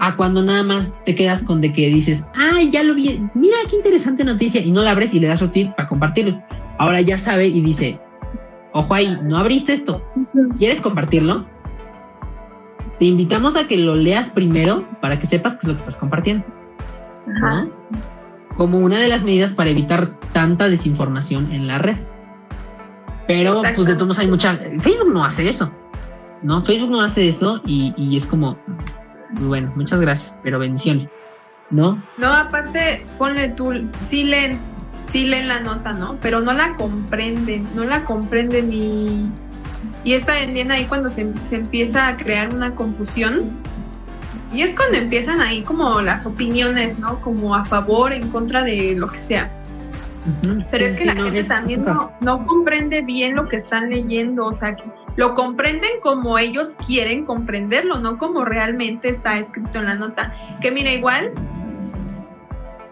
a 0.00 0.16
cuando 0.16 0.42
nada 0.42 0.62
más 0.62 0.94
te 1.04 1.14
quedas 1.14 1.42
con 1.42 1.60
de 1.60 1.72
que 1.72 1.88
dices, 1.88 2.24
ay, 2.34 2.70
ya 2.70 2.82
lo 2.82 2.94
vi, 2.94 3.22
mira 3.34 3.56
qué 3.68 3.76
interesante 3.76 4.24
noticia, 4.24 4.60
y 4.60 4.70
no 4.70 4.82
la 4.82 4.92
abres 4.92 5.14
y 5.14 5.20
le 5.20 5.28
das 5.28 5.40
retweet 5.40 5.74
para 5.76 5.88
compartirlo. 5.88 6.42
Ahora 6.78 7.00
ya 7.00 7.18
sabe 7.18 7.46
y 7.46 7.60
dice, 7.60 8.00
ojo 8.72 8.94
ahí, 8.94 9.18
no 9.24 9.38
abriste 9.38 9.72
esto, 9.72 10.02
¿quieres 10.58 10.80
compartirlo? 10.80 11.46
Te 12.98 13.04
invitamos 13.04 13.56
a 13.56 13.66
que 13.66 13.76
lo 13.76 13.94
leas 13.94 14.30
primero 14.30 14.88
para 15.00 15.18
que 15.18 15.26
sepas 15.26 15.54
qué 15.54 15.60
es 15.62 15.68
lo 15.68 15.74
que 15.74 15.80
estás 15.80 15.96
compartiendo. 15.96 16.46
Como 18.56 18.78
una 18.78 18.98
de 18.98 19.08
las 19.08 19.24
medidas 19.24 19.52
para 19.52 19.70
evitar 19.70 20.18
tanta 20.32 20.68
desinformación 20.68 21.52
en 21.52 21.66
la 21.66 21.78
red. 21.78 21.96
Pero, 23.26 23.60
pues 23.74 23.88
de 23.88 23.96
todos 23.96 24.18
hay 24.18 24.28
mucha. 24.28 24.56
Facebook 24.80 25.12
no 25.12 25.24
hace 25.24 25.48
eso. 25.48 25.70
¿No? 26.42 26.62
Facebook 26.62 26.90
no 26.90 27.00
hace 27.00 27.28
eso 27.28 27.60
y, 27.66 27.92
y 27.96 28.16
es 28.16 28.26
como 28.26 28.58
bueno, 29.32 29.72
muchas 29.76 30.00
gracias, 30.00 30.36
pero 30.42 30.58
bendiciones, 30.58 31.10
¿no? 31.70 32.02
No, 32.18 32.32
aparte, 32.32 33.04
ponle 33.18 33.48
tú, 33.48 33.88
sí 33.98 34.24
leen, 34.24 34.58
sí 35.06 35.26
leen 35.26 35.48
la 35.48 35.60
nota, 35.60 35.92
¿no? 35.92 36.18
Pero 36.20 36.40
no 36.40 36.52
la 36.52 36.74
comprenden, 36.76 37.68
no 37.74 37.84
la 37.84 38.04
comprenden 38.04 38.72
y, 38.72 39.30
y 40.04 40.14
está 40.14 40.34
bien 40.46 40.70
ahí 40.70 40.84
cuando 40.84 41.08
se, 41.08 41.32
empieza 41.52 42.08
a 42.08 42.16
crear 42.16 42.54
una 42.54 42.74
confusión. 42.74 43.50
Y 44.52 44.62
es 44.62 44.74
cuando 44.76 44.96
empiezan 44.96 45.40
ahí 45.40 45.62
como 45.62 46.00
las 46.00 46.24
opiniones, 46.24 47.00
¿no? 47.00 47.20
Como 47.20 47.56
a 47.56 47.64
favor, 47.64 48.12
en 48.12 48.28
contra 48.28 48.62
de 48.62 48.94
lo 48.96 49.08
que 49.08 49.18
sea. 49.18 49.50
Pero 50.70 50.84
es 50.84 50.96
que 50.96 51.04
la 51.04 51.14
gente 51.14 51.42
también 51.44 51.84
no, 51.84 52.10
no, 52.20 52.46
comprende 52.46 53.00
bien 53.02 53.36
lo 53.36 53.48
que 53.48 53.56
están 53.56 53.90
leyendo, 53.90 54.46
o 54.46 54.52
sea, 54.52 54.76
lo 55.16 55.34
comprenden 55.34 56.00
como 56.00 56.38
ellos 56.38 56.76
quieren 56.86 57.24
comprenderlo, 57.24 57.98
no 57.98 58.18
como 58.18 58.44
realmente 58.44 59.08
está 59.08 59.38
escrito 59.38 59.78
en 59.78 59.86
la 59.86 59.94
nota. 59.94 60.34
Que 60.60 60.70
mira, 60.70 60.92
igual, 60.92 61.32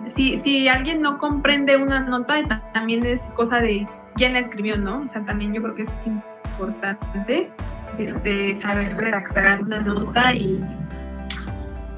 si, 0.06 0.36
si 0.36 0.68
alguien 0.68 1.02
no 1.02 1.18
comprende 1.18 1.76
una 1.76 2.00
nota, 2.00 2.62
también 2.72 3.04
es 3.04 3.30
cosa 3.36 3.60
de 3.60 3.86
quién 4.16 4.32
la 4.32 4.38
escribió, 4.38 4.76
¿no? 4.76 5.02
O 5.02 5.08
sea, 5.08 5.24
también 5.24 5.52
yo 5.52 5.62
creo 5.62 5.74
que 5.74 5.82
es 5.82 5.94
importante 6.06 7.50
este, 7.98 8.56
saber 8.56 8.96
redactar 8.96 9.62
una 9.62 9.80
nota 9.80 10.34
y 10.34 10.64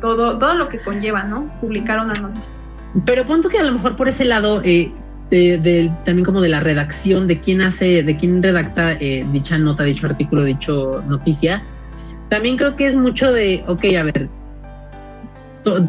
todo, 0.01 0.39
todo 0.39 0.55
lo 0.55 0.69
que 0.69 0.81
conlleva, 0.81 1.23
¿no? 1.23 1.49
Publicar 1.61 2.01
una 2.01 2.15
nota. 2.15 2.43
Pero 3.05 3.25
punto 3.27 3.49
que 3.49 3.59
a 3.59 3.65
lo 3.65 3.73
mejor 3.73 3.95
por 3.97 4.09
ese 4.09 4.25
lado 4.25 4.63
eh, 4.65 4.93
de, 5.31 5.93
también 6.05 6.25
como 6.25 6.41
de 6.41 6.49
la 6.49 6.61
redacción, 6.61 7.27
de 7.27 7.41
quién 7.41 7.61
hace, 7.61 8.03
de 8.03 8.17
quién 8.17 8.43
redacta 8.43 8.93
eh, 8.95 9.27
dicha 9.33 9.59
nota, 9.59 9.83
dicho 9.85 10.07
artículo, 10.07 10.45
dicho 10.45 11.03
noticia, 11.09 11.63
también 12.29 12.57
creo 12.57 12.77
que 12.77 12.87
es 12.87 12.97
mucho 12.97 13.33
de, 13.33 13.65
ok, 13.67 13.85
a 13.99 14.03
ver, 14.05 14.29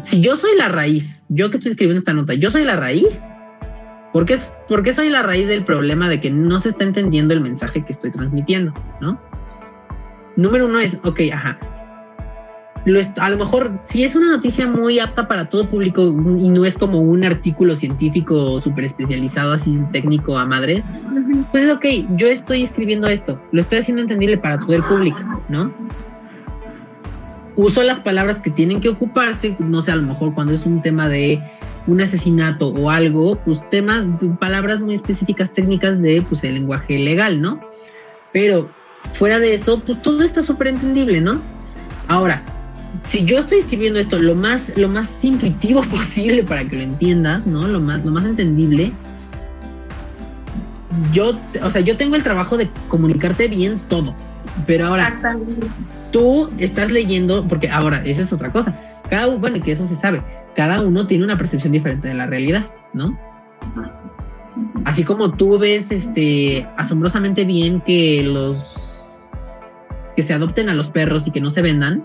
si 0.02 0.20
yo 0.20 0.36
soy 0.36 0.56
la 0.56 0.68
raíz, 0.68 1.24
yo 1.28 1.50
que 1.50 1.56
estoy 1.58 1.72
escribiendo 1.72 1.98
esta 1.98 2.12
nota, 2.12 2.34
yo 2.34 2.50
soy 2.50 2.64
la 2.64 2.76
raíz, 2.76 3.28
¿por 4.12 4.24
qué, 4.24 4.36
¿por 4.68 4.92
soy 4.92 5.08
la 5.08 5.22
raíz 5.22 5.48
del 5.48 5.64
problema 5.64 6.08
de 6.08 6.20
que 6.20 6.30
no 6.30 6.58
se 6.58 6.70
está 6.70 6.84
entendiendo 6.84 7.34
el 7.34 7.40
mensaje 7.40 7.84
que 7.84 7.92
estoy 7.92 8.10
transmitiendo? 8.10 8.72
¿No? 9.00 9.20
Número 10.36 10.66
uno 10.66 10.78
es, 10.78 11.00
ok, 11.04 11.20
ajá, 11.32 11.58
a 13.20 13.30
lo 13.30 13.36
mejor 13.36 13.78
si 13.82 14.04
es 14.04 14.14
una 14.14 14.28
noticia 14.28 14.66
muy 14.66 14.98
apta 14.98 15.28
para 15.28 15.48
todo 15.48 15.68
público 15.68 16.02
y 16.02 16.48
no 16.48 16.64
es 16.64 16.76
como 16.76 17.00
un 17.00 17.24
artículo 17.24 17.76
científico 17.76 18.60
súper 18.60 18.84
especializado 18.84 19.52
así 19.52 19.78
técnico 19.92 20.38
a 20.38 20.46
madres, 20.46 20.86
pues 21.50 21.64
es 21.64 21.72
ok, 21.72 21.84
yo 22.16 22.28
estoy 22.28 22.62
escribiendo 22.62 23.08
esto, 23.08 23.40
lo 23.52 23.60
estoy 23.60 23.78
haciendo 23.78 24.02
entendible 24.02 24.38
para 24.38 24.58
todo 24.58 24.74
el 24.74 24.82
público, 24.82 25.18
¿no? 25.48 25.72
Uso 27.56 27.82
las 27.82 27.98
palabras 28.00 28.38
que 28.38 28.50
tienen 28.50 28.80
que 28.80 28.88
ocuparse, 28.88 29.56
no 29.58 29.82
sé, 29.82 29.92
a 29.92 29.96
lo 29.96 30.02
mejor 30.02 30.32
cuando 30.34 30.52
es 30.52 30.64
un 30.64 30.80
tema 30.80 31.08
de 31.08 31.42
un 31.88 32.00
asesinato 32.00 32.68
o 32.68 32.90
algo, 32.90 33.36
pues 33.44 33.68
temas, 33.70 34.06
palabras 34.38 34.80
muy 34.80 34.94
específicas 34.94 35.52
técnicas 35.52 36.00
de 36.00 36.22
pues 36.22 36.44
el 36.44 36.54
lenguaje 36.54 36.98
legal, 36.98 37.40
¿no? 37.40 37.60
Pero 38.32 38.70
fuera 39.12 39.40
de 39.40 39.54
eso, 39.54 39.80
pues 39.84 40.00
todo 40.02 40.22
está 40.22 40.42
súper 40.42 40.68
entendible, 40.68 41.20
¿no? 41.20 41.40
Ahora, 42.08 42.42
si 43.02 43.24
yo 43.24 43.38
estoy 43.38 43.58
escribiendo 43.58 43.98
esto 43.98 44.18
lo 44.18 44.34
más, 44.34 44.76
lo 44.76 44.88
más 44.88 45.24
intuitivo 45.24 45.82
posible 45.90 46.42
para 46.42 46.64
que 46.64 46.76
lo 46.76 46.82
entiendas, 46.82 47.46
¿no? 47.46 47.66
Lo 47.66 47.80
más, 47.80 48.04
lo 48.04 48.12
más 48.12 48.24
entendible. 48.24 48.92
Yo, 51.12 51.38
o 51.62 51.70
sea, 51.70 51.80
yo 51.80 51.96
tengo 51.96 52.16
el 52.16 52.22
trabajo 52.22 52.56
de 52.56 52.70
comunicarte 52.88 53.48
bien 53.48 53.78
todo. 53.88 54.14
Pero 54.66 54.86
ahora, 54.86 55.20
tú 56.10 56.50
estás 56.58 56.90
leyendo, 56.90 57.46
porque 57.46 57.68
ahora, 57.68 58.02
esa 58.04 58.22
es 58.22 58.32
otra 58.32 58.50
cosa. 58.50 58.76
Cada 59.08 59.28
uno, 59.28 59.38
bueno, 59.38 59.62
que 59.62 59.72
eso 59.72 59.84
se 59.84 59.94
sabe, 59.94 60.22
cada 60.56 60.82
uno 60.82 61.06
tiene 61.06 61.24
una 61.24 61.38
percepción 61.38 61.72
diferente 61.72 62.08
de 62.08 62.14
la 62.14 62.26
realidad, 62.26 62.64
¿no? 62.92 63.16
Así 64.84 65.04
como 65.04 65.32
tú 65.32 65.58
ves 65.58 65.92
este 65.92 66.68
asombrosamente 66.76 67.44
bien 67.44 67.80
que 67.82 68.22
los 68.24 69.04
que 70.16 70.22
se 70.22 70.34
adopten 70.34 70.68
a 70.68 70.74
los 70.74 70.90
perros 70.90 71.26
y 71.26 71.30
que 71.30 71.40
no 71.40 71.50
se 71.50 71.62
vendan, 71.62 72.04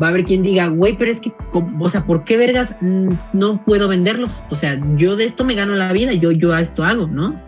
va 0.00 0.06
a 0.06 0.10
haber 0.10 0.24
quien 0.24 0.42
diga, 0.42 0.68
güey, 0.68 0.96
pero 0.96 1.10
es 1.10 1.20
que, 1.20 1.32
o 1.52 1.88
sea, 1.88 2.04
¿por 2.04 2.24
qué 2.24 2.36
vergas 2.36 2.76
no 2.80 3.64
puedo 3.64 3.88
venderlos? 3.88 4.42
O 4.50 4.54
sea, 4.54 4.80
yo 4.96 5.16
de 5.16 5.24
esto 5.24 5.44
me 5.44 5.54
gano 5.54 5.74
la 5.74 5.92
vida, 5.92 6.12
yo, 6.12 6.30
yo 6.32 6.52
a 6.52 6.60
esto 6.60 6.84
hago, 6.84 7.06
¿no? 7.06 7.38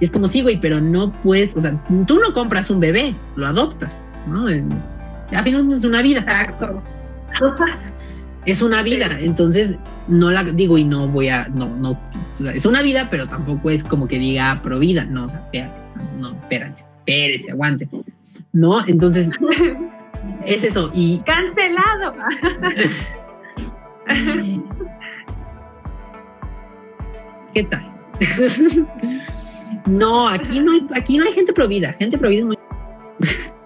Y 0.00 0.04
es 0.04 0.10
como, 0.10 0.26
sí, 0.26 0.42
güey, 0.42 0.58
pero 0.58 0.80
no 0.80 1.12
puedes, 1.20 1.56
o 1.56 1.60
sea, 1.60 1.82
tú 2.06 2.18
no 2.18 2.32
compras 2.32 2.70
un 2.70 2.80
bebé, 2.80 3.14
lo 3.36 3.46
adoptas, 3.46 4.10
¿no? 4.26 4.48
Es, 4.48 4.68
al 5.30 5.44
final 5.44 5.70
es 5.72 5.84
una 5.84 6.02
vida. 6.02 6.20
Exacto. 6.20 6.82
Es 8.46 8.62
una 8.62 8.82
vida, 8.82 9.06
entonces 9.20 9.78
no 10.08 10.30
la 10.30 10.42
digo 10.44 10.78
y 10.78 10.84
no 10.84 11.06
voy 11.06 11.28
a, 11.28 11.46
no, 11.50 11.76
no, 11.76 11.90
o 11.90 11.98
sea, 12.32 12.52
es 12.52 12.64
una 12.64 12.80
vida, 12.80 13.08
pero 13.10 13.28
tampoco 13.28 13.68
es 13.68 13.84
como 13.84 14.08
que 14.08 14.18
diga 14.18 14.62
pro 14.62 14.78
vida, 14.78 15.04
no, 15.04 15.26
o 15.26 15.28
sea, 15.28 15.40
espérate, 15.40 15.82
no, 16.18 16.28
espérense, 16.28 16.86
espérense, 17.00 17.52
aguante, 17.52 17.86
¿no? 18.54 18.82
Entonces, 18.86 19.30
es 20.46 20.64
eso. 20.64 20.90
Y. 20.94 21.20
¡Cancelado! 21.20 22.14
¿Qué 27.54 27.64
tal? 27.64 27.92
no, 29.86 30.28
aquí 30.28 30.60
no 30.60 30.72
hay, 30.72 30.86
aquí 30.94 31.18
no 31.18 31.24
hay 31.24 31.32
gente 31.32 31.52
provida. 31.52 31.92
Gente 31.94 32.16
provida 32.18 32.40
es 32.40 32.46
muy. 32.46 32.56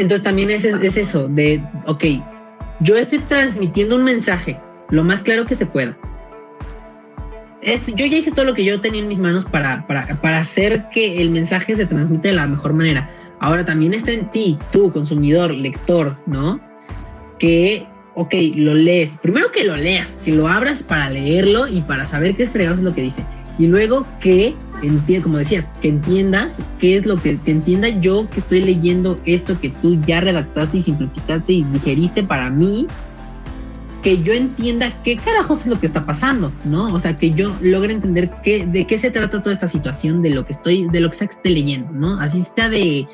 Entonces 0.00 0.22
también 0.22 0.50
es, 0.50 0.64
es, 0.64 0.96
eso, 0.96 1.28
de, 1.28 1.62
ok, 1.86 2.04
yo 2.80 2.96
estoy 2.96 3.18
transmitiendo 3.20 3.96
un 3.96 4.04
mensaje 4.04 4.60
lo 4.90 5.02
más 5.02 5.24
claro 5.24 5.44
que 5.44 5.54
se 5.54 5.66
pueda. 5.66 5.96
Es, 7.62 7.86
yo 7.94 8.06
ya 8.06 8.18
hice 8.18 8.30
todo 8.30 8.44
lo 8.44 8.54
que 8.54 8.64
yo 8.64 8.80
tenía 8.80 9.02
en 9.02 9.08
mis 9.08 9.18
manos 9.18 9.44
para, 9.44 9.86
para, 9.86 10.06
para 10.20 10.38
hacer 10.38 10.88
que 10.90 11.20
el 11.20 11.30
mensaje 11.30 11.74
se 11.74 11.86
transmita 11.86 12.28
de 12.28 12.34
la 12.34 12.46
mejor 12.46 12.74
manera. 12.74 13.10
Ahora 13.40 13.64
también 13.64 13.94
está 13.94 14.12
en 14.12 14.30
ti, 14.30 14.58
tú, 14.72 14.92
consumidor, 14.92 15.54
lector, 15.54 16.16
¿no? 16.26 16.60
Que, 17.38 17.86
ok, 18.14 18.34
lo 18.56 18.74
lees. 18.74 19.18
Primero 19.22 19.52
que 19.52 19.64
lo 19.64 19.76
leas, 19.76 20.18
que 20.24 20.32
lo 20.32 20.48
abras 20.48 20.82
para 20.82 21.10
leerlo 21.10 21.68
y 21.68 21.82
para 21.82 22.04
saber 22.04 22.34
qué 22.34 22.42
es 22.42 22.50
fregado 22.50 22.74
es 22.74 22.82
lo 22.82 22.94
que 22.94 23.02
dice. 23.02 23.24
Y 23.58 23.66
luego 23.66 24.06
que, 24.20 24.54
como 25.22 25.38
decías, 25.38 25.72
que 25.80 25.88
entiendas 25.88 26.62
qué 26.78 26.96
es 26.96 27.06
lo 27.06 27.16
que, 27.16 27.38
que 27.40 27.50
entienda 27.50 27.88
yo 27.88 28.28
que 28.30 28.40
estoy 28.40 28.60
leyendo 28.60 29.16
esto 29.24 29.60
que 29.60 29.70
tú 29.70 30.00
ya 30.06 30.20
redactaste 30.20 30.78
y 30.78 30.82
simplificaste 30.82 31.52
y 31.52 31.64
digeriste 31.64 32.22
para 32.22 32.50
mí 32.50 32.86
que 34.02 34.22
yo 34.22 34.32
entienda 34.32 34.92
qué 35.02 35.16
carajos 35.16 35.62
es 35.62 35.66
lo 35.66 35.80
que 35.80 35.86
está 35.86 36.02
pasando, 36.02 36.52
¿no? 36.64 36.94
O 36.94 37.00
sea, 37.00 37.16
que 37.16 37.32
yo 37.32 37.54
logre 37.60 37.92
entender 37.92 38.30
qué, 38.42 38.66
de 38.66 38.86
qué 38.86 38.96
se 38.96 39.10
trata 39.10 39.42
toda 39.42 39.52
esta 39.52 39.66
situación, 39.66 40.22
de 40.22 40.30
lo 40.30 40.44
que 40.44 40.52
estoy, 40.52 40.88
de 40.88 41.00
lo 41.00 41.10
que 41.10 41.16
sea 41.16 41.26
que 41.26 41.34
esté 41.34 41.50
leyendo, 41.50 41.90
¿no? 41.92 42.20
Así 42.20 42.40
está 42.40 42.68
de, 42.68 43.08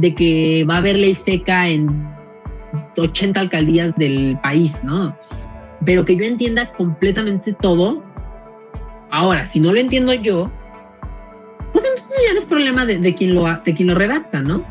de 0.00 0.14
que 0.14 0.64
va 0.68 0.76
a 0.76 0.78
haber 0.78 0.96
ley 0.96 1.14
seca 1.14 1.68
en 1.68 2.08
80 2.96 3.40
alcaldías 3.40 3.94
del 3.96 4.38
país, 4.42 4.82
¿no? 4.84 5.16
Pero 5.84 6.04
que 6.04 6.16
yo 6.16 6.24
entienda 6.24 6.66
completamente 6.72 7.52
todo. 7.52 8.02
Ahora, 9.10 9.46
si 9.46 9.60
no 9.60 9.72
lo 9.72 9.80
entiendo 9.80 10.14
yo, 10.14 10.50
pues 11.72 11.84
entonces 11.84 12.22
ya 12.26 12.34
no 12.34 12.38
es 12.38 12.44
problema 12.44 12.86
de, 12.86 12.98
de 12.98 13.14
quien, 13.14 13.34
lo, 13.34 13.44
de 13.44 13.74
quien 13.74 13.88
lo 13.88 13.94
redacta, 13.94 14.42
¿no? 14.42 14.64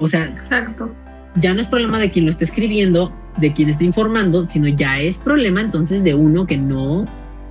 O 0.00 0.06
sea, 0.06 0.24
exacto. 0.26 0.94
Ya 1.36 1.54
no 1.54 1.60
es 1.60 1.66
problema 1.66 1.98
de 1.98 2.10
quien 2.10 2.24
lo 2.24 2.30
está 2.30 2.44
escribiendo, 2.44 3.12
de 3.38 3.52
quien 3.52 3.68
está 3.68 3.84
informando, 3.84 4.46
sino 4.46 4.68
ya 4.68 4.98
es 4.98 5.18
problema 5.18 5.60
entonces 5.60 6.02
de 6.04 6.14
uno 6.14 6.46
que 6.46 6.56
no 6.56 7.06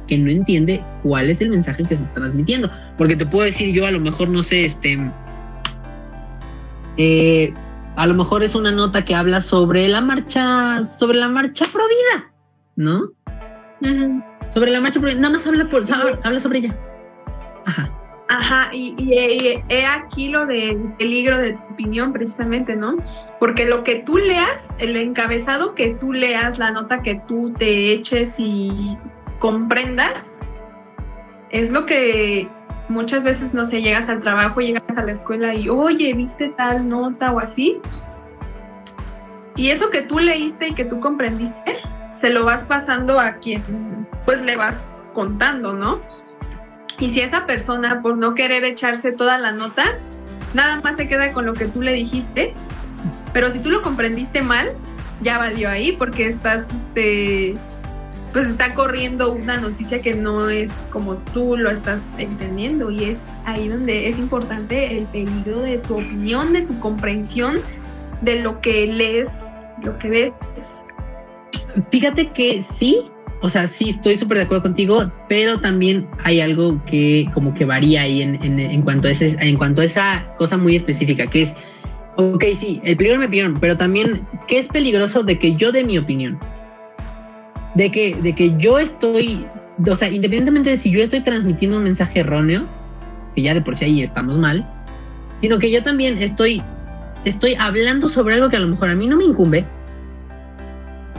que 0.07 0.17
no 0.17 0.29
entiende 0.31 0.81
cuál 1.03 1.29
es 1.29 1.41
el 1.41 1.49
mensaje 1.49 1.83
que 1.83 1.95
se 1.95 2.03
está 2.03 2.21
transmitiendo. 2.21 2.71
Porque 2.97 3.15
te 3.15 3.25
puedo 3.25 3.43
decir 3.43 3.73
yo, 3.73 3.85
a 3.85 3.91
lo 3.91 3.99
mejor, 3.99 4.29
no 4.29 4.41
sé, 4.41 4.63
este, 4.63 4.97
eh, 6.97 7.53
a 7.95 8.05
lo 8.05 8.13
mejor 8.13 8.43
es 8.43 8.55
una 8.55 8.71
nota 8.71 9.03
que 9.03 9.15
habla 9.15 9.41
sobre 9.41 9.87
la 9.87 10.01
marcha, 10.01 10.85
sobre 10.85 11.17
la 11.17 11.29
marcha 11.29 11.65
pro 11.71 11.83
vida, 11.87 12.31
¿no? 12.75 13.11
Sobre 14.49 14.71
la 14.71 14.81
marcha 14.81 14.99
pro 14.99 15.09
vida, 15.09 15.21
nada 15.21 15.33
más 15.33 15.47
habla, 15.47 15.65
por, 15.65 15.83
habla 16.23 16.39
sobre 16.39 16.59
ella. 16.59 16.77
Ajá. 17.65 17.93
Ajá, 18.29 18.69
y, 18.73 18.95
he 19.69 19.85
aquí 19.85 20.27
lo 20.27 20.45
del 20.45 20.93
peligro 20.97 21.37
de 21.37 21.53
tu 21.53 21.73
opinión 21.73 22.11
precisamente, 22.11 22.75
¿no? 22.75 22.97
Porque 23.39 23.65
lo 23.65 23.83
que 23.83 23.95
tú 23.95 24.17
leas, 24.17 24.75
el 24.79 24.97
encabezado 24.97 25.73
que 25.75 25.91
tú 25.91 26.11
leas, 26.11 26.59
la 26.59 26.71
nota 26.71 27.01
que 27.01 27.21
tú 27.27 27.53
te 27.57 27.93
eches 27.93 28.35
y 28.37 28.97
comprendas, 29.39 30.37
es 31.51 31.71
lo 31.71 31.85
que 31.85 32.49
muchas 32.89 33.23
veces, 33.23 33.53
no 33.53 33.65
sé, 33.65 33.81
llegas 33.81 34.09
al 34.09 34.21
trabajo, 34.21 34.61
llegas 34.61 34.97
a 34.97 35.03
la 35.03 35.11
escuela 35.11 35.53
y, 35.53 35.69
oye, 35.69 36.13
¿viste 36.13 36.49
tal 36.57 36.87
nota 36.87 37.31
o 37.31 37.39
así? 37.39 37.79
Y 39.55 39.69
eso 39.69 39.89
que 39.89 40.01
tú 40.01 40.19
leíste 40.19 40.69
y 40.69 40.73
que 40.73 40.85
tú 40.85 40.99
comprendiste, 40.99 41.73
se 42.15 42.29
lo 42.29 42.45
vas 42.45 42.63
pasando 42.63 43.19
a 43.19 43.33
quien, 43.37 44.07
pues 44.25 44.41
le 44.43 44.55
vas 44.55 44.87
contando, 45.13 45.73
¿no? 45.73 45.99
Y 46.99 47.09
si 47.09 47.21
esa 47.21 47.45
persona, 47.45 48.01
por 48.01 48.17
no 48.17 48.33
querer 48.33 48.63
echarse 48.63 49.11
toda 49.11 49.37
la 49.37 49.51
nota, 49.51 49.83
nada 50.53 50.79
más 50.81 50.95
se 50.97 51.07
queda 51.07 51.33
con 51.33 51.45
lo 51.45 51.53
que 51.53 51.65
tú 51.65 51.81
le 51.81 51.93
dijiste, 51.93 52.53
pero 53.33 53.49
si 53.51 53.59
tú 53.59 53.69
lo 53.69 53.81
comprendiste 53.81 54.41
mal, 54.41 54.75
ya 55.21 55.37
valió 55.37 55.69
ahí 55.69 55.91
porque 55.93 56.27
estás, 56.27 56.71
este, 56.73 57.55
pues 58.37 58.49
está 58.49 58.75
corriendo 58.75 59.33
una 59.33 59.57
noticia 59.57 59.97
que 59.97 60.13
no 60.13 60.47
es 60.47 60.83
como 60.91 61.15
tú 61.33 61.57
lo 61.57 61.71
estás 61.71 62.13
entendiendo 62.19 62.91
y 62.91 63.05
es 63.05 63.29
ahí 63.45 63.67
donde 63.67 64.07
es 64.07 64.19
importante 64.19 64.95
el 64.95 65.05
peligro 65.05 65.61
de 65.61 65.79
tu 65.79 65.95
opinión, 65.95 66.53
de 66.53 66.61
tu 66.61 66.77
comprensión 66.77 67.55
de 68.21 68.39
lo 68.41 68.61
que 68.61 68.93
lees, 68.93 69.57
lo 69.81 69.97
que 69.97 70.09
ves. 70.09 70.33
Fíjate 71.91 72.27
que 72.27 72.61
sí, 72.61 73.09
o 73.41 73.49
sea, 73.49 73.65
sí 73.65 73.89
estoy 73.89 74.15
súper 74.15 74.37
de 74.37 74.43
acuerdo 74.43 74.61
contigo, 74.61 75.11
pero 75.27 75.59
también 75.59 76.07
hay 76.23 76.39
algo 76.39 76.79
que 76.85 77.27
como 77.33 77.55
que 77.55 77.65
varía 77.65 78.03
ahí 78.03 78.21
en, 78.21 78.81
cuanto 78.83 79.07
a 79.07 79.11
ese, 79.13 79.35
en 79.39 79.57
cuanto 79.57 79.81
a 79.81 79.85
esa 79.85 80.31
cosa 80.37 80.59
muy 80.59 80.75
específica, 80.75 81.25
que 81.25 81.41
es, 81.41 81.55
ok, 82.17 82.43
sí, 82.53 82.81
el 82.83 82.97
peligro 82.97 83.19
de 83.19 83.21
mi 83.21 83.25
opinión, 83.25 83.57
pero 83.59 83.75
también, 83.75 84.27
¿qué 84.47 84.59
es 84.59 84.67
peligroso 84.67 85.23
de 85.23 85.39
que 85.39 85.55
yo 85.55 85.71
dé 85.71 85.83
mi 85.83 85.97
opinión? 85.97 86.39
De 87.77 87.89
que, 87.91 88.15
de 88.15 88.33
que 88.35 88.55
yo 88.57 88.79
estoy, 88.79 89.45
o 89.89 89.95
sea, 89.95 90.09
independientemente 90.09 90.71
de 90.71 90.77
si 90.77 90.91
yo 90.91 91.01
estoy 91.01 91.21
transmitiendo 91.21 91.77
un 91.77 91.83
mensaje 91.83 92.19
erróneo, 92.19 92.67
que 93.35 93.43
ya 93.43 93.53
de 93.53 93.61
por 93.61 93.75
sí 93.75 93.85
ahí 93.85 94.01
estamos 94.01 94.37
mal, 94.37 94.67
sino 95.37 95.59
que 95.59 95.71
yo 95.71 95.81
también 95.83 96.17
estoy, 96.17 96.61
estoy 97.23 97.55
hablando 97.55 98.07
sobre 98.07 98.35
algo 98.35 98.49
que 98.49 98.57
a 98.57 98.59
lo 98.59 98.67
mejor 98.67 98.89
a 98.89 98.95
mí 98.95 99.07
no 99.07 99.15
me 99.15 99.23
incumbe, 99.23 99.65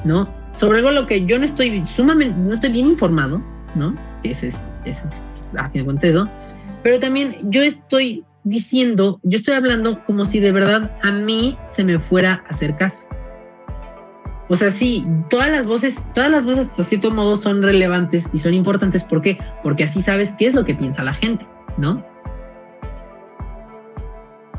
¿no? 0.05 0.29
sobre 0.59 0.79
algo 0.79 0.91
lo 0.91 1.07
que 1.07 1.25
yo 1.25 1.39
no 1.39 1.45
estoy 1.45 1.85
sumamente, 1.85 2.37
no 2.37 2.53
estoy 2.53 2.73
bien 2.73 2.89
informado, 2.89 3.43
¿no? 3.77 3.95
Ese 4.25 4.49
es, 4.49 4.81
ese 4.85 5.03
es 5.47 5.55
a 5.55 5.71
fin 5.71 5.83
de 5.83 5.85
cuentas 5.85 6.11
eso. 6.11 6.29
Pero 6.83 6.99
también 6.99 7.37
yo 7.51 7.63
estoy 7.63 8.25
diciendo, 8.43 9.21
yo 9.23 9.37
estoy 9.37 9.55
hablando 9.55 10.05
como 10.05 10.25
si 10.25 10.41
de 10.41 10.51
verdad 10.51 10.97
a 11.03 11.13
mí 11.13 11.57
se 11.69 11.85
me 11.85 11.99
fuera 12.01 12.43
a 12.47 12.51
hacer 12.51 12.77
caso. 12.77 13.07
O 14.49 14.57
sea, 14.57 14.71
sí, 14.71 15.07
todas 15.29 15.51
las 15.51 15.67
voces, 15.67 16.07
todas 16.15 16.31
las 16.31 16.47
voces 16.47 16.69
hasta 16.69 16.83
cierto 16.83 17.11
modo 17.11 17.37
son 17.37 17.63
relevantes 17.63 18.31
y 18.33 18.39
son 18.39 18.55
importantes. 18.55 19.05
¿Por 19.05 19.21
qué? 19.21 19.39
Porque 19.63 19.85
así 19.85 20.01
sabes 20.01 20.35
qué 20.39 20.47
es 20.47 20.55
lo 20.55 20.65
que 20.65 20.75
piensa 20.75 21.03
la 21.03 21.13
gente, 21.13 21.47
¿no? 21.77 22.03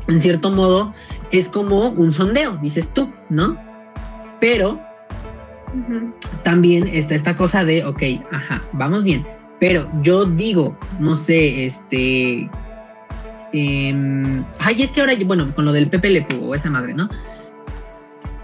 En 0.08 0.20
cierto 0.20 0.50
modo 0.50 0.94
es 1.32 1.48
como 1.48 1.90
un 1.90 2.12
sondeo, 2.12 2.56
dices 2.58 2.92
tú, 2.92 3.12
¿no? 3.28 3.58
Pero 4.40 4.80
también 6.42 6.86
está 6.88 7.14
esta 7.14 7.36
cosa 7.36 7.64
de, 7.64 7.84
ok, 7.84 8.02
ajá, 8.32 8.62
vamos 8.72 9.04
bien, 9.04 9.26
pero 9.60 9.88
yo 10.02 10.24
digo, 10.24 10.76
no 10.98 11.14
sé, 11.14 11.66
este... 11.66 12.50
Eh, 13.52 14.44
ay, 14.60 14.82
es 14.82 14.92
que 14.92 15.00
ahora, 15.00 15.14
bueno, 15.26 15.52
con 15.54 15.64
lo 15.64 15.72
del 15.72 15.90
Pepe 15.90 16.26
o 16.40 16.54
esa 16.54 16.70
madre, 16.70 16.94
¿no? 16.94 17.08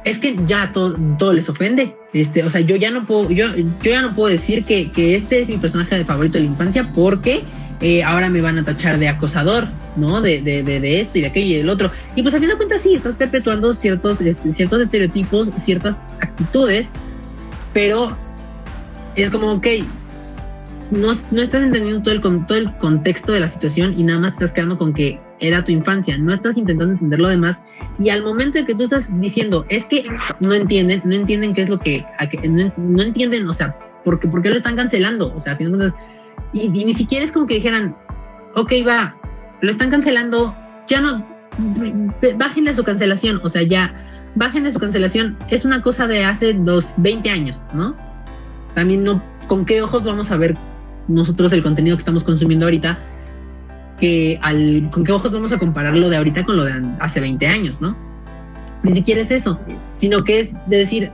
Es 0.07 0.19
que 0.19 0.35
ya 0.47 0.73
todo, 0.73 0.97
les 1.35 1.49
ofende. 1.51 1.95
Este, 2.15 2.43
o 2.43 2.49
sea, 2.49 2.63
yo 2.63 2.77
ya 2.77 2.91
no 2.91 3.07
puedo, 3.07 3.31
yo, 3.31 3.55
yo 3.55 3.67
ya 3.83 4.01
no 4.01 4.15
puedo 4.15 4.31
decir 4.31 4.65
que, 4.65 4.91
que 4.91 5.15
este 5.15 5.41
es 5.41 5.51
mi 5.51 5.59
personaje 5.59 5.99
de 5.99 6.05
favorito 6.07 6.39
de 6.39 6.45
la 6.45 6.51
infancia 6.51 6.91
porque 6.95 7.45
eh, 7.83 8.03
ahora 8.03 8.31
me 8.31 8.41
van 8.41 8.57
a 8.59 8.65
tachar 8.65 8.99
de 8.99 9.09
acosador, 9.09 9.69
¿no? 9.97 10.23
De, 10.23 10.41
de, 10.41 10.63
de, 10.63 11.01
esto 11.01 11.19
y 11.19 11.21
de 11.21 11.27
aquello 11.27 11.55
y 11.55 11.59
del 11.59 11.69
otro. 11.69 11.91
Y 12.15 12.23
pues 12.23 12.35
a 12.35 12.39
fin 12.39 12.49
de 12.49 12.57
cuentas 12.57 12.81
sí, 12.81 12.95
estás 12.95 13.17
perpetuando 13.17 13.75
ciertos, 13.75 14.23
este, 14.23 14.51
ciertos 14.51 14.81
estereotipos, 14.81 15.51
ciertas 15.57 16.09
actitudes 16.21 16.93
pero 17.77 18.17
es 19.17 19.29
como, 19.29 19.53
ok, 19.53 19.67
no, 20.91 21.09
no 21.31 21.43
estás 21.43 21.63
entendiendo 21.63 22.01
todo 22.01 22.15
el, 22.15 22.47
todo 22.47 22.57
el 22.57 22.75
contexto 22.79 23.33
de 23.33 23.41
la 23.41 23.49
situación 23.49 23.93
y 23.99 24.03
nada 24.03 24.19
más 24.19 24.33
estás 24.33 24.53
quedando 24.53 24.79
con 24.79 24.95
que 24.95 25.21
era 25.41 25.65
tu 25.65 25.73
infancia, 25.73 26.17
no 26.19 26.33
estás 26.33 26.57
intentando 26.57 26.93
entender 26.93 27.21
lo 27.21 27.29
demás 27.29 27.63
y 27.99 28.11
al 28.11 28.23
momento 28.23 28.59
de 28.59 28.65
que 28.65 28.75
tú 28.75 28.85
estás 28.85 29.11
diciendo, 29.21 29.67
es 29.69 29.87
que 29.87 30.05
no 30.41 30.55
entienden, 30.55 31.03
no 31.05 31.15
entienden 31.15 31.55
qué 31.55 31.63
es 31.63 31.69
lo 31.69 31.79
que, 31.79 32.05
no, 32.77 33.03
entienden, 33.03 33.49
o 33.49 33.53
sea, 33.53 33.77
¿por 34.05 34.19
qué, 34.19 34.51
lo 34.51 34.57
están 34.57 34.77
cancelando? 34.77 35.35
O 35.35 35.41
sea, 35.41 35.55
a 35.55 35.57
fin 35.57 35.71
de 35.73 35.91
y, 36.53 36.69
ni 36.69 36.95
siquiera 36.95 37.25
es 37.25 37.33
como 37.33 37.47
que 37.47 37.55
dijeran, 37.55 37.97
ok, 38.55 38.73
va, 38.87 39.17
lo 39.61 39.71
están 39.71 39.91
cancelando, 39.91 40.57
ya 40.89 41.01
no, 41.01 41.27
bájenle 42.37 42.75
su 42.75 42.85
cancelación, 42.85 43.41
o 43.43 43.49
sea, 43.49 43.63
ya 43.63 43.95
bajen 44.37 44.71
su 44.71 44.79
cancelación, 44.79 45.37
es 45.51 45.65
una 45.65 45.83
cosa 45.83 46.07
de 46.07 46.25
hace 46.25 46.55
dos, 46.55 46.93
20 46.99 47.29
años, 47.31 47.65
¿no? 47.75 47.97
También 48.75 49.03
no, 49.03 49.23
¿con 49.49 49.65
qué 49.65 49.83
ojos 49.83 50.05
vamos 50.05 50.31
a 50.31 50.37
ver 50.37 50.57
nosotros 51.09 51.53
el 51.53 51.63
contenido 51.63 51.97
que 51.97 52.01
estamos 52.01 52.23
consumiendo 52.23 52.67
ahorita? 52.67 52.99
Que 54.01 54.39
al, 54.43 54.89
¿Con 54.91 55.05
qué 55.05 55.13
ojos 55.13 55.33
vamos 55.33 55.53
a 55.53 55.59
compararlo 55.59 56.11
de 56.11 56.17
ahorita 56.17 56.45
con 56.45 56.57
lo 56.57 56.65
de 56.65 56.73
hace 57.01 57.21
20 57.21 57.47
años, 57.47 57.81
¿no? 57.81 57.97
Ni 58.83 58.93
siquiera 58.93 59.21
es 59.21 59.31
eso, 59.31 59.59
sino 59.95 60.23
que 60.23 60.39
es 60.39 60.55
de 60.67 60.79
decir, 60.79 61.11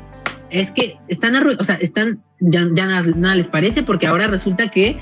es 0.51 0.71
que 0.71 0.99
están, 1.09 1.35
o 1.37 1.65
sea, 1.65 1.77
están, 1.77 2.21
ya, 2.41 2.67
ya 2.75 2.87
nada 2.87 3.35
les 3.35 3.49
parece 3.49 3.83
porque 3.83 4.07
ahora 4.07 4.27
resulta 4.27 4.69
que 4.69 4.99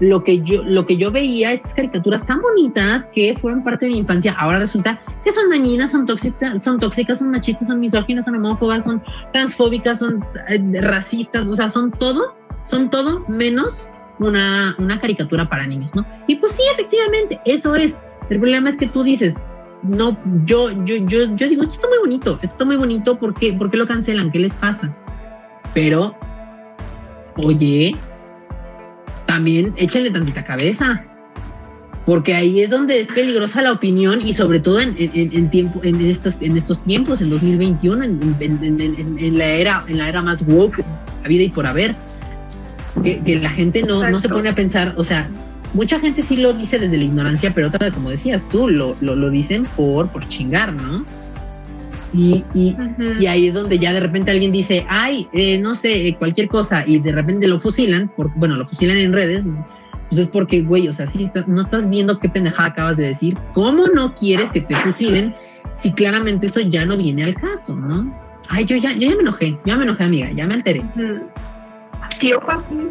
lo 0.00 0.24
que 0.24 0.40
yo, 0.40 0.62
lo 0.64 0.86
que 0.86 0.96
yo 0.96 1.10
veía, 1.10 1.52
estas 1.52 1.74
caricaturas 1.74 2.24
tan 2.24 2.40
bonitas 2.40 3.08
que 3.12 3.34
fueron 3.34 3.62
parte 3.62 3.86
de 3.86 3.92
mi 3.92 3.98
infancia, 3.98 4.32
ahora 4.32 4.58
resulta 4.58 5.00
que 5.24 5.32
son 5.32 5.48
dañinas, 5.50 5.92
son 5.92 6.06
tóxicas, 6.06 6.62
son 6.62 6.80
tóxicas, 6.80 7.18
son 7.18 7.30
machistas, 7.30 7.68
son 7.68 7.80
misóginas, 7.80 8.24
son 8.24 8.36
homófobas, 8.36 8.84
son 8.84 9.02
transfóbicas, 9.32 9.98
son 9.98 10.24
eh, 10.48 10.80
racistas, 10.80 11.46
o 11.46 11.54
sea, 11.54 11.68
son 11.68 11.90
todo, 11.92 12.34
son 12.64 12.90
todo 12.90 13.24
menos 13.28 13.88
una, 14.18 14.74
una 14.78 15.00
caricatura 15.00 15.48
para 15.48 15.66
niños, 15.66 15.94
¿no? 15.94 16.06
Y 16.26 16.36
pues 16.36 16.52
sí, 16.52 16.62
efectivamente, 16.72 17.40
eso 17.44 17.74
es. 17.74 17.98
El 18.30 18.38
problema 18.38 18.70
es 18.70 18.76
que 18.76 18.86
tú 18.86 19.02
dices, 19.02 19.36
no, 19.82 20.16
yo, 20.44 20.70
yo, 20.84 20.96
yo, 20.96 21.34
yo 21.34 21.48
digo, 21.48 21.62
esto 21.62 21.74
está 21.74 21.88
muy 21.88 21.98
bonito, 21.98 22.34
esto 22.34 22.46
está 22.46 22.64
muy 22.64 22.76
bonito, 22.76 23.18
¿por 23.18 23.34
qué, 23.34 23.52
¿por 23.52 23.70
qué 23.70 23.76
lo 23.76 23.86
cancelan? 23.86 24.30
¿Qué 24.30 24.38
les 24.38 24.54
pasa? 24.54 24.96
Pero, 25.74 26.16
oye, 27.36 27.94
también 29.26 29.74
échenle 29.76 30.10
tantita 30.10 30.44
cabeza 30.44 31.04
porque 32.06 32.34
ahí 32.34 32.60
es 32.60 32.70
donde 32.70 33.00
es 33.00 33.08
peligrosa 33.08 33.62
la 33.62 33.72
opinión 33.72 34.18
y 34.22 34.32
sobre 34.32 34.60
todo 34.60 34.78
en, 34.80 34.94
en, 34.98 35.50
tiempo, 35.50 35.80
en, 35.82 36.00
estos, 36.04 36.36
en 36.40 36.56
estos 36.56 36.82
tiempos, 36.82 37.20
en 37.20 37.30
2021, 37.30 38.04
en, 38.04 39.38
la 39.38 39.46
era, 39.46 39.84
en 39.88 39.98
la 39.98 40.08
era 40.08 40.20
más 40.20 40.44
woke, 40.46 40.84
a 41.24 41.28
vida 41.28 41.44
y 41.44 41.48
por 41.48 41.66
haber, 41.66 41.96
que, 43.02 43.40
la 43.40 43.50
gente 43.50 43.82
no, 43.82 44.08
no, 44.08 44.18
se 44.18 44.28
pone 44.28 44.48
a 44.48 44.54
pensar, 44.54 44.94
o 44.96 45.04
sea, 45.04 45.28
mucha 45.72 45.98
gente 45.98 46.22
sí 46.22 46.36
lo 46.36 46.52
dice 46.52 46.78
desde 46.78 46.96
la 46.96 47.04
ignorancia, 47.04 47.52
pero 47.54 47.68
otra, 47.68 47.90
como 47.90 48.10
decías 48.10 48.46
tú, 48.48 48.68
lo, 48.68 48.94
lo, 49.00 49.16
lo 49.16 49.30
dicen 49.30 49.64
por, 49.76 50.10
por 50.10 50.26
chingar, 50.28 50.72
¿no? 50.72 51.04
Y, 52.12 52.44
y, 52.54 52.76
y, 53.18 53.26
ahí 53.26 53.48
es 53.48 53.54
donde 53.54 53.76
ya 53.76 53.92
de 53.92 53.98
repente 53.98 54.30
alguien 54.30 54.52
dice, 54.52 54.86
ay, 54.88 55.26
eh, 55.32 55.58
no 55.58 55.74
sé, 55.74 56.14
cualquier 56.16 56.46
cosa, 56.46 56.84
y 56.86 57.00
de 57.00 57.10
repente 57.10 57.48
lo 57.48 57.58
fusilan, 57.58 58.08
por, 58.16 58.32
bueno, 58.36 58.54
lo 58.54 58.64
fusilan 58.64 58.98
en 58.98 59.12
redes, 59.12 59.44
pues 60.08 60.20
es 60.20 60.28
porque, 60.28 60.62
güey, 60.62 60.86
o 60.86 60.92
sea, 60.92 61.08
si 61.08 61.28
no 61.48 61.60
estás 61.60 61.90
viendo 61.90 62.20
qué 62.20 62.28
pendejada 62.28 62.68
acabas 62.68 62.98
de 62.98 63.08
decir. 63.08 63.36
¿Cómo 63.52 63.88
no 63.88 64.14
quieres 64.14 64.52
que 64.52 64.60
te 64.60 64.76
fusilen 64.76 65.34
si 65.74 65.92
claramente 65.92 66.46
eso 66.46 66.60
ya 66.60 66.84
no 66.84 66.96
viene 66.96 67.24
al 67.24 67.34
caso, 67.34 67.74
no? 67.74 68.16
Ay, 68.48 68.64
yo 68.64 68.76
ya, 68.76 68.92
yo 68.92 69.08
ya 69.08 69.16
me 69.16 69.22
enojé, 69.22 69.58
ya 69.66 69.76
me 69.76 69.82
enojé, 69.82 70.04
amiga, 70.04 70.30
ya 70.30 70.46
me 70.46 70.54
alteré. 70.54 70.84
Y 72.20 72.32
ojo 72.32 72.50
aquí, 72.50 72.88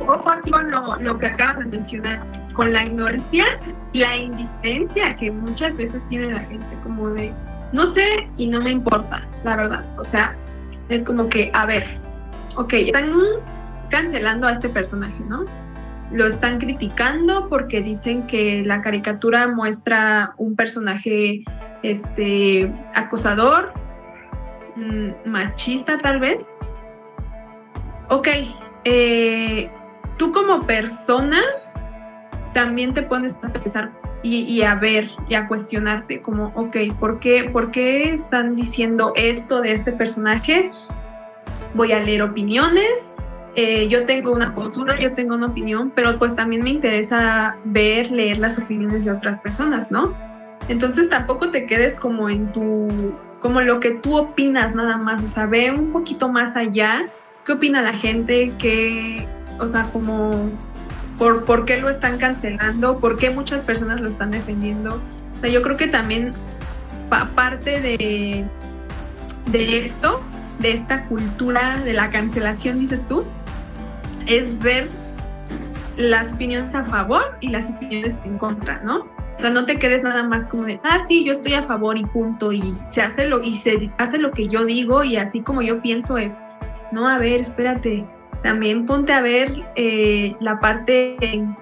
ojo 0.00 0.30
aquí 0.30 0.50
con 0.50 0.70
lo, 0.70 0.96
lo 0.96 1.18
que 1.18 1.26
acabas 1.26 1.58
de 1.58 1.64
mencionar, 1.66 2.22
con 2.54 2.72
la 2.72 2.84
ignorancia, 2.84 3.44
la 3.92 4.16
indiferencia 4.16 5.14
que 5.16 5.30
muchas 5.30 5.76
veces 5.76 6.00
tiene 6.08 6.32
la 6.32 6.40
gente, 6.40 6.66
como 6.82 7.10
de, 7.10 7.32
no 7.72 7.92
sé 7.94 8.28
y 8.36 8.46
no 8.46 8.60
me 8.60 8.70
importa, 8.70 9.26
la 9.44 9.56
verdad. 9.56 9.84
O 9.98 10.04
sea, 10.06 10.34
es 10.88 11.04
como 11.04 11.28
que, 11.28 11.50
a 11.54 11.66
ver, 11.66 11.84
ok, 12.56 12.72
están 12.72 13.12
cancelando 13.90 14.46
a 14.46 14.52
este 14.52 14.68
personaje, 14.68 15.22
¿no? 15.28 15.44
lo 16.10 16.26
están 16.28 16.58
criticando 16.58 17.48
porque 17.48 17.82
dicen 17.82 18.26
que 18.26 18.62
la 18.64 18.80
caricatura 18.80 19.48
muestra 19.48 20.34
un 20.36 20.54
personaje 20.54 21.44
este 21.82 22.72
acosador, 22.94 23.72
mm, 24.76 25.28
machista 25.28 25.98
tal 25.98 26.20
vez. 26.20 26.56
Ok, 28.08 28.28
eh, 28.84 29.70
tú 30.18 30.32
como 30.32 30.66
persona 30.66 31.40
también 32.54 32.94
te 32.94 33.02
pones 33.02 33.36
a 33.42 33.52
pensar 33.52 33.92
y, 34.22 34.62
a 34.62 34.74
ver 34.74 35.08
y 35.28 35.34
a 35.34 35.46
cuestionarte 35.46 36.20
como, 36.20 36.50
ok, 36.54 36.76
¿por 36.98 37.20
qué, 37.20 37.48
¿por 37.52 37.70
qué 37.70 38.10
están 38.10 38.56
diciendo 38.56 39.12
esto 39.14 39.60
de 39.60 39.72
este 39.72 39.92
personaje? 39.92 40.70
Voy 41.74 41.92
a 41.92 42.00
leer 42.00 42.22
opiniones, 42.22 43.14
eh, 43.54 43.86
yo 43.88 44.04
tengo 44.04 44.32
una 44.32 44.54
postura, 44.54 44.98
yo 44.98 45.12
tengo 45.14 45.34
una 45.34 45.46
opinión, 45.46 45.92
pero 45.94 46.18
pues 46.18 46.34
también 46.34 46.62
me 46.62 46.70
interesa 46.70 47.56
ver, 47.64 48.10
leer 48.10 48.38
las 48.38 48.58
opiniones 48.58 49.04
de 49.04 49.12
otras 49.12 49.40
personas, 49.40 49.90
¿no? 49.92 50.14
Entonces 50.68 51.08
tampoco 51.08 51.50
te 51.50 51.66
quedes 51.66 51.98
como 52.00 52.28
en 52.28 52.50
tu, 52.52 53.14
como 53.40 53.60
lo 53.60 53.78
que 53.80 53.92
tú 53.92 54.16
opinas 54.16 54.74
nada 54.74 54.96
más, 54.96 55.22
o 55.22 55.28
sea, 55.28 55.46
ve 55.46 55.70
un 55.70 55.92
poquito 55.92 56.28
más 56.28 56.56
allá, 56.56 57.08
qué 57.46 57.52
opina 57.52 57.80
la 57.80 57.94
gente, 57.94 58.52
qué, 58.58 59.26
o 59.60 59.68
sea, 59.68 59.84
como, 59.92 60.50
por, 61.16 61.44
por 61.44 61.64
qué 61.64 61.78
lo 61.78 61.88
están 61.88 62.18
cancelando, 62.18 62.98
por 62.98 63.16
qué 63.16 63.30
muchas 63.30 63.62
personas 63.62 64.00
lo 64.00 64.08
están 64.08 64.32
defendiendo. 64.32 65.00
O 65.36 65.40
sea, 65.40 65.48
yo 65.48 65.62
creo 65.62 65.76
que 65.76 65.86
también 65.86 66.32
parte 67.34 67.80
de, 67.80 68.44
de 69.52 69.78
esto, 69.78 70.22
de 70.58 70.72
esta 70.72 71.06
cultura 71.06 71.78
de 71.84 71.92
la 71.92 72.10
cancelación, 72.10 72.80
dices 72.80 73.06
tú, 73.06 73.24
es 74.26 74.58
ver 74.58 74.88
las 75.96 76.32
opiniones 76.32 76.74
a 76.74 76.84
favor 76.84 77.38
y 77.40 77.48
las 77.48 77.70
opiniones 77.70 78.20
en 78.24 78.38
contra, 78.38 78.80
¿no? 78.82 79.06
O 79.36 79.40
sea, 79.40 79.50
no 79.50 79.66
te 79.66 79.78
quedes 79.78 80.02
nada 80.02 80.24
más 80.24 80.46
como 80.46 80.64
de, 80.64 80.80
ah, 80.82 80.98
sí, 81.06 81.24
yo 81.24 81.32
estoy 81.32 81.54
a 81.54 81.62
favor 81.62 81.96
y 81.96 82.04
punto, 82.06 82.52
y 82.52 82.76
se 82.88 83.02
hace 83.02 83.28
lo, 83.28 83.40
y 83.42 83.56
se 83.56 83.90
hace 83.98 84.18
lo 84.18 84.32
que 84.32 84.48
yo 84.48 84.64
digo, 84.64 85.04
y 85.04 85.16
así 85.16 85.42
como 85.42 85.62
yo 85.62 85.80
pienso 85.80 86.16
es, 86.16 86.40
no, 86.92 87.08
a 87.08 87.18
ver, 87.18 87.40
espérate, 87.40 88.04
también 88.42 88.86
ponte 88.86 89.12
a 89.12 89.20
ver 89.20 89.50
eh, 89.74 90.34
la 90.40 90.60
parte 90.60 91.16
en 91.20 91.54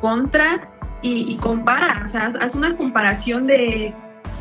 contra 0.00 0.70
y, 1.02 1.36
compara, 1.36 2.00
o 2.02 2.06
sea, 2.06 2.26
haz 2.26 2.54
una 2.54 2.76
comparación 2.76 3.46
de, 3.46 3.94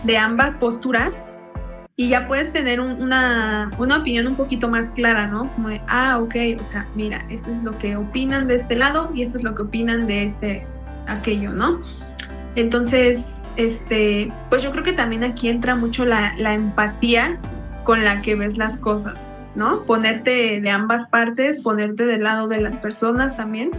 de 0.04 0.18
ambas 0.18 0.56
posturas 0.56 1.12
y 1.96 2.10
ya 2.10 2.28
puedes 2.28 2.54
tener 2.54 2.80
una, 2.80 3.72
una, 3.80 3.98
opinión 4.00 4.28
un 4.28 4.36
poquito 4.36 4.68
más 4.70 4.92
clara, 4.92 5.28
¿no? 5.28 5.52
Como 5.54 5.70
de, 5.70 5.82
ah, 5.88 6.20
ok, 6.20 6.36
o 6.60 6.64
sea, 6.64 6.88
mira, 6.96 7.26
esto 7.30 7.50
es 7.50 7.64
lo 7.64 7.76
que 7.78 7.96
opinan 7.96 8.48
de 8.48 8.56
este 8.56 8.76
lado 8.76 9.10
y 9.14 9.24
esto 9.24 9.40
es 9.40 9.44
lo 9.44 9.56
que 9.56 9.64
opinan 9.64 10.06
de 10.06 10.24
este, 10.24 10.66
aquello, 11.08 11.54
¿no? 11.54 11.82
Entonces, 12.56 13.48
este, 13.56 14.32
pues 14.50 14.64
yo 14.64 14.72
creo 14.72 14.84
que 14.84 14.94
también 14.94 15.24
aquí 15.24 15.48
entra 15.50 15.76
mucho 15.76 16.06
la 16.06 16.54
empatía 16.54 17.40
con 17.84 18.04
la 18.04 18.22
que 18.22 18.36
ves 18.36 18.58
las 18.58 18.78
cosas, 18.80 19.30
¿no? 19.58 19.84
Ponerte 19.84 20.62
de 20.62 20.70
ambas 20.70 21.10
partes, 21.10 21.62
ponerte 21.62 22.06
del 22.06 22.24
lado 22.24 22.48
de 22.48 22.62
las 22.62 22.78
personas 22.78 23.36
también. 23.36 23.72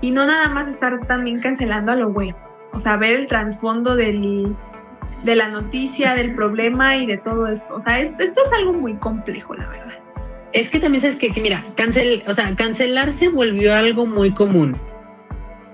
Y 0.00 0.10
no 0.10 0.26
nada 0.26 0.48
más 0.48 0.68
estar 0.68 1.06
también 1.06 1.38
cancelando 1.38 1.92
a 1.92 1.96
lo 1.96 2.12
güey. 2.12 2.34
O 2.72 2.80
sea, 2.80 2.96
ver 2.96 3.12
el 3.12 3.26
trasfondo 3.28 3.94
del, 3.94 4.56
de 5.22 5.36
la 5.36 5.48
noticia, 5.48 6.14
del 6.14 6.34
problema 6.34 6.96
y 6.96 7.06
de 7.06 7.18
todo 7.18 7.46
esto. 7.46 7.76
O 7.76 7.80
sea, 7.80 8.00
esto, 8.00 8.22
es 8.22 8.52
algo 8.58 8.72
muy 8.72 8.94
complejo, 8.96 9.54
la 9.54 9.68
verdad. 9.68 9.92
Es 10.52 10.70
que 10.70 10.80
también 10.80 11.02
sabes 11.02 11.16
que, 11.16 11.30
mira, 11.40 11.62
cancel, 11.76 12.24
o 12.26 12.32
sea, 12.32 12.54
cancelar 12.56 13.12
se 13.12 13.28
volvió 13.28 13.74
algo 13.74 14.06
muy 14.06 14.32
común. 14.32 14.76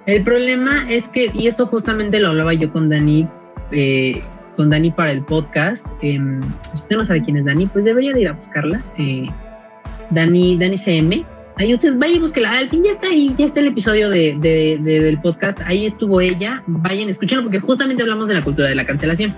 El 0.05 0.23
problema 0.25 0.87
es 0.91 1.09
que, 1.09 1.31
y 1.33 1.47
esto 1.47 1.67
justamente 1.67 2.21
lo 2.21 2.29
hablaba 2.29 2.53
yo 2.53 2.71
con 2.71 2.91
Dani, 2.91 3.27
eh, 3.71 4.23
con 4.55 4.71
Dani 4.71 4.91
para 4.91 5.13
el 5.13 5.25
podcast. 5.25 5.87
Eh, 6.03 6.19
usted 6.73 6.97
no 6.97 7.05
sabe 7.05 7.23
quién 7.23 7.37
es 7.37 7.45
Dani, 7.47 7.67
pues 7.67 7.85
debería 7.85 8.13
de 8.13 8.23
ir 8.23 8.29
a 8.29 8.33
buscarla. 8.33 8.83
Eh, 8.99 9.29
Dani, 10.11 10.57
Dani 10.57 10.77
CM, 10.77 11.25
Ahí 11.57 11.73
ustedes 11.73 11.97
vayan 11.97 12.17
y 12.17 12.19
búsquela. 12.19 12.51
Al 12.51 12.69
fin 12.69 12.83
ya 12.83 12.93
está 12.93 13.07
ahí, 13.07 13.33
ya 13.39 13.45
está 13.45 13.61
el 13.61 13.69
episodio 13.69 14.11
de, 14.11 14.37
del 14.83 15.21
podcast. 15.21 15.61
Ahí 15.65 15.87
estuvo 15.87 16.21
ella. 16.21 16.63
Vayan, 16.67 17.09
escúchenlo 17.09 17.45
porque 17.45 17.61
justamente 17.61 18.03
hablamos 18.03 18.29
de 18.29 18.35
la 18.35 18.43
cultura 18.43 18.69
de 18.69 18.75
la 18.75 18.85
cancelación. 18.85 19.35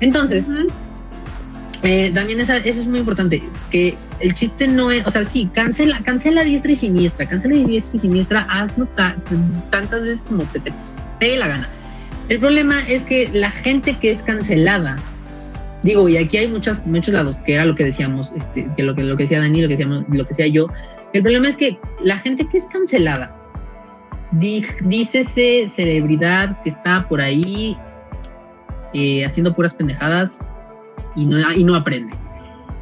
Entonces, 0.00 0.48
eh, 1.82 2.10
también 2.14 2.40
eso 2.40 2.54
es 2.54 2.86
muy 2.86 3.00
importante. 3.00 3.42
Que 3.70 3.96
el 4.20 4.32
chiste 4.32 4.66
no 4.66 4.90
es, 4.90 5.06
o 5.06 5.10
sea, 5.10 5.24
sí, 5.24 5.50
cancela, 5.52 6.02
cancela 6.02 6.42
diestra 6.42 6.72
y 6.72 6.76
siniestra, 6.76 7.26
cancela 7.26 7.54
diestra 7.56 7.96
y 7.98 8.00
siniestra, 8.00 8.46
hazlo 8.48 8.88
tantas 9.70 10.04
veces 10.04 10.22
como 10.22 10.48
se 10.50 10.58
te 10.58 10.72
pegue 11.20 11.36
la 11.36 11.48
gana. 11.48 11.68
El 12.32 12.38
problema 12.38 12.80
es 12.88 13.04
que 13.04 13.28
la 13.34 13.50
gente 13.50 13.92
que 13.98 14.08
es 14.08 14.22
cancelada, 14.22 14.96
digo, 15.82 16.08
y 16.08 16.16
aquí 16.16 16.38
hay 16.38 16.48
muchos, 16.48 16.82
muchos 16.86 17.12
lados, 17.12 17.36
que 17.36 17.52
era 17.52 17.66
lo 17.66 17.74
que 17.74 17.84
decíamos, 17.84 18.32
este, 18.32 18.70
que 18.74 18.82
lo 18.82 18.94
que, 18.94 19.02
lo 19.02 19.18
que 19.18 19.24
decía 19.24 19.38
Dani, 19.38 19.60
lo 19.60 19.68
que 19.68 19.74
decíamos, 19.74 20.06
lo 20.08 20.24
que 20.24 20.30
decía 20.30 20.46
yo, 20.46 20.66
el 21.12 21.20
problema 21.20 21.50
es 21.50 21.58
que 21.58 21.78
la 22.00 22.16
gente 22.16 22.48
que 22.48 22.56
es 22.56 22.64
cancelada, 22.68 23.36
dícese 24.30 25.68
celebridad 25.68 26.58
que 26.62 26.70
está 26.70 27.06
por 27.06 27.20
ahí 27.20 27.76
eh, 28.94 29.26
haciendo 29.26 29.54
puras 29.54 29.74
pendejadas 29.74 30.38
y 31.14 31.26
no, 31.26 31.52
y 31.52 31.64
no 31.64 31.74
aprende. 31.74 32.14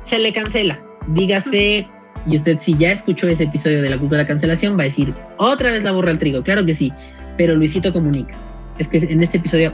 Se 0.05 0.17
le 0.21 0.33
cancela. 0.33 0.81
Dígase, 1.09 1.89
y 2.25 2.37
usted 2.37 2.59
si 2.61 2.79
ya 2.79 2.93
escuchó 2.93 3.27
ese 3.27 3.43
episodio 3.43 3.83
de 3.83 3.91
la 3.91 3.99
culpa 3.99 4.15
de 4.15 4.23
la 4.23 4.29
cancelación, 4.29 4.79
va 4.79 4.83
a 4.83 4.85
decir, 4.85 5.13
otra 5.39 5.73
vez 5.73 5.83
la 5.83 5.91
borra 5.91 6.13
el 6.13 6.21
trigo. 6.21 6.45
Claro 6.45 6.65
que 6.65 6.77
sí, 6.77 6.93
pero 7.37 7.57
Luisito 7.57 7.93
comunica. 7.93 8.37
Es 8.81 8.89
que 8.89 8.99
en 8.99 9.23
este 9.23 9.39
episodio 9.39 9.73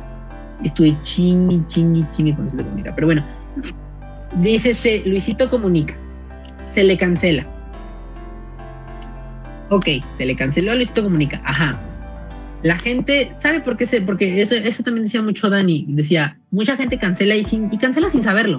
estuve 0.62 0.94
chingui, 1.02 1.64
chingui, 1.68 2.04
chingui 2.10 2.34
con 2.34 2.42
Luisito 2.42 2.64
comunica. 2.64 2.94
Pero 2.94 3.06
bueno, 3.06 3.24
dícese, 4.42 5.02
Luisito 5.06 5.48
comunica. 5.48 5.96
Se 6.64 6.84
le 6.84 6.98
cancela 6.98 7.46
Ok, 9.70 9.86
se 10.12 10.26
le 10.26 10.36
canceló 10.36 10.72
a 10.72 10.74
Luisito 10.74 11.02
Comunica. 11.02 11.40
Ajá. 11.44 11.80
La 12.62 12.78
gente 12.78 13.32
sabe 13.34 13.60
por 13.60 13.76
qué 13.76 13.86
se, 13.86 14.00
porque 14.00 14.40
eso, 14.40 14.54
eso 14.54 14.82
también 14.82 15.04
decía 15.04 15.22
mucho 15.22 15.50
Dani. 15.50 15.86
Decía, 15.88 16.38
mucha 16.50 16.76
gente 16.76 16.98
cancela 16.98 17.34
y, 17.34 17.44
sin, 17.44 17.68
y 17.72 17.78
cancela 17.78 18.08
sin 18.08 18.22
saberlo. 18.22 18.58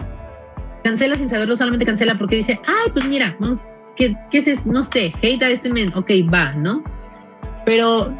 Cancela 0.83 1.15
sin 1.15 1.29
saberlo, 1.29 1.55
solamente 1.55 1.85
cancela 1.85 2.17
porque 2.17 2.37
dice, 2.37 2.59
ay, 2.67 2.91
pues 2.91 3.07
mira, 3.07 3.35
vamos, 3.39 3.59
¿qué, 3.95 4.15
qué 4.29 4.37
es, 4.37 4.65
no 4.65 4.83
sé, 4.83 5.13
hate 5.21 5.41
a 5.41 5.49
este 5.49 5.69
men, 5.69 5.91
ok, 5.95 6.11
va, 6.31 6.53
¿no? 6.53 6.83
Pero 7.65 8.15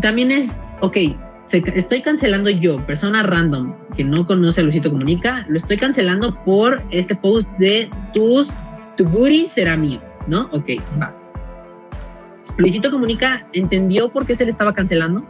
también 0.00 0.30
es, 0.30 0.62
ok, 0.80 0.96
estoy 1.50 2.02
cancelando 2.02 2.50
yo, 2.50 2.84
persona 2.86 3.22
random 3.22 3.74
que 3.96 4.04
no 4.04 4.26
conoce 4.26 4.60
a 4.60 4.64
Luisito 4.64 4.90
Comunica, 4.90 5.44
lo 5.48 5.56
estoy 5.56 5.76
cancelando 5.76 6.34
por 6.44 6.82
ese 6.90 7.14
post 7.14 7.48
de 7.58 7.90
tus, 8.12 8.54
tu 8.96 9.04
booty 9.04 9.46
será 9.46 9.76
mío, 9.76 10.00
¿no? 10.26 10.42
Ok, 10.52 10.70
va. 11.00 11.14
Luisito 12.56 12.90
Comunica 12.90 13.46
entendió 13.52 14.10
por 14.10 14.26
qué 14.26 14.34
se 14.36 14.44
le 14.44 14.50
estaba 14.50 14.72
cancelando. 14.74 15.26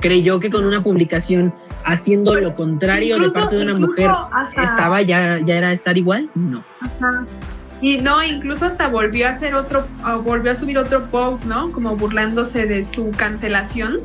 creyó 0.00 0.38
que 0.38 0.50
con 0.50 0.64
una 0.64 0.82
publicación 0.84 1.52
haciendo 1.84 2.34
lo 2.34 2.42
Pues, 2.42 2.54
contrario 2.56 3.18
de 3.18 3.30
parte 3.30 3.56
de 3.56 3.62
una 3.64 3.74
mujer 3.74 4.08
hasta- 4.32 4.62
estaba 4.62 5.02
ya, 5.02 5.40
ya 5.44 5.56
era 5.56 5.72
estar 5.72 5.96
igual. 5.98 6.30
No. 6.34 6.62
Ajá. 6.80 7.26
Y 7.80 7.98
no, 7.98 8.22
incluso 8.24 8.64
hasta 8.64 8.88
volvió 8.88 9.26
a 9.26 9.30
hacer 9.30 9.54
otro, 9.54 9.86
volvió 10.24 10.52
a 10.52 10.54
subir 10.54 10.78
otro 10.78 11.10
post, 11.10 11.44
¿no? 11.44 11.70
Como 11.70 11.94
burlándose 11.96 12.66
de 12.66 12.82
su 12.84 13.10
cancelación. 13.10 13.98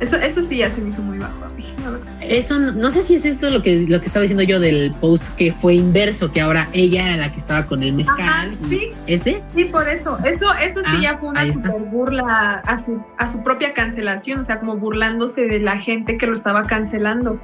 Eso, 0.00 0.14
eso 0.16 0.42
sí 0.42 0.58
ya 0.58 0.70
se 0.70 0.80
me 0.80 0.90
hizo 0.90 1.02
muy 1.02 1.18
bajo 1.18 1.44
a 1.44 1.48
mí, 1.54 1.64
la 1.82 1.90
verdad. 1.90 2.12
Eso 2.20 2.56
no, 2.58 2.70
no 2.72 2.90
sé 2.92 3.02
si 3.02 3.16
es 3.16 3.24
eso 3.24 3.50
lo 3.50 3.62
que, 3.64 3.80
lo 3.88 4.00
que 4.00 4.06
estaba 4.06 4.22
diciendo 4.22 4.44
yo 4.44 4.60
del 4.60 4.92
post 5.00 5.26
que 5.36 5.52
fue 5.52 5.74
inverso, 5.74 6.30
que 6.30 6.40
ahora 6.40 6.68
ella 6.72 7.06
era 7.06 7.16
la 7.16 7.32
que 7.32 7.38
estaba 7.38 7.66
con 7.66 7.82
el 7.82 7.94
mezcal. 7.94 8.20
Ajá, 8.20 8.48
sí. 8.68 8.90
¿Ese? 9.08 9.42
Sí, 9.56 9.64
por 9.64 9.88
eso. 9.88 10.16
Eso, 10.24 10.46
eso 10.62 10.82
sí 10.84 10.90
Ah, 10.98 11.00
ya 11.02 11.18
fue 11.18 11.30
una 11.30 11.42
está. 11.42 11.54
super 11.68 11.80
burla 11.90 12.62
a 12.64 12.78
su, 12.78 13.02
a 13.18 13.26
su 13.26 13.42
propia 13.42 13.72
cancelación, 13.74 14.40
o 14.40 14.44
sea, 14.44 14.60
como 14.60 14.76
burlándose 14.76 15.48
de 15.48 15.58
la 15.58 15.78
gente 15.78 16.16
que 16.16 16.26
lo 16.28 16.34
estaba 16.34 16.64
cancelando. 16.68 17.40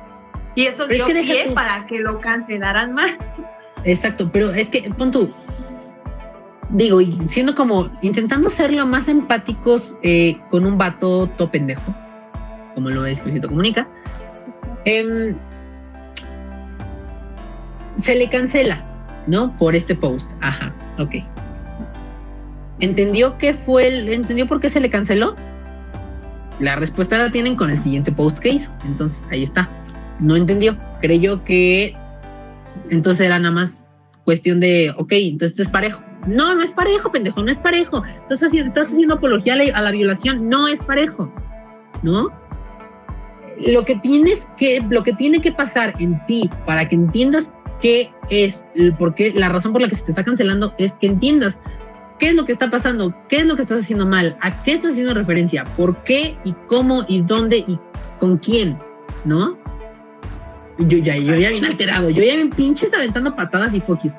Y 0.55 0.67
eso 0.67 0.85
Pero 0.87 1.09
es 1.09 1.15
dio 1.15 1.23
que 1.23 1.23
pie 1.23 1.45
tú- 1.49 1.55
para 1.55 1.85
que 1.89 1.99
lo 1.99 2.21
cancelaran 2.21 2.93
más. 2.95 3.15
Exacto, 3.83 4.31
pero 4.33 4.53
es 4.53 4.69
que, 4.69 4.89
pon 4.97 5.11
tú, 5.11 5.29
digo, 6.71 7.01
y 7.01 7.13
siendo 7.29 7.55
como, 7.55 7.91
intentando 8.03 8.51
ser 8.51 8.73
lo 8.73 8.87
más 8.87 9.09
empáticos 9.09 9.97
eh, 10.03 10.37
con 10.51 10.67
un 10.67 10.79
vato 10.79 11.29
todo 11.37 11.51
pendejo, 11.51 11.95
como 12.75 12.91
lo 12.91 13.07
es 13.07 13.23
Luisito 13.25 13.49
Comunica, 13.49 13.89
em, 14.85 15.37
se 17.97 18.15
le 18.15 18.29
cancela, 18.29 18.85
¿no? 19.27 19.57
Por 19.57 19.75
este 19.75 19.95
post. 19.95 20.33
Ajá, 20.41 20.75
ok. 20.99 21.17
¿Entendió 22.81 23.39
qué 23.39 23.55
fue 23.55 23.87
el, 23.87 24.09
entendió 24.13 24.47
por 24.47 24.61
qué 24.61 24.69
se 24.69 24.81
le 24.81 24.91
canceló? 24.91 25.37
La 26.61 26.77
respuesta 26.77 27.19
la 27.19 27.31
tienen 27.31 27.57
con 27.57 27.71
el 27.71 27.79
siguiente 27.79 28.13
post 28.13 28.39
que 28.39 28.51
hizo. 28.51 28.73
Entonces, 28.85 29.27
ahí 29.31 29.43
está. 29.43 29.69
No 30.21 30.37
entendió. 30.37 30.77
Creyó 31.01 31.45
que 31.45 31.97
entonces 32.91 33.27
era 33.27 33.39
nada 33.39 33.55
más 33.55 33.87
cuestión 34.25 34.61
de, 34.61 34.93
ok, 34.97 35.13
entonces 35.13 35.51
esto 35.51 35.63
es 35.63 35.69
parejo. 35.69 36.03
No, 36.27 36.55
no 36.55 36.63
es 36.63 36.71
parejo, 36.71 37.11
pendejo, 37.11 37.43
no 37.43 37.51
es 37.51 37.59
parejo. 37.59 38.03
Estás 38.23 38.43
haciendo, 38.43 38.69
estás 38.69 38.93
haciendo 38.93 39.15
apología 39.15 39.55
a 39.55 39.83
la, 39.83 39.91
violación, 39.91 40.49
no 40.49 40.69
es 40.69 40.81
parejo, 40.81 41.31
¿no? 42.03 42.31
Lo 43.67 43.85
que 43.85 43.97
tienes 43.97 44.49
que, 44.57 44.85
lo 44.89 45.03
que 45.03 45.13
tiene 45.13 45.41
que 45.41 45.53
pasar 45.53 45.95
en 45.99 46.25
ti 46.27 46.51
para 46.67 46.89
que 46.89 46.97
entiendas 46.97 47.53
qué 47.81 48.13
es, 48.31 48.67
el 48.75 48.95
por 48.95 49.15
qué, 49.15 49.33
la 49.35 49.49
razón 49.49 49.73
por 49.73 49.83
la 49.83 49.89
que 49.89 49.95
se 49.95 50.05
te 50.05 50.11
está 50.11 50.25
cancelando 50.25 50.75
es 50.79 50.95
que 50.95 51.07
entiendas 51.07 51.61
qué 52.19 52.29
es 52.29 52.35
lo 52.35 52.45
que 52.47 52.53
está 52.53 52.71
pasando, 52.71 53.15
qué 53.29 53.39
es 53.39 53.47
lo 53.47 53.57
que 53.57 53.63
estás 53.63 53.83
haciendo 53.83 54.07
mal, 54.07 54.37
a 54.41 54.63
qué 54.65 54.73
estás 54.73 54.93
haciendo 54.93 55.15
referencia, 55.15 55.65
por 55.77 56.03
qué 56.05 56.37
y 56.45 56.53
cómo 56.69 57.05
y 57.09 57.23
dónde 57.23 57.59
y 57.59 57.79
con 58.19 58.39
quién, 58.39 58.79
¿no? 59.25 59.59
Yo 60.79 60.99
ya, 60.99 61.17
yo 61.17 61.37
ya 61.37 61.51
bien 61.51 61.65
alterado, 61.65 62.11
yo 62.11 62.23
ya 62.23 62.35
bien 62.35 62.51
pinches 62.51 62.93
aventando 62.93 63.35
patadas 63.35 63.75
y 63.75 63.81
focus. 63.81 64.15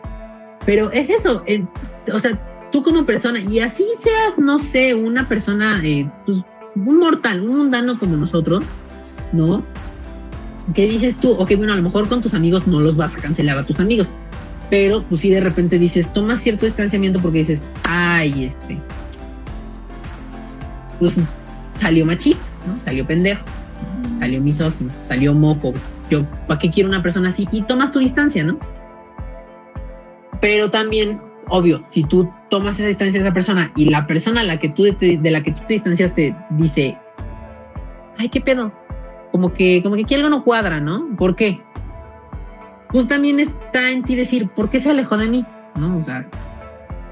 Pero 0.65 0.91
es 0.91 1.09
eso, 1.09 1.43
eh, 1.45 1.63
o 2.11 2.19
sea, 2.19 2.39
tú 2.71 2.81
como 2.81 3.05
persona, 3.05 3.39
y 3.39 3.59
así 3.59 3.85
seas, 3.99 4.37
no 4.37 4.59
sé, 4.59 4.95
una 4.95 5.27
persona, 5.27 5.79
eh, 5.83 6.09
pues, 6.25 6.43
un 6.75 6.99
mortal, 6.99 7.41
un 7.41 7.57
mundano 7.57 7.99
como 7.99 8.17
nosotros, 8.17 8.63
¿no? 9.31 9.63
¿Qué 10.73 10.87
dices 10.87 11.15
tú? 11.17 11.31
Ok, 11.33 11.55
bueno, 11.57 11.73
a 11.73 11.75
lo 11.75 11.83
mejor 11.83 12.07
con 12.07 12.21
tus 12.21 12.33
amigos 12.33 12.67
no 12.67 12.79
los 12.79 12.97
vas 12.97 13.13
a 13.13 13.17
cancelar 13.17 13.57
a 13.57 13.63
tus 13.63 13.79
amigos, 13.79 14.11
pero 14.69 15.03
pues 15.03 15.21
sí 15.21 15.29
de 15.29 15.39
repente 15.39 15.77
dices, 15.77 16.11
tomas 16.11 16.39
cierto 16.39 16.65
distanciamiento 16.65 17.19
porque 17.19 17.39
dices, 17.39 17.65
ay, 17.83 18.45
este, 18.45 18.81
pues 20.99 21.17
salió 21.79 22.05
machista, 22.05 22.43
¿no? 22.65 22.75
Salió 22.77 23.05
pendejo, 23.05 23.43
salió 24.19 24.41
misógino, 24.41 24.91
salió 25.07 25.31
homófobo. 25.31 25.75
Yo, 26.09 26.25
¿para 26.47 26.59
qué 26.59 26.71
quiero 26.71 26.89
una 26.89 27.03
persona 27.03 27.29
así? 27.29 27.47
Y 27.51 27.61
tomas 27.63 27.91
tu 27.91 27.99
distancia, 27.99 28.43
¿no? 28.43 28.59
Pero 30.41 30.69
también, 30.71 31.21
obvio, 31.49 31.81
si 31.87 32.03
tú 32.03 32.29
tomas 32.49 32.79
esa 32.79 32.87
distancia 32.87 33.19
de 33.21 33.27
esa 33.27 33.33
persona 33.33 33.71
y 33.75 33.89
la 33.89 34.05
persona 34.07 34.41
a 34.41 34.43
la 34.43 34.59
que 34.59 34.69
tú 34.69 34.91
te- 34.93 35.17
de 35.17 35.31
la 35.31 35.41
que 35.43 35.51
tú 35.51 35.61
te 35.67 35.73
distanciaste 35.73 36.35
dice, 36.51 36.97
ay, 38.17 38.29
qué 38.29 38.41
pedo, 38.41 38.71
como 39.31 39.53
que, 39.53 39.81
como 39.83 39.95
que 39.95 40.01
aquí 40.03 40.15
algo 40.15 40.29
no 40.29 40.43
cuadra, 40.43 40.79
¿no? 40.79 41.07
¿Por 41.17 41.35
qué? 41.35 41.61
Pues 42.91 43.07
también 43.07 43.39
está 43.39 43.91
en 43.91 44.03
ti 44.03 44.15
decir, 44.15 44.49
¿por 44.49 44.69
qué 44.69 44.79
se 44.79 44.89
alejó 44.91 45.17
de 45.17 45.27
mí? 45.27 45.45
¿No? 45.75 45.97
O 45.97 46.03
sea, 46.03 46.25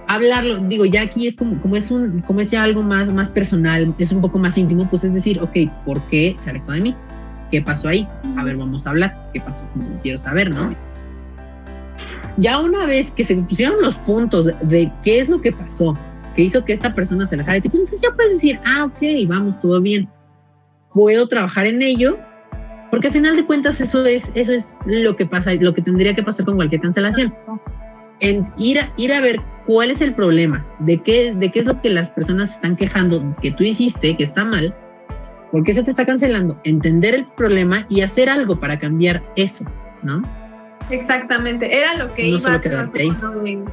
hablarlo, 0.08 0.60
digo, 0.60 0.86
ya 0.86 1.02
aquí 1.02 1.28
es 1.28 1.36
como, 1.36 1.60
como 1.62 1.76
es 1.76 1.92
un, 1.92 2.22
como 2.22 2.40
es 2.42 2.52
ya 2.52 2.64
algo 2.64 2.84
más, 2.84 3.12
más 3.14 3.30
personal, 3.30 3.94
es 3.98 4.12
un 4.12 4.22
poco 4.22 4.40
más 4.40 4.58
íntimo, 4.58 4.88
pues 4.90 5.04
es 5.04 5.14
decir, 5.14 5.42
ok, 5.42 5.52
¿por 5.86 6.02
qué 6.04 6.36
se 6.38 6.52
alejó 6.52 6.72
de 6.72 6.82
mí? 6.82 6.96
¿Qué 7.52 7.62
pasó 7.62 7.90
ahí? 7.90 8.08
A 8.38 8.44
ver, 8.44 8.56
vamos 8.58 8.88
a 8.88 8.92
hablar. 8.92 9.30
¿Qué 9.34 9.42
pasó? 9.42 9.64
Quiero 10.02 10.18
saber, 10.18 10.50
¿no? 10.50 10.74
Ya 12.38 12.60
una 12.60 12.86
vez 12.86 13.12
que 13.12 13.24
se 13.24 13.34
expusieron 13.34 13.82
los 13.82 13.96
puntos 13.96 14.46
de 14.46 14.92
qué 15.04 15.20
es 15.20 15.30
lo 15.30 15.42
que 15.42 15.52
pasó, 15.52 15.98
que 16.36 16.44
hizo 16.44 16.66
que 16.66 16.74
esta 16.74 16.94
persona 16.94 17.26
se 17.26 17.36
alejara 17.36 17.56
de 17.56 17.62
ti, 17.62 17.70
pues 17.70 17.82
entonces 17.82 18.02
ya 18.02 18.16
puedes 18.16 18.34
decir, 18.34 18.60
ah, 18.66 18.86
ok, 18.86 19.28
vamos, 19.28 19.60
todo 19.60 19.80
bien. 19.82 20.10
Puedo 20.94 21.28
trabajar 21.28 21.68
en 21.68 21.82
ello, 21.82 22.18
porque 22.92 23.08
al 23.08 23.14
final 23.14 23.36
de 23.36 23.46
cuentas 23.46 23.82
eso 23.82 24.06
es, 24.06 24.32
eso 24.36 24.54
es 24.54 24.80
lo 24.86 25.16
que 25.16 25.26
pasa, 25.26 25.54
lo 25.54 25.74
que 25.74 25.82
tendría 25.82 26.16
que 26.16 26.24
pasar 26.24 26.46
con 26.46 26.56
cualquier 26.56 26.82
cancelación. 26.82 27.34
Ir 28.58 28.80
a, 28.80 28.94
ir 28.98 29.14
a 29.14 29.22
ver 29.22 29.42
cuál 29.68 29.92
es 29.92 30.02
el 30.02 30.16
problema, 30.16 30.66
de 30.80 30.98
qué, 31.00 31.34
de 31.36 31.52
qué 31.52 31.60
es 31.60 31.66
lo 31.66 31.82
que 31.82 31.90
las 31.90 32.12
personas 32.12 32.54
están 32.54 32.76
quejando, 32.76 33.36
que 33.42 33.52
tú 33.52 33.64
hiciste, 33.64 34.16
que 34.16 34.24
está 34.24 34.46
mal, 34.46 34.74
por 35.52 35.64
qué 35.64 35.74
se 35.74 35.84
te 35.84 35.92
está 35.92 36.06
cancelando, 36.06 36.60
entender 36.64 37.14
el 37.14 37.26
problema 37.26 37.86
y 37.90 38.02
hacer 38.02 38.30
algo 38.30 38.60
para 38.60 38.80
cambiar 38.80 39.24
eso, 39.36 39.66
¿no? 40.02 40.24
Exactamente, 40.90 41.78
era 41.78 41.96
lo 41.96 42.14
que 42.14 42.24
No 42.30 42.38
iba 42.38 42.52
a 42.52 42.56
hacer 42.56 42.74
con 42.74 43.22
lo 43.22 43.42
de 43.42 43.64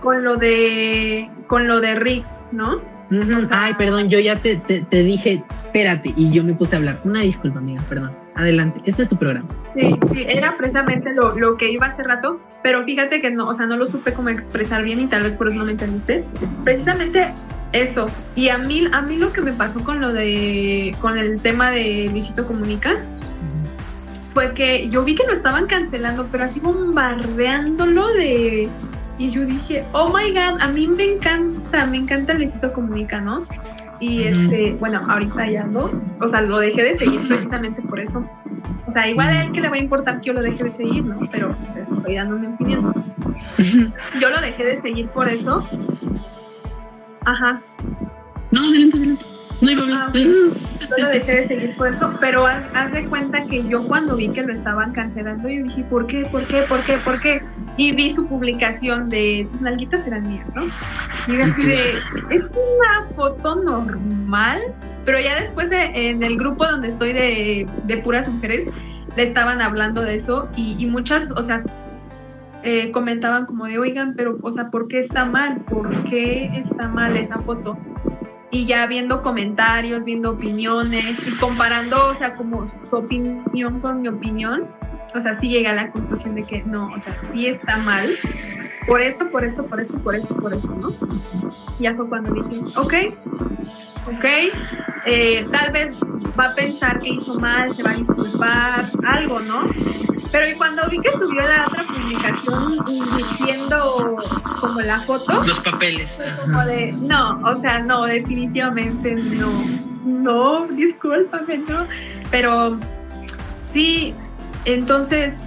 con 0.00 0.24
lo 0.24 0.36
de 0.36 1.30
con 1.46 1.66
lo 1.66 1.80
de 1.80 1.94
Rix, 1.96 2.44
¿no? 2.52 2.76
Ujú. 3.10 3.38
O 3.38 3.42
sea- 3.42 3.64
Ay, 3.64 3.74
perdón, 3.74 4.08
yo 4.10 4.18
ya 4.20 4.36
te, 4.36 4.56
te, 4.56 4.82
te 4.82 5.02
dije, 5.02 5.42
espérate, 5.64 6.12
y 6.14 6.30
yo 6.30 6.44
me 6.44 6.52
puse 6.52 6.76
a 6.76 6.78
hablar. 6.78 7.00
Una 7.04 7.20
disculpa, 7.22 7.58
amiga, 7.58 7.82
perdón. 7.88 8.12
Adelante, 8.34 8.80
este 8.84 9.02
es 9.02 9.08
tu 9.08 9.16
programa. 9.16 9.48
Sí, 9.76 9.96
sí, 10.12 10.24
era 10.28 10.56
precisamente 10.56 11.12
lo, 11.14 11.36
lo 11.36 11.56
que 11.56 11.72
iba 11.72 11.86
hace 11.86 12.02
rato, 12.02 12.40
pero 12.62 12.84
fíjate 12.84 13.20
que 13.20 13.30
no, 13.30 13.48
o 13.48 13.56
sea, 13.56 13.66
no 13.66 13.76
lo 13.76 13.90
supe 13.90 14.12
cómo 14.12 14.28
expresar 14.28 14.84
bien 14.84 15.00
y 15.00 15.06
tal 15.06 15.22
vez 15.22 15.32
por 15.36 15.48
eso 15.48 15.56
no 15.56 15.64
me 15.64 15.72
entendiste. 15.72 16.24
Precisamente 16.64 17.32
eso. 17.72 18.08
Y 18.36 18.50
a 18.50 18.58
mí, 18.58 18.86
a 18.92 19.02
mí 19.02 19.16
lo 19.16 19.32
que 19.32 19.40
me 19.40 19.52
pasó 19.52 19.82
con 19.82 20.00
lo 20.00 20.12
de, 20.12 20.94
con 21.00 21.18
el 21.18 21.40
tema 21.40 21.70
de 21.70 22.08
Luisito 22.12 22.44
Comunica, 22.44 22.96
fue 24.32 24.54
que 24.54 24.88
yo 24.88 25.04
vi 25.04 25.14
que 25.14 25.26
lo 25.26 25.32
estaban 25.32 25.66
cancelando, 25.66 26.26
pero 26.30 26.44
así 26.44 26.60
bombardeándolo 26.60 28.06
de... 28.14 28.68
Y 29.20 29.32
yo 29.32 29.44
dije, 29.44 29.84
oh 29.92 30.16
my 30.16 30.30
god, 30.30 30.60
a 30.60 30.68
mí 30.68 30.86
me 30.86 31.14
encanta, 31.14 31.86
me 31.86 31.96
encanta 31.96 32.34
Luisito 32.34 32.72
Comunica, 32.72 33.20
¿no? 33.20 33.44
Y 33.98 34.22
este, 34.22 34.74
bueno, 34.74 35.04
ahorita 35.08 35.50
ya 35.50 35.66
no, 35.66 35.90
o 36.20 36.28
sea, 36.28 36.42
lo 36.42 36.60
dejé 36.60 36.84
de 36.84 36.94
seguir 36.94 37.20
precisamente 37.26 37.82
por 37.82 37.98
eso. 37.98 38.24
O 38.86 38.92
sea, 38.92 39.08
igual 39.08 39.28
a 39.28 39.42
él 39.42 39.50
que 39.52 39.60
le 39.60 39.68
va 39.68 39.74
a 39.74 39.80
importar 39.80 40.20
que 40.20 40.28
yo 40.28 40.34
lo 40.34 40.42
deje 40.42 40.62
de 40.62 40.72
seguir, 40.72 41.04
¿no? 41.04 41.18
Pero 41.32 41.50
o 41.50 41.68
sea, 41.68 41.82
estoy 41.82 42.14
dando 42.14 42.38
mi 42.38 42.46
opinión. 42.46 42.94
Yo 44.20 44.30
lo 44.30 44.40
dejé 44.40 44.64
de 44.64 44.80
seguir 44.80 45.08
por 45.08 45.28
eso. 45.28 45.66
Ajá, 47.24 47.60
No, 48.52 48.60
adelante, 48.60 48.96
adelante. 48.96 49.24
No. 49.60 49.94
Ah, 49.94 50.10
yo 50.14 51.04
lo 51.04 51.08
dejé 51.08 51.32
de 51.32 51.46
seguir 51.48 51.76
por 51.76 51.88
eso, 51.88 52.12
pero 52.20 52.46
haz, 52.46 52.64
haz 52.74 52.92
de 52.92 53.04
cuenta 53.08 53.44
que 53.46 53.62
yo 53.68 53.82
cuando 53.82 54.14
vi 54.16 54.28
que 54.28 54.42
lo 54.42 54.52
estaban 54.52 54.92
cancelando, 54.92 55.48
yo 55.48 55.64
dije, 55.64 55.82
¿por 55.84 56.06
qué? 56.06 56.24
¿Por 56.30 56.46
qué? 56.46 56.62
¿Por 56.68 56.80
qué? 56.84 56.96
¿Por 57.04 57.20
qué? 57.20 57.42
Y 57.76 57.94
vi 57.94 58.10
su 58.10 58.26
publicación 58.26 59.08
de 59.08 59.46
tus 59.50 59.60
nalguitas 59.62 60.06
eran 60.06 60.28
mías, 60.28 60.50
¿no? 60.54 60.64
Y 60.64 61.40
así 61.40 61.66
de, 61.66 61.80
es 62.30 62.42
una 62.42 63.14
foto 63.16 63.56
normal, 63.56 64.60
pero 65.04 65.18
ya 65.20 65.38
después 65.40 65.70
de- 65.70 65.90
en 66.10 66.22
el 66.22 66.36
grupo 66.36 66.64
donde 66.66 66.88
estoy 66.88 67.12
de, 67.12 67.66
de 67.84 67.98
puras 67.98 68.28
mujeres, 68.28 68.70
le 69.16 69.22
estaban 69.24 69.60
hablando 69.60 70.02
de 70.02 70.14
eso 70.14 70.48
y, 70.54 70.76
y 70.78 70.86
muchas, 70.86 71.32
o 71.32 71.42
sea, 71.42 71.64
eh, 72.62 72.90
comentaban 72.92 73.46
como 73.46 73.66
de, 73.66 73.78
oigan, 73.78 74.14
pero, 74.16 74.38
o 74.42 74.52
sea, 74.52 74.70
¿por 74.70 74.86
qué 74.88 74.98
está 74.98 75.24
mal? 75.24 75.62
¿Por 75.64 75.90
qué 76.04 76.50
está 76.54 76.88
mal 76.88 77.16
esa 77.16 77.40
foto? 77.42 77.76
Y 78.50 78.66
ya 78.66 78.86
viendo 78.86 79.22
comentarios, 79.22 80.04
viendo 80.04 80.30
opiniones 80.30 81.26
y 81.26 81.36
comparando, 81.36 82.08
o 82.08 82.14
sea, 82.14 82.34
como 82.34 82.66
su 82.66 82.96
opinión 82.96 83.80
con 83.80 84.02
mi 84.02 84.08
opinión, 84.08 84.68
o 85.14 85.20
sea, 85.20 85.34
sí 85.34 85.48
llegué 85.48 85.68
a 85.68 85.74
la 85.74 85.90
conclusión 85.90 86.34
de 86.34 86.44
que 86.44 86.62
no, 86.62 86.92
o 86.92 86.98
sea, 86.98 87.12
sí 87.12 87.46
está 87.46 87.76
mal, 87.78 88.08
por 88.88 89.02
esto, 89.02 89.30
por 89.30 89.44
esto, 89.44 89.64
por 89.66 89.80
esto, 89.80 89.98
por 89.98 90.14
esto, 90.14 90.34
por 90.36 90.54
esto, 90.54 90.68
¿no? 90.68 90.88
Ya 91.78 91.94
fue 91.94 92.08
cuando 92.08 92.32
dije, 92.42 92.62
ok, 92.76 92.94
ok, 94.06 94.24
eh, 95.06 95.46
tal 95.52 95.72
vez 95.72 95.96
va 96.38 96.46
a 96.46 96.54
pensar 96.54 96.98
que 97.00 97.10
hizo 97.10 97.34
mal, 97.38 97.74
se 97.74 97.82
va 97.82 97.90
a 97.90 97.94
disculpar, 97.94 98.84
algo, 99.06 99.38
¿no? 99.40 99.60
Pero 100.32 100.48
y 100.48 100.54
cuando 100.54 100.82
vi 100.90 101.00
que 101.00 101.10
subió 101.12 101.40
la 101.40 101.66
otra 101.66 101.84
publicación 101.86 102.78
diciendo 103.16 104.16
como 104.60 104.80
la 104.80 105.00
foto, 105.00 105.42
Los 105.44 105.60
papeles. 105.60 106.20
como 106.40 106.64
de, 106.64 106.92
no, 106.92 107.40
o 107.44 107.56
sea, 107.56 107.80
no, 107.80 108.04
definitivamente 108.04 109.14
no. 109.14 109.64
no, 110.04 110.66
discúlpame, 110.68 111.58
no. 111.58 111.86
Pero 112.30 112.78
sí, 113.62 114.14
entonces 114.64 115.46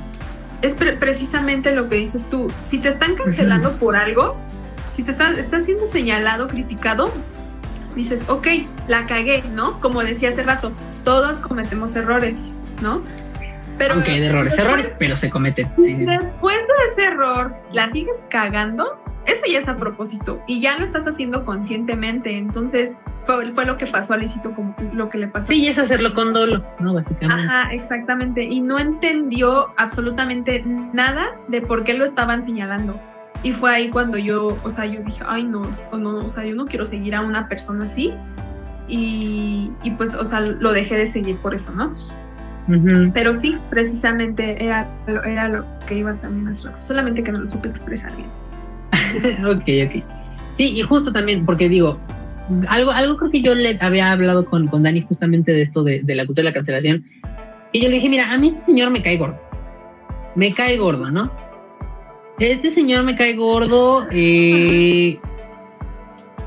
es 0.62 0.76
precisamente 0.76 1.74
lo 1.74 1.90
que 1.90 1.98
dices 1.98 2.30
tú. 2.30 2.52
Si 2.64 2.80
te 2.80 2.90
están 2.90 3.16
cancelando 3.16 3.74
por 3.74 3.96
algo, 3.96 4.38
si 4.92 5.04
te 5.04 5.12
están, 5.12 5.38
estás 5.38 5.66
siendo 5.66 5.86
señalado, 5.86 6.48
criticado, 6.48 7.12
dices, 7.96 8.26
ok, 8.30 8.48
la 8.88 9.06
cagué, 9.06 9.44
¿no? 9.54 9.80
Como 9.80 10.04
decía 10.04 10.30
hace 10.30 10.44
rato, 10.44 10.74
todos 11.04 11.38
cometemos 11.38 11.96
errores, 11.96 12.60
¿no? 12.82 13.02
Pero 13.78 13.98
ok, 13.98 14.06
de 14.06 14.26
errores, 14.26 14.58
errores, 14.60 14.96
pero 15.00 15.18
se 15.18 15.30
cometen. 15.30 15.72
Después 15.78 16.58
de 16.58 16.74
ese 16.92 17.04
error, 17.06 17.56
¿la 17.72 17.88
sigues 17.88 18.28
cagando? 18.30 19.02
Eso 19.26 19.44
ya 19.52 19.60
es 19.60 19.68
a 19.68 19.78
propósito 19.78 20.42
y 20.48 20.62
ya 20.62 20.78
lo 20.78 20.84
estás 20.84 21.08
haciendo 21.08 21.46
conscientemente. 21.46 22.38
Entonces, 22.38 22.98
fue, 23.24 23.54
fue 23.54 23.66
lo 23.66 23.78
que 23.78 23.86
pasó 23.86 24.14
a 24.14 24.18
Luisito, 24.18 24.54
como 24.54 24.76
lo 24.94 25.10
que 25.10 25.18
le 25.18 25.28
pasó. 25.28 25.48
Sí, 25.48 25.68
es 25.68 25.78
hacerlo 25.78 26.14
con 26.14 26.34
dolo, 26.34 26.64
¿no? 26.80 26.94
Básicamente. 26.94 27.44
Ajá, 27.44 27.70
exactamente. 27.72 28.44
Y 28.44 28.62
no 28.62 28.80
entendió 28.80 29.74
absolutamente 29.78 30.64
nada 30.66 31.28
de 31.48 31.62
por 31.62 31.84
qué 31.84 31.94
lo 31.94 32.06
estaban 32.06 32.44
señalando. 32.44 33.00
Y 33.44 33.52
fue 33.54 33.72
ahí 33.72 33.90
cuando 33.90 34.18
yo, 34.18 34.58
o 34.64 34.70
sea, 34.70 34.86
yo 34.86 35.02
dije, 35.04 35.24
ay, 35.28 35.44
no, 35.44 35.62
o 35.92 35.98
no, 35.98 36.18
o 36.18 36.30
sea, 36.30 36.46
yo 36.46 36.56
no 36.56 36.66
quiero 36.66 36.86
seguir 36.86 37.16
a 37.16 37.22
una 37.22 37.48
persona 37.48 37.86
así. 37.86 38.14
Y, 38.88 39.72
y 39.84 39.92
pues, 39.92 40.14
o 40.16 40.26
sea, 40.26 40.42
lo 40.42 40.74
dejé 40.74 40.96
de 40.96 41.06
seguir 41.06 41.38
por 41.38 41.54
eso, 41.54 41.74
¿no? 41.76 41.96
Pero 43.14 43.34
sí, 43.34 43.58
precisamente 43.70 44.64
era, 44.64 44.90
era 45.26 45.50
lo 45.50 45.66
que 45.88 45.96
iba 45.96 46.14
también 46.16 46.48
a 46.48 46.52
hacer, 46.52 46.72
solamente 46.80 47.22
que 47.24 47.32
no 47.32 47.40
lo 47.40 47.50
supe 47.50 47.68
expresar 47.68 48.14
bien. 48.16 48.30
ok, 49.46 49.90
ok. 49.90 50.06
Sí, 50.54 50.78
y 50.78 50.82
justo 50.82 51.12
también, 51.12 51.46
porque 51.46 51.68
digo, 51.68 52.00
algo, 52.68 52.92
algo 52.92 53.18
creo 53.18 53.32
que 53.32 53.42
yo 53.42 53.56
le 53.56 53.78
había 53.82 54.12
hablado 54.12 54.46
con, 54.46 54.68
con 54.68 54.84
Dani 54.84 55.02
justamente 55.02 55.52
de 55.52 55.62
esto 55.62 55.84
de, 55.84 56.04
la 56.06 56.26
cultura 56.26 56.44
de 56.44 56.50
la 56.50 56.54
cancelación. 56.54 57.06
Y 57.72 57.82
yo 57.82 57.90
le 57.90 57.96
dije, 57.96 58.10
mira, 58.10 58.32
a 58.32 58.38
mí 58.38 58.48
este 58.48 58.62
señor 58.62 58.90
me 58.92 59.02
cae 59.02 59.18
gordo. 59.18 59.42
Me 60.36 60.52
cae 60.52 60.78
gordo, 60.78 61.10
¿no? 61.10 61.32
Este 62.40 62.70
señor 62.70 63.04
me 63.04 63.16
cae 63.16 63.36
gordo. 63.36 64.08
Eh, 64.12 65.20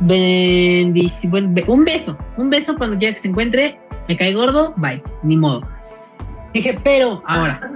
un 0.01 1.85
beso, 1.85 2.19
un 2.37 2.51
beso 2.51 2.77
cuando 2.77 2.99
quiera 2.99 3.15
que 3.15 3.21
se 3.21 3.29
encuentre. 3.29 3.79
Me 4.09 4.17
cae 4.17 4.35
gordo, 4.35 4.75
bye, 4.77 5.03
ni 5.23 5.37
modo. 5.37 5.67
Dije, 6.53 6.79
pero 6.85 7.23
ahora, 7.27 7.73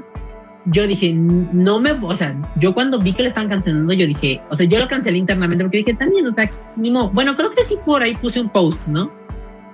yo 0.71 0.87
dije, 0.87 1.15
no 1.15 1.81
me, 1.81 1.93
o 1.93 2.15
sea, 2.15 2.37
yo 2.57 2.75
cuando 2.75 2.99
vi 2.99 3.13
que 3.13 3.23
lo 3.23 3.29
estaban 3.29 3.49
cancelando, 3.49 3.93
yo 3.93 4.07
dije, 4.07 4.41
o 4.51 4.57
sea, 4.57 4.67
yo 4.67 4.79
lo 4.79 4.89
cancelé 4.89 5.19
internamente 5.19 5.65
porque 5.65 5.79
dije, 5.79 5.95
también, 5.95 6.27
o 6.27 6.33
sea, 6.33 6.51
ni 6.77 6.91
modo. 6.91 7.11
Bueno, 7.11 7.37
creo 7.37 7.51
que 7.53 7.63
sí 7.63 7.77
por 7.85 8.03
ahí 8.03 8.17
puse 8.17 8.41
un 8.41 8.49
post, 8.51 8.85
¿no? 8.87 9.11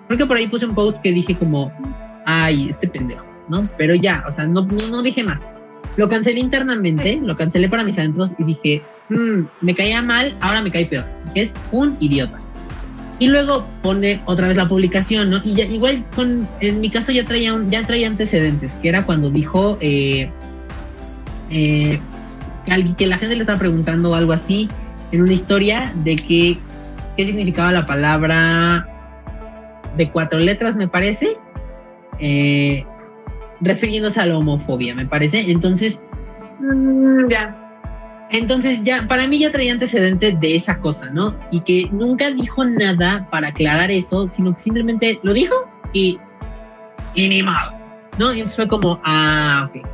Creo 0.07 0.19
que 0.19 0.27
por 0.27 0.37
ahí 0.37 0.47
puse 0.47 0.67
un 0.67 0.75
post 0.75 0.99
que 0.99 1.13
dije 1.13 1.35
como, 1.35 1.73
ay, 2.27 2.69
este 2.69 2.89
pendejo, 2.89 3.27
¿no? 3.49 3.69
Pero 3.77 3.95
ya, 3.95 4.25
o 4.27 4.31
sea, 4.31 4.47
no, 4.47 4.63
no, 4.63 5.03
dije 5.03 5.23
más. 5.23 5.43
Lo 5.97 6.09
cancelé 6.09 6.41
internamente, 6.41 7.21
lo 7.23 7.37
cancelé 7.37 7.69
para 7.69 7.85
mis 7.85 7.99
adentros 7.99 8.35
y 8.39 8.45
dije, 8.45 8.83
mmm, 9.09 9.43
me 9.61 9.75
caía 9.75 10.03
mal, 10.03 10.37
ahora 10.41 10.63
me 10.63 10.71
cae 10.71 10.87
peor. 10.87 11.05
Es 11.35 11.55
un 11.73 11.97
idiota. 12.01 12.39
Y 13.21 13.29
luego 13.29 13.67
pone 13.81 14.21
otra 14.27 14.49
vez 14.49 14.57
la 14.57 14.69
publicación, 14.69 15.31
¿no? 15.31 15.41
Y 15.45 15.55
ya, 15.55 15.65
igual 15.65 16.05
con, 16.17 16.49
en 16.61 16.81
mi 16.81 16.91
caso 16.91 17.13
ya 17.13 17.25
traía, 17.25 17.57
ya 17.69 17.87
traía 17.87 18.09
antecedentes, 18.09 18.75
que 18.75 18.89
era 18.89 19.07
cuando 19.07 19.31
dijo 19.31 19.79
eh, 19.81 20.31
eh, 21.55 22.01
que 22.97 23.07
la 23.07 23.17
gente 23.17 23.37
le 23.37 23.43
estaba 23.43 23.59
preguntando 23.59 24.15
algo 24.15 24.33
así 24.33 24.69
en 25.13 25.23
una 25.23 25.33
historia 25.33 25.93
de 26.03 26.17
que 26.17 26.59
qué 27.17 27.27
significaba 27.27 27.71
la 27.71 27.87
palabra 27.87 28.89
de 29.97 30.11
cuatro 30.11 30.41
letras, 30.41 30.77
me 30.77 30.89
parece, 30.89 31.37
eh, 32.19 32.85
refiriéndose 33.61 34.21
a 34.21 34.27
la 34.27 34.37
homofobia, 34.37 34.95
me 34.97 35.07
parece. 35.07 35.51
Entonces, 35.51 36.03
mm, 36.59 37.31
ya. 37.31 37.61
Entonces 38.31 38.83
ya, 38.83 39.07
para 39.07 39.29
mí 39.29 39.39
ya 39.39 39.53
traía 39.53 39.73
antecedentes 39.73 40.41
de 40.41 40.57
esa 40.57 40.79
cosa, 40.81 41.11
¿no? 41.11 41.39
Y 41.53 41.61
que 41.61 41.89
nunca 41.93 42.33
dijo 42.33 42.65
nada 42.65 43.29
para 43.31 43.49
aclarar 43.49 43.93
eso, 43.93 44.29
sino 44.33 44.55
que 44.55 44.61
simplemente 44.61 45.21
lo 45.23 45.33
dijo 45.33 45.55
y, 45.93 46.19
y 47.15 47.29
ni 47.29 47.43
mal, 47.45 47.71
¿no? 48.19 48.33
Y 48.33 48.41
entonces 48.41 48.57
fue 48.57 48.67
como, 48.67 49.01
ah, 49.05 49.71
ok. 49.71 49.94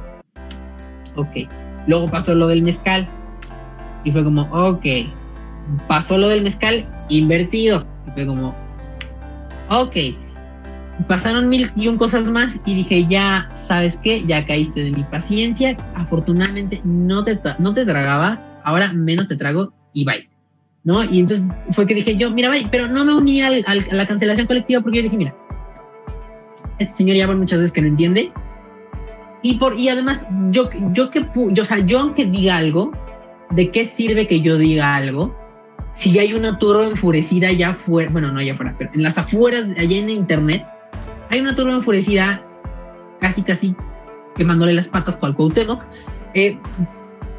Ok. 1.21 1.49
Luego 1.87 2.11
pasó 2.11 2.35
lo 2.35 2.47
del 2.47 2.63
mezcal 2.63 3.09
y 4.05 4.13
fue 4.13 4.25
como, 4.25 4.43
ok. 4.53 4.85
Pasó 5.89 6.19
lo 6.19 6.29
del 6.29 6.43
mezcal 6.43 6.87
invertido 7.09 7.87
y 8.07 8.11
fue 8.13 8.27
como, 8.27 8.55
ok. 9.69 9.97
Pasaron 11.09 11.49
mil 11.49 11.71
y 11.77 11.89
un 11.89 11.97
cosas 11.97 12.31
más 12.31 12.61
y 12.67 12.75
dije, 12.75 13.07
ya, 13.07 13.51
¿sabes 13.55 13.99
qué? 14.03 14.25
Ya 14.27 14.45
caíste 14.47 14.85
de 14.85 14.93
mi 14.93 15.05
paciencia. 15.05 15.77
Afortunadamente 15.95 16.81
no 16.85 17.25
te, 17.25 17.41
no 17.59 17.73
te 17.73 17.87
tragaba, 17.87 18.61
ahora 18.65 18.93
menos 18.93 19.29
te 19.29 19.37
trago 19.37 19.73
y 19.95 20.05
bye. 20.05 20.29
¿No? 20.83 21.05
Y 21.05 21.21
entonces 21.21 21.51
fue 21.73 21.87
que 21.87 21.95
dije 21.95 22.17
yo, 22.17 22.31
mira, 22.31 22.49
bye, 22.51 22.67
pero 22.71 22.89
no 22.89 23.05
me 23.05 23.15
uní 23.15 23.43
al, 23.43 23.65
a 23.67 23.75
la 23.75 24.07
cancelación 24.07 24.47
colectiva 24.47 24.81
porque 24.81 24.99
yo 24.99 25.05
dije, 25.05 25.17
mira, 25.17 25.35
este 26.79 26.95
señor 26.95 27.17
ya 27.17 27.27
va 27.27 27.37
muchas 27.37 27.59
veces 27.59 27.73
que 27.73 27.83
no 27.83 27.89
entiende. 27.89 28.33
Y, 29.43 29.59
por, 29.59 29.79
y 29.79 29.89
además, 29.89 30.27
yo, 30.51 30.69
yo 30.93 31.11
que, 31.11 31.27
yo, 31.53 31.63
o 31.63 31.67
sea, 31.67 31.79
yo 31.79 32.01
aunque 32.01 32.27
diga 32.27 32.57
algo, 32.57 32.93
¿de 33.51 33.71
qué 33.71 33.87
sirve 33.87 34.27
que 34.27 34.41
yo 34.41 34.59
diga 34.59 34.97
algo? 34.97 35.35
Si 35.95 36.19
hay 36.19 36.35
una 36.35 36.59
turba 36.59 36.85
enfurecida 36.85 37.49
allá 37.49 37.71
afuera, 37.71 38.11
bueno, 38.11 38.31
no 38.31 38.41
allá 38.41 38.53
afuera, 38.53 38.75
pero 38.79 38.91
en 38.95 39.03
las 39.03 39.19
afueras, 39.19 39.67
allá 39.79 39.97
en 39.97 40.11
internet, 40.11 40.67
hay 41.31 41.41
una 41.41 41.55
turba 41.55 41.75
enfurecida, 41.75 42.45
casi, 43.21 43.43
casi 43.43 43.75
quemándole 44.37 44.75
las 44.75 44.89
patas 44.89 45.17
con 45.17 45.33
Cuauhtémoc, 45.33 45.83
eh, 46.35 46.59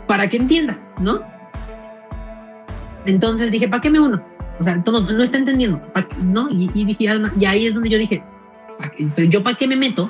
para 0.08 0.30
que 0.30 0.38
entienda, 0.38 0.78
¿no? 1.00 1.22
Entonces 3.06 3.52
dije, 3.52 3.68
¿para 3.68 3.82
qué 3.82 3.90
me 3.90 4.00
uno? 4.00 4.22
O 4.60 4.64
sea, 4.64 4.78
no 4.78 5.24
está 5.24 5.38
entendiendo, 5.38 5.82
¿no? 6.22 6.48
Y, 6.52 6.86
dije, 6.86 7.10
además, 7.10 7.32
y 7.40 7.46
ahí 7.46 7.66
es 7.66 7.74
donde 7.74 7.90
yo 7.90 7.98
dije, 7.98 8.24
entonces, 8.98 9.30
¿yo 9.30 9.42
para 9.42 9.58
qué 9.58 9.68
me 9.68 9.76
meto? 9.76 10.10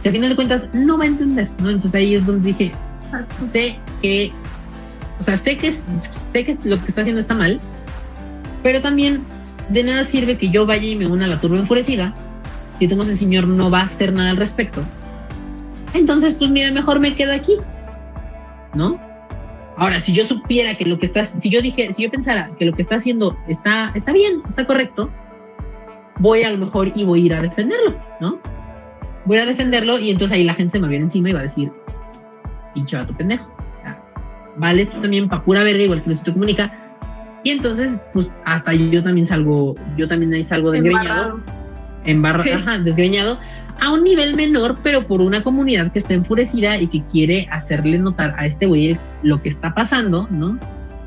Si 0.00 0.08
al 0.08 0.14
final 0.14 0.30
de 0.30 0.36
cuentas 0.36 0.68
no 0.72 0.98
va 0.98 1.04
a 1.04 1.08
entender, 1.08 1.50
¿no? 1.60 1.70
Entonces 1.70 1.94
ahí 1.94 2.14
es 2.14 2.24
donde 2.26 2.48
dije, 2.48 2.72
sé 3.52 3.78
que, 4.00 4.32
o 5.18 5.22
sea, 5.22 5.36
sé 5.36 5.56
que, 5.56 5.72
sé 5.72 6.44
que 6.44 6.56
lo 6.64 6.80
que 6.80 6.86
está 6.88 7.02
haciendo 7.02 7.20
está 7.20 7.34
mal, 7.34 7.60
pero 8.62 8.80
también 8.80 9.24
de 9.68 9.84
nada 9.84 10.04
sirve 10.04 10.38
que 10.38 10.48
yo 10.48 10.66
vaya 10.66 10.86
y 10.86 10.96
me 10.96 11.06
una 11.06 11.26
a 11.26 11.28
la 11.28 11.40
turba 11.40 11.58
enfurecida 11.58 12.14
si 12.78 12.88
Tomás 12.88 13.10
el 13.10 13.18
Señor 13.18 13.46
no 13.46 13.70
va 13.70 13.80
a 13.80 13.84
hacer 13.84 14.12
nada 14.12 14.30
al 14.30 14.38
respecto. 14.38 14.82
Entonces, 15.92 16.34
pues 16.34 16.50
mira, 16.50 16.70
mejor 16.72 16.98
me 16.98 17.14
quedo 17.14 17.32
aquí, 17.34 17.56
¿no? 18.74 18.98
Ahora, 19.76 20.00
si 20.00 20.12
yo 20.14 20.24
supiera 20.24 20.74
que 20.74 20.86
lo 20.86 20.98
que 20.98 21.06
está, 21.06 21.24
si 21.24 21.50
yo 21.50 21.60
dije, 21.60 21.92
si 21.92 22.04
yo 22.04 22.10
pensara 22.10 22.50
que 22.58 22.64
lo 22.64 22.72
que 22.72 22.82
está 22.82 22.96
haciendo 22.96 23.36
está, 23.48 23.92
está 23.94 24.12
bien, 24.12 24.42
está 24.48 24.66
correcto, 24.66 25.10
voy 26.18 26.42
a 26.42 26.50
lo 26.50 26.58
mejor 26.58 26.90
y 26.94 27.04
voy 27.04 27.22
a 27.22 27.24
ir 27.26 27.34
a 27.34 27.42
defenderlo, 27.42 27.98
¿no? 28.20 28.40
Voy 29.30 29.38
a 29.38 29.46
defenderlo 29.46 29.96
y 30.00 30.10
entonces 30.10 30.36
ahí 30.36 30.42
la 30.42 30.54
gente 30.54 30.72
se 30.72 30.80
me 30.80 30.88
viene 30.88 31.04
encima 31.04 31.30
y 31.30 31.32
va 31.32 31.38
a 31.38 31.44
decir, 31.44 31.70
pinche 32.74 32.96
vato 32.96 33.16
pendejo. 33.16 33.48
vale, 34.56 34.82
esto 34.82 35.00
también 35.00 35.28
para 35.28 35.44
pura 35.44 35.62
verga, 35.62 35.84
igual 35.84 36.02
que 36.02 36.08
Luisito 36.08 36.32
Comunica. 36.32 36.98
Y 37.44 37.50
entonces, 37.50 38.00
pues 38.12 38.32
hasta 38.44 38.74
yo, 38.74 39.04
también 39.04 39.28
salgo, 39.28 39.76
yo 39.96 40.08
también 40.08 40.34
ahí 40.34 40.42
salgo 40.42 40.72
desgreñado 40.72 41.40
en 42.06 42.22
barra, 42.22 42.42
desgreñado, 42.82 43.38
a 43.80 43.92
un 43.92 44.02
nivel 44.02 44.34
menor, 44.34 44.80
pero 44.82 45.06
por 45.06 45.20
una 45.20 45.44
comunidad 45.44 45.92
que 45.92 46.00
está 46.00 46.14
enfurecida 46.14 46.78
y 46.78 46.88
que 46.88 47.04
quiere 47.04 47.46
hacerle 47.52 48.00
notar 48.00 48.34
a 48.36 48.46
este 48.46 48.66
güey 48.66 48.98
lo 49.22 49.40
que 49.40 49.48
está 49.48 49.72
pasando, 49.72 50.26
¿no? 50.32 50.58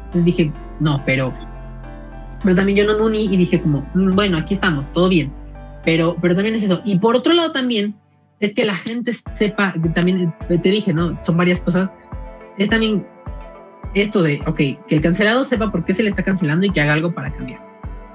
Entonces 0.06 0.24
dije, 0.24 0.50
no, 0.80 1.04
pero, 1.06 1.34
pero 2.42 2.56
también 2.56 2.78
yo 2.78 2.86
no 2.86 2.98
me 2.98 3.04
uní 3.04 3.26
y 3.26 3.36
dije 3.36 3.62
como, 3.62 3.86
mm, 3.94 4.16
bueno, 4.16 4.38
aquí 4.38 4.54
estamos, 4.54 4.90
todo 4.94 5.10
bien, 5.10 5.30
pero, 5.84 6.16
pero 6.22 6.34
también 6.36 6.56
es 6.56 6.64
eso. 6.64 6.82
Y 6.86 7.00
por 7.00 7.18
otro 7.18 7.34
lado 7.34 7.52
también 7.52 7.96
es 8.46 8.54
que 8.54 8.66
la 8.66 8.76
gente 8.76 9.12
sepa, 9.34 9.74
también 9.94 10.34
te 10.48 10.70
dije, 10.70 10.94
¿no? 10.94 11.18
Son 11.24 11.38
varias 11.38 11.62
cosas, 11.62 11.92
es 12.58 12.70
también 12.70 13.06
esto 13.94 14.22
de, 14.22 14.42
ok, 14.48 14.58
que 14.58 14.80
el 14.90 15.02
cancelado 15.02 15.44
sepa 15.44 15.72
por 15.72 15.86
qué 15.86 15.94
se 15.94 16.04
le 16.04 16.10
está 16.10 16.24
cancelando 16.24 16.66
y 16.66 16.72
que 16.72 16.82
haga 16.82 16.94
algo 16.94 17.14
para 17.14 17.34
cambiar 17.34 17.74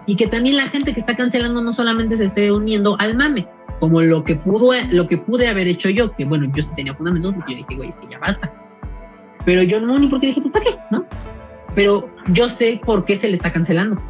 y 0.09 0.17
que 0.17 0.27
también 0.27 0.57
la 0.57 0.67
gente 0.67 0.95
que 0.95 1.01
está 1.01 1.15
cancelando 1.15 1.61
no 1.61 1.71
solamente 1.75 2.17
se 2.17 2.25
esté 2.25 2.51
uniendo 2.51 2.97
al 2.99 3.15
mame, 3.15 3.47
como 3.79 4.01
lo 4.01 4.25
que 4.25 4.37
pudo, 4.37 4.73
lo 4.91 5.07
que 5.07 5.19
pude 5.19 5.47
haber 5.47 5.69
hecho 5.69 5.91
yo, 5.91 6.17
que 6.17 6.25
bueno, 6.25 6.51
yo 6.57 6.63
sí 6.63 6.71
tenía 6.75 6.95
fundamentos 6.95 7.35
porque 7.35 7.53
yo 7.53 7.59
dije, 7.59 7.77
güey, 7.77 7.91
es 7.91 7.99
que 7.99 8.09
ya 8.09 8.19
basta. 8.19 8.51
Pero 9.45 9.63
yo 9.63 9.79
no 9.83 9.93
uní 9.93 10.09
porque 10.09 10.29
dije, 10.29 10.41
pues 10.41 10.51
¿para 10.51 10.65
qué? 10.65 10.79
¿No? 10.91 11.05
Pero 11.75 12.09
yo 12.29 12.49
sé 12.49 12.81
por 12.87 13.05
qué 13.05 13.17
se 13.17 13.29
le 13.29 13.35
está 13.35 13.53
cancelando. 13.53 14.03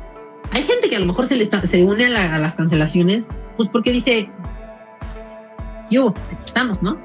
Hay 0.53 0.63
gente 0.63 0.89
que 0.89 0.95
a 0.95 1.01
lo 1.01 1.07
mejor 1.07 1.27
se 1.27 1.35
le 1.35 1.45
se 1.45 1.83
une 1.83 2.07
a, 2.07 2.39
las 2.39 2.55
cancelaciones, 2.55 3.25
pues 3.57 3.69
porque 3.69 3.91
dice, 3.91 4.31
aquí 6.31 6.45
estamos, 6.45 6.83
¿no? 6.83 6.99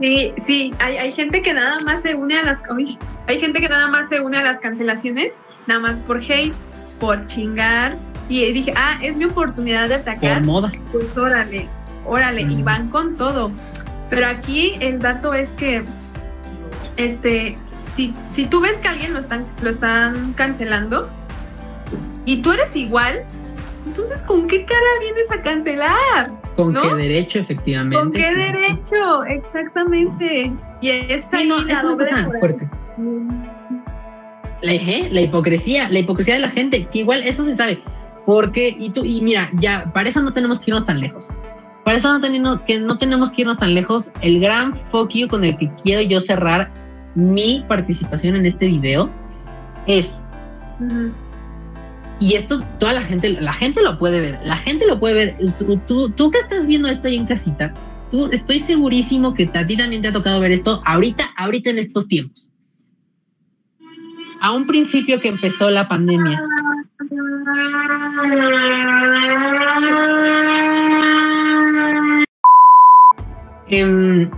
Sí, 0.00 0.32
sí, 0.36 0.74
hay, 0.80 0.98
hay 0.98 1.12
gente 1.12 1.40
que 1.42 1.54
nada 1.54 1.78
más 1.84 2.02
se 2.02 2.14
une 2.14 2.38
a 2.38 2.42
las, 2.44 2.62
hay 3.26 3.40
gente 3.40 3.60
que 3.60 3.68
nada 3.68 3.88
más 3.88 4.08
se 4.08 4.20
une 4.20 4.36
a 4.36 4.42
las 4.42 4.58
cancelaciones, 4.58 5.32
nada 5.66 5.80
más 5.80 5.98
por 6.00 6.18
hate, 6.18 6.52
por 7.00 7.26
chingar, 7.26 7.96
Y 8.28 8.50
dije, 8.52 8.74
ah, 8.76 8.98
es 9.02 9.16
mi 9.16 9.24
oportunidad 9.24 9.88
de 9.88 9.94
atacar. 9.94 10.38
Por 10.38 10.46
moda. 10.46 10.72
Pues 10.90 11.16
órale, 11.16 11.68
órale, 12.04 12.40
y 12.42 12.56
Mm. 12.56 12.64
van 12.64 12.88
con 12.88 13.14
todo. 13.14 13.52
Pero 14.10 14.26
aquí 14.26 14.76
el 14.80 14.98
dato 14.98 15.32
es 15.32 15.52
que, 15.52 15.84
este, 16.96 17.56
si, 17.64 18.12
si 18.28 18.46
tú 18.46 18.60
ves 18.60 18.78
que 18.78 18.88
alguien 18.88 19.12
lo 19.12 19.18
están, 19.20 19.46
lo 19.62 19.70
están 19.70 20.32
cancelando 20.32 21.08
y 22.24 22.42
tú 22.42 22.52
eres 22.52 22.74
igual, 22.74 23.24
entonces 23.96 24.22
¿con 24.24 24.46
qué 24.46 24.64
cara 24.66 24.80
vienes 25.00 25.30
a 25.32 25.40
cancelar? 25.40 26.30
¿Con 26.54 26.74
¿No? 26.74 26.82
qué 26.82 26.94
derecho, 26.94 27.38
efectivamente? 27.38 27.96
¿Con 27.96 28.12
qué 28.12 28.28
sí. 28.28 28.34
derecho? 28.34 29.24
Exactamente. 29.24 30.52
Y 30.82 30.88
está 30.90 31.38
Sí, 31.38 31.48
no, 31.48 31.56
es 31.58 31.82
una 31.82 31.96
cosa 31.96 32.30
fuerte. 32.38 32.68
La, 34.60 34.74
¿eh? 34.74 35.08
la 35.10 35.20
hipocresía, 35.22 35.88
la 35.88 36.00
hipocresía 36.00 36.34
de 36.34 36.40
la 36.40 36.48
gente, 36.48 36.86
que 36.86 36.98
igual 37.00 37.22
eso 37.22 37.44
se 37.44 37.54
sabe. 37.54 37.82
Porque, 38.26 38.74
y 38.78 38.90
tú, 38.90 39.02
y 39.02 39.22
mira, 39.22 39.48
ya, 39.54 39.90
para 39.94 40.10
eso 40.10 40.20
no 40.20 40.32
tenemos 40.32 40.60
que 40.60 40.70
irnos 40.70 40.84
tan 40.84 41.00
lejos. 41.00 41.28
Para 41.84 41.96
eso 41.96 42.12
no, 42.12 42.20
tenemos 42.20 42.60
que, 42.62 42.78
no 42.80 42.98
tenemos 42.98 43.30
que 43.30 43.42
irnos 43.42 43.58
tan 43.58 43.74
lejos. 43.74 44.10
El 44.20 44.40
gran 44.40 44.76
fuck 44.90 45.10
you 45.10 45.28
con 45.28 45.42
el 45.42 45.56
que 45.56 45.70
quiero 45.82 46.02
yo 46.02 46.20
cerrar 46.20 46.70
mi 47.14 47.64
participación 47.66 48.36
en 48.36 48.44
este 48.44 48.66
video 48.66 49.10
es. 49.86 50.22
Y 52.18 52.34
esto 52.34 52.60
toda 52.78 52.94
la 52.94 53.02
gente, 53.02 53.30
la 53.40 53.52
gente 53.52 53.82
lo 53.82 53.98
puede 53.98 54.20
ver, 54.20 54.40
la 54.44 54.56
gente 54.56 54.86
lo 54.86 54.98
puede 54.98 55.14
ver. 55.14 55.54
Tú, 55.58 55.76
tú, 55.86 56.10
tú 56.10 56.30
que 56.30 56.38
estás 56.38 56.66
viendo 56.66 56.88
esto 56.88 57.08
ahí 57.08 57.16
en 57.16 57.26
casita, 57.26 57.74
tú 58.10 58.26
estoy 58.32 58.58
segurísimo 58.58 59.34
que 59.34 59.50
a 59.54 59.66
ti 59.66 59.76
también 59.76 60.02
te 60.02 60.08
ha 60.08 60.12
tocado 60.12 60.40
ver 60.40 60.52
esto 60.52 60.82
ahorita, 60.84 61.24
ahorita 61.36 61.70
en 61.70 61.78
estos 61.78 62.08
tiempos. 62.08 62.48
A 64.40 64.52
un 64.52 64.66
principio 64.66 65.20
que 65.20 65.28
empezó 65.28 65.70
la 65.70 65.88
pandemia, 65.88 66.38
Em, 73.68 74.30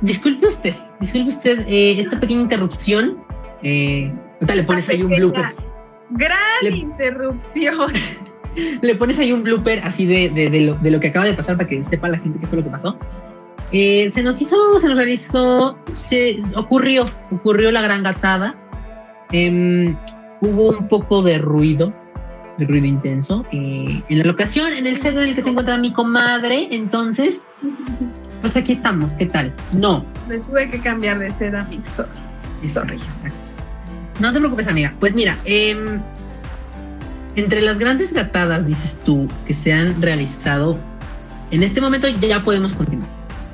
disculpe 0.00 0.46
usted, 0.46 0.74
disculpe 1.00 1.28
usted 1.28 1.66
eh, 1.66 1.98
esta 1.98 2.18
pequeña 2.20 2.42
interrupción. 2.42 3.18
Eh, 3.62 4.12
ahorita 4.34 4.54
le 4.54 4.62
pones 4.62 4.88
ahí 4.88 5.02
un 5.02 5.10
blooper. 5.10 5.65
Gran 6.10 6.38
Le- 6.62 6.76
interrupción. 6.76 7.90
Le 8.82 8.94
pones 8.94 9.18
ahí 9.18 9.32
un 9.32 9.42
blooper 9.42 9.80
así 9.84 10.06
de, 10.06 10.30
de- 10.30 10.48
de 10.50 10.60
lo, 10.62 10.74
de 10.76 10.90
lo 10.90 10.98
que 11.00 11.08
acaba 11.08 11.26
de 11.26 11.34
pasar 11.34 11.56
para 11.56 11.68
que 11.68 11.82
sepa 11.82 12.08
la 12.08 12.18
gente 12.18 12.38
qué 12.38 12.46
fue 12.46 12.58
lo 12.58 12.64
que 12.64 12.70
pasó. 12.70 12.98
Eh, 13.72 14.08
se 14.10 14.22
nos 14.22 14.40
hizo, 14.40 14.78
se 14.80 14.88
nos 14.88 14.96
realizó, 14.96 15.76
se 15.92 16.38
ocurrió, 16.54 17.04
ocurrió 17.32 17.70
la 17.72 17.82
gran 17.82 18.02
gatada. 18.02 18.54
Em, 19.32 19.96
hubo 20.40 20.70
un 20.70 20.86
poco 20.88 21.20
de 21.22 21.38
ruido, 21.38 21.92
de 22.58 22.64
ruido 22.64 22.86
intenso 22.86 23.44
eh, 23.52 24.00
en 24.08 24.18
la 24.20 24.24
locación, 24.24 24.72
en 24.72 24.86
el 24.86 24.96
set 24.96 25.14
en 25.18 25.28
el 25.28 25.34
que 25.34 25.42
se 25.42 25.50
encuentra 25.50 25.76
mi 25.78 25.92
comadre. 25.92 26.68
Entonces, 26.70 27.44
pues 28.40 28.56
aquí 28.56 28.72
estamos. 28.72 29.14
¿Qué 29.14 29.26
tal? 29.26 29.52
No, 29.72 30.06
Me 30.28 30.38
tuve 30.38 30.70
que 30.70 30.78
cambiar 30.80 31.18
de 31.18 31.30
seda, 31.32 31.64
mis 31.64 31.84
sos. 31.86 32.42
Sorry. 32.62 32.96
No 34.20 34.32
te 34.32 34.38
preocupes, 34.38 34.68
amiga. 34.68 34.94
Pues 34.98 35.14
mira, 35.14 35.36
em, 35.44 36.00
entre 37.36 37.60
las 37.60 37.78
grandes 37.78 38.12
gatadas, 38.12 38.66
dices 38.66 38.98
tú, 39.04 39.28
que 39.46 39.54
se 39.54 39.72
han 39.72 40.00
realizado, 40.00 40.78
en 41.50 41.62
este 41.62 41.80
momento 41.80 42.08
ya 42.08 42.42
podemos 42.42 42.72
continuar. 42.72 43.10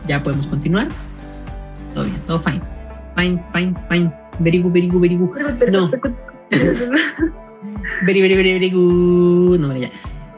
Ya 0.07 0.23
podemos 0.23 0.47
continuar. 0.47 0.89
Todo 1.95 2.05
bien, 2.05 2.17
todo 2.27 2.41
fine. 2.41 2.63
Fine, 3.17 3.45
fine, 3.53 3.75
fine. 3.91 4.13
Very 4.41 4.61
good, 4.61 4.73
very 4.73 4.89
good, 4.89 5.01
very 5.01 5.17
good. 5.17 5.31
No. 5.71 5.91
Very, 8.05 8.21
very, 8.21 8.35
very, 8.35 8.53
very 8.55 8.71
good. 8.71 9.61
No, 9.61 9.77
ya. 9.77 9.91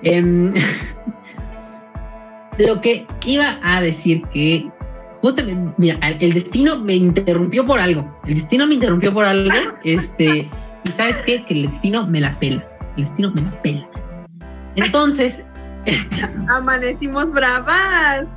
Em, 0.03 0.53
lo 2.59 2.81
que 2.81 3.07
iba 3.27 3.59
a 3.63 3.81
decir 3.81 4.23
que 4.33 4.71
justamente, 5.25 5.75
mira, 5.79 5.99
el 6.21 6.35
destino 6.35 6.79
me 6.81 6.95
interrumpió 6.97 7.65
por 7.65 7.81
algo. 7.81 8.21
El 8.27 8.35
destino 8.35 8.67
me 8.67 8.75
interrumpió 8.75 9.13
por 9.13 9.25
algo. 9.25 9.55
Este, 9.85 10.49
y 10.85 10.91
sabes 10.91 11.17
qué? 11.25 11.43
Que 11.45 11.55
el 11.55 11.71
destino 11.71 12.07
me 12.07 12.21
la 12.21 12.39
pela. 12.39 12.63
El 12.99 13.05
destino 13.05 13.31
me 13.33 13.41
la 13.41 13.63
pela. 13.63 13.89
Entonces, 14.77 15.45
Amanecimos 16.49 17.33
bravas. 17.33 18.29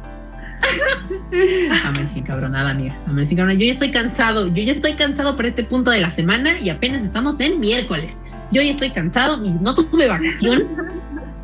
Amanecí 1.85 2.21
cabronada, 2.21 2.71
amiga. 2.71 2.97
Amanecí 3.05 3.35
cabronada. 3.35 3.59
Yo 3.59 3.65
ya 3.65 3.71
estoy 3.71 3.91
cansado. 3.91 4.47
Yo 4.47 4.63
ya 4.63 4.71
estoy 4.71 4.93
cansado 4.93 5.35
por 5.35 5.45
este 5.45 5.63
punto 5.63 5.91
de 5.91 5.99
la 5.99 6.11
semana 6.11 6.57
y 6.59 6.69
apenas 6.69 7.03
estamos 7.03 7.39
en 7.39 7.59
miércoles. 7.59 8.21
Yo 8.51 8.61
ya 8.61 8.71
estoy 8.71 8.91
cansado. 8.91 9.43
y 9.43 9.51
No 9.59 9.75
tuve 9.75 10.07
vacación. 10.07 10.67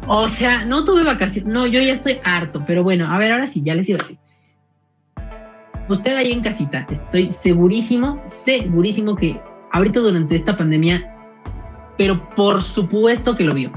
O 0.08 0.28
sea, 0.28 0.66
no 0.66 0.84
tuve 0.84 1.04
vacación. 1.04 1.50
No, 1.50 1.68
yo 1.68 1.82
ya 1.82 1.94
estoy 1.94 2.20
harto. 2.24 2.64
Pero 2.66 2.84
bueno, 2.84 3.08
a 3.08 3.18
ver, 3.18 3.32
ahora 3.32 3.48
sí, 3.48 3.62
ya 3.64 3.76
les 3.76 3.90
iba 3.90 4.00
a 4.00 4.04
decir. 4.04 4.18
Usted 5.90 6.16
ahí 6.16 6.32
en 6.32 6.42
casita, 6.42 6.88
estoy 6.90 7.30
segurísimo, 7.32 8.22
segurísimo 8.26 9.16
que 9.16 9.40
ahorita 9.72 10.00
durante 10.00 10.36
esta 10.36 10.56
pandemia, 10.56 11.14
pero 11.98 12.30
por 12.36 12.62
supuesto 12.62 13.36
que 13.36 13.44
lo 13.44 13.54
vio. 13.54 13.72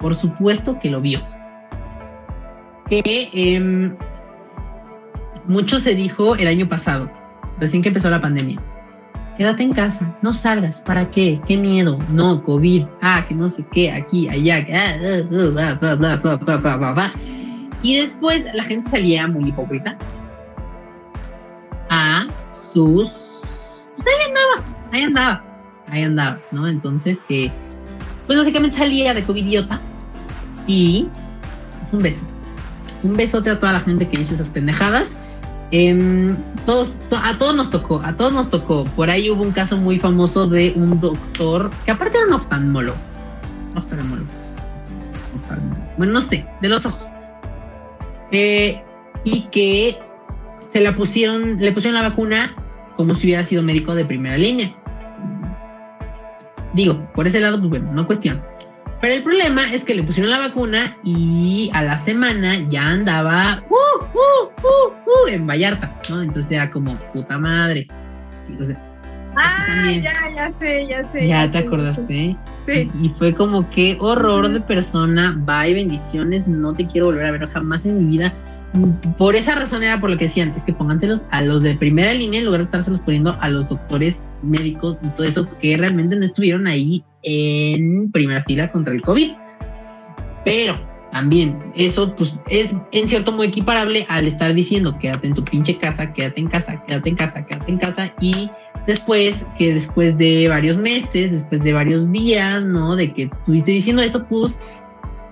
Por 0.00 0.14
supuesto 0.14 0.78
que 0.80 0.90
lo 0.90 1.00
vio. 1.00 1.20
Que 2.88 3.28
em, 3.32 3.94
mucho 5.46 5.78
se 5.78 5.94
dijo 5.94 6.36
el 6.36 6.48
año 6.48 6.68
pasado, 6.68 7.10
recién 7.60 7.82
que 7.82 7.88
empezó 7.88 8.08
la 8.08 8.20
pandemia. 8.20 8.60
Quédate 9.36 9.62
en 9.62 9.72
casa, 9.72 10.16
no 10.22 10.32
salgas, 10.32 10.80
¿para 10.80 11.10
qué? 11.10 11.40
¿Qué 11.46 11.56
miedo? 11.56 11.98
No, 12.10 12.42
COVID, 12.44 12.84
ah, 13.02 13.24
que 13.28 13.34
no 13.34 13.48
sé 13.48 13.64
qué, 13.72 13.90
aquí, 13.90 14.28
allá, 14.28 14.64
que, 14.64 14.74
ah, 14.74 14.96
ah, 15.02 15.20
ah, 15.20 15.74
bla, 15.78 15.96
bla, 15.96 15.96
bla, 15.96 16.16
bla, 16.16 16.56
bla, 16.56 16.76
bla, 16.76 16.92
bla. 16.92 17.12
Y 17.82 17.98
después 17.98 18.46
la 18.54 18.62
gente 18.62 18.88
salía 18.88 19.26
muy 19.26 19.48
hipócrita 19.48 19.96
a 21.92 22.26
sus... 22.52 23.12
Pues 23.96 24.06
ahí 24.06 24.28
andaba, 24.28 24.88
ahí 24.92 25.02
andaba, 25.02 25.44
ahí 25.88 26.02
andaba, 26.02 26.40
¿no? 26.50 26.66
Entonces, 26.66 27.22
que, 27.28 27.52
pues 28.26 28.38
básicamente 28.38 28.78
salía 28.78 29.12
de 29.12 29.22
covidiota 29.24 29.78
y 30.66 31.06
pues, 31.80 31.92
un 31.92 31.98
beso. 32.00 32.26
Un 33.02 33.14
besote 33.14 33.50
a 33.50 33.60
toda 33.60 33.72
la 33.72 33.80
gente 33.80 34.08
que 34.08 34.20
hizo 34.20 34.32
esas 34.34 34.48
pendejadas. 34.48 35.18
Em, 35.70 36.36
todos, 36.64 36.98
to- 37.10 37.16
a 37.22 37.34
todos 37.38 37.54
nos 37.54 37.68
tocó, 37.70 38.00
a 38.02 38.16
todos 38.16 38.32
nos 38.32 38.48
tocó. 38.48 38.84
Por 38.84 39.10
ahí 39.10 39.28
hubo 39.30 39.42
un 39.42 39.52
caso 39.52 39.76
muy 39.76 39.98
famoso 39.98 40.46
de 40.48 40.72
un 40.76 40.98
doctor 40.98 41.70
que 41.84 41.90
aparte 41.90 42.16
era 42.16 42.26
un 42.26 42.32
oftalmólogo. 42.34 42.96
Oftalmólogo. 43.76 44.28
Oftalmólogo. 45.36 45.82
Bueno, 45.98 46.12
no 46.14 46.20
sé, 46.22 46.46
de 46.62 46.68
los 46.68 46.86
ojos. 46.86 47.08
Eh, 48.30 48.82
y 49.24 49.42
que 49.50 49.98
se 50.72 50.80
la 50.80 50.94
pusieron, 50.94 51.58
le 51.58 51.72
pusieron 51.72 52.00
la 52.00 52.08
vacuna 52.08 52.54
como 52.96 53.14
si 53.14 53.26
hubiera 53.26 53.44
sido 53.44 53.62
médico 53.62 53.94
de 53.94 54.04
primera 54.04 54.36
línea. 54.36 54.74
Digo, 56.74 57.06
por 57.14 57.26
ese 57.26 57.40
lado, 57.40 57.58
pues 57.58 57.68
bueno, 57.70 57.92
no 57.92 58.06
cuestión. 58.06 58.42
Pero 59.00 59.14
el 59.14 59.22
problema 59.22 59.62
es 59.72 59.84
que 59.84 59.94
le 59.94 60.04
pusieron 60.04 60.30
la 60.30 60.38
vacuna 60.38 60.96
y 61.04 61.70
a 61.74 61.82
la 61.82 61.98
semana 61.98 62.56
ya 62.68 62.88
andaba 62.88 63.62
uh, 63.68 63.74
uh, 63.74 64.44
uh, 64.62 64.92
uh, 64.92 65.28
en 65.28 65.46
Vallarta, 65.46 66.00
¿no? 66.08 66.22
Entonces 66.22 66.52
era 66.52 66.70
como 66.70 66.94
puta 67.12 67.36
madre. 67.36 67.88
Y, 68.48 68.64
sea, 68.64 68.80
Ah, 69.36 69.90
ya, 69.90 70.12
ya 70.34 70.52
sé, 70.52 70.86
ya 70.88 71.10
sé. 71.10 71.26
ya 71.26 71.50
te 71.50 71.58
sé. 71.58 71.66
acordaste. 71.66 72.36
Sí. 72.52 72.90
Y 73.00 73.08
fue 73.10 73.34
como 73.34 73.68
que 73.70 73.96
horror 74.00 74.48
de 74.48 74.60
persona. 74.60 75.34
Bye, 75.46 75.74
bendiciones. 75.74 76.46
No 76.46 76.74
te 76.74 76.86
quiero 76.86 77.06
volver 77.06 77.26
a 77.26 77.32
ver 77.32 77.48
jamás 77.48 77.84
en 77.86 77.98
mi 77.98 78.16
vida. 78.16 78.32
Por 79.18 79.36
esa 79.36 79.54
razón 79.54 79.82
era 79.82 80.00
por 80.00 80.08
lo 80.10 80.16
que 80.16 80.24
decía 80.24 80.44
antes, 80.44 80.64
que 80.64 80.72
pónganselos 80.72 81.24
a 81.30 81.42
los 81.42 81.62
de 81.62 81.74
primera 81.76 82.14
línea 82.14 82.40
en 82.40 82.46
lugar 82.46 82.60
de 82.60 82.64
estárselos 82.64 83.00
poniendo 83.00 83.36
a 83.40 83.48
los 83.50 83.68
doctores 83.68 84.30
médicos 84.42 84.98
y 85.02 85.08
todo 85.10 85.24
eso, 85.24 85.48
que 85.60 85.76
realmente 85.76 86.16
no 86.16 86.24
estuvieron 86.24 86.66
ahí 86.66 87.04
en 87.22 88.10
primera 88.10 88.42
fila 88.44 88.72
contra 88.72 88.94
el 88.94 89.02
COVID. 89.02 89.32
Pero 90.44 90.74
también 91.12 91.62
eso 91.76 92.14
pues 92.16 92.42
es 92.48 92.74
en 92.90 93.08
cierto 93.08 93.32
modo 93.32 93.44
equiparable 93.44 94.06
al 94.08 94.26
estar 94.26 94.52
diciendo 94.54 94.98
quédate 94.98 95.28
en 95.28 95.34
tu 95.34 95.44
pinche 95.44 95.76
casa, 95.76 96.12
quédate 96.12 96.40
en 96.40 96.48
casa, 96.48 96.82
quédate 96.86 97.10
en 97.10 97.16
casa, 97.16 97.46
quédate 97.46 97.70
en 97.70 97.78
casa 97.78 98.14
y 98.20 98.50
después 98.86 99.46
que 99.58 99.74
después 99.74 100.16
de 100.16 100.48
varios 100.48 100.78
meses, 100.78 101.30
después 101.30 101.62
de 101.62 101.74
varios 101.74 102.10
días, 102.10 102.64
¿no? 102.64 102.96
De 102.96 103.12
que 103.12 103.24
estuviste 103.24 103.72
diciendo 103.72 104.02
eso, 104.02 104.26
pues 104.26 104.60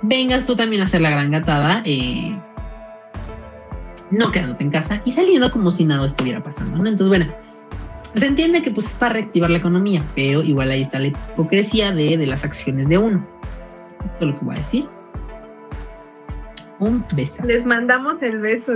vengas 0.02 0.44
tú 0.44 0.54
también 0.54 0.82
a 0.82 0.84
hacer 0.84 1.00
la 1.00 1.10
gran 1.10 1.30
gatada, 1.30 1.82
eh, 1.86 2.38
no 4.10 4.32
quedándote 4.32 4.64
en 4.64 4.70
casa 4.70 5.02
y 5.04 5.12
saliendo 5.12 5.50
como 5.50 5.70
si 5.70 5.84
nada 5.84 6.06
estuviera 6.06 6.42
pasando, 6.42 6.78
¿no? 6.78 6.88
Entonces, 6.88 7.08
bueno, 7.08 7.32
se 8.14 8.26
entiende 8.26 8.62
que 8.62 8.70
pues 8.70 8.88
es 8.88 8.94
para 8.96 9.14
reactivar 9.14 9.50
la 9.50 9.58
economía, 9.58 10.02
pero 10.14 10.42
igual 10.42 10.70
ahí 10.70 10.82
está 10.82 10.98
la 10.98 11.08
hipocresía 11.08 11.92
de, 11.92 12.16
de 12.16 12.26
las 12.26 12.44
acciones 12.44 12.88
de 12.88 12.98
uno. 12.98 13.26
Esto 14.04 14.16
es 14.20 14.26
lo 14.26 14.38
que 14.38 14.44
voy 14.44 14.54
a 14.54 14.58
decir. 14.58 14.88
Un 16.80 17.04
beso. 17.14 17.44
Les 17.44 17.66
mandamos 17.66 18.22
el 18.22 18.38
beso. 18.38 18.72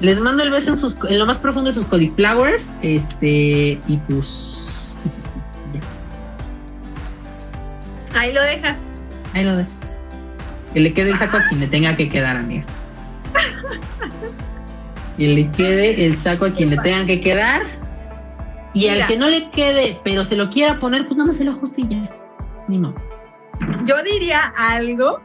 Les 0.00 0.20
mando 0.20 0.44
el 0.44 0.50
beso 0.50 0.72
en, 0.72 0.78
sus, 0.78 0.96
en 1.08 1.18
lo 1.18 1.26
más 1.26 1.38
profundo 1.38 1.70
de 1.70 1.74
sus 1.74 1.86
cauliflowers. 1.86 2.76
Este, 2.82 3.80
y 3.88 3.96
pues. 4.08 4.96
ya. 5.74 5.80
Ahí 8.18 8.32
lo 8.32 8.40
dejas. 8.42 9.00
Ahí 9.34 9.42
lo 9.42 9.56
dejo. 9.56 9.70
Que 10.72 10.80
le 10.80 10.94
quede 10.94 11.10
el 11.10 11.16
saco 11.16 11.36
a 11.36 11.48
quien 11.48 11.60
le 11.60 11.66
tenga 11.66 11.96
que 11.96 12.08
quedar, 12.08 12.36
amiga. 12.36 12.64
Que 15.16 15.28
le 15.28 15.50
quede 15.50 16.06
el 16.06 16.16
saco 16.16 16.46
a 16.46 16.52
quien 16.52 16.70
le 16.70 16.78
tenga 16.78 17.04
que 17.06 17.20
quedar. 17.20 17.62
Y 18.74 18.88
al 18.88 19.06
que 19.06 19.18
no 19.18 19.28
le 19.28 19.50
quede, 19.50 20.00
pero 20.02 20.24
se 20.24 20.34
lo 20.36 20.48
quiera 20.48 20.78
poner, 20.80 21.04
pues 21.06 21.16
nada 21.16 21.26
más 21.28 21.36
se 21.36 21.44
lo 21.44 21.52
ajuste 21.52 21.82
y 21.82 21.88
ya. 21.88 22.10
Ni 22.68 22.78
modo. 22.78 22.94
Yo 23.84 23.96
diría 24.02 24.52
algo. 24.70 25.20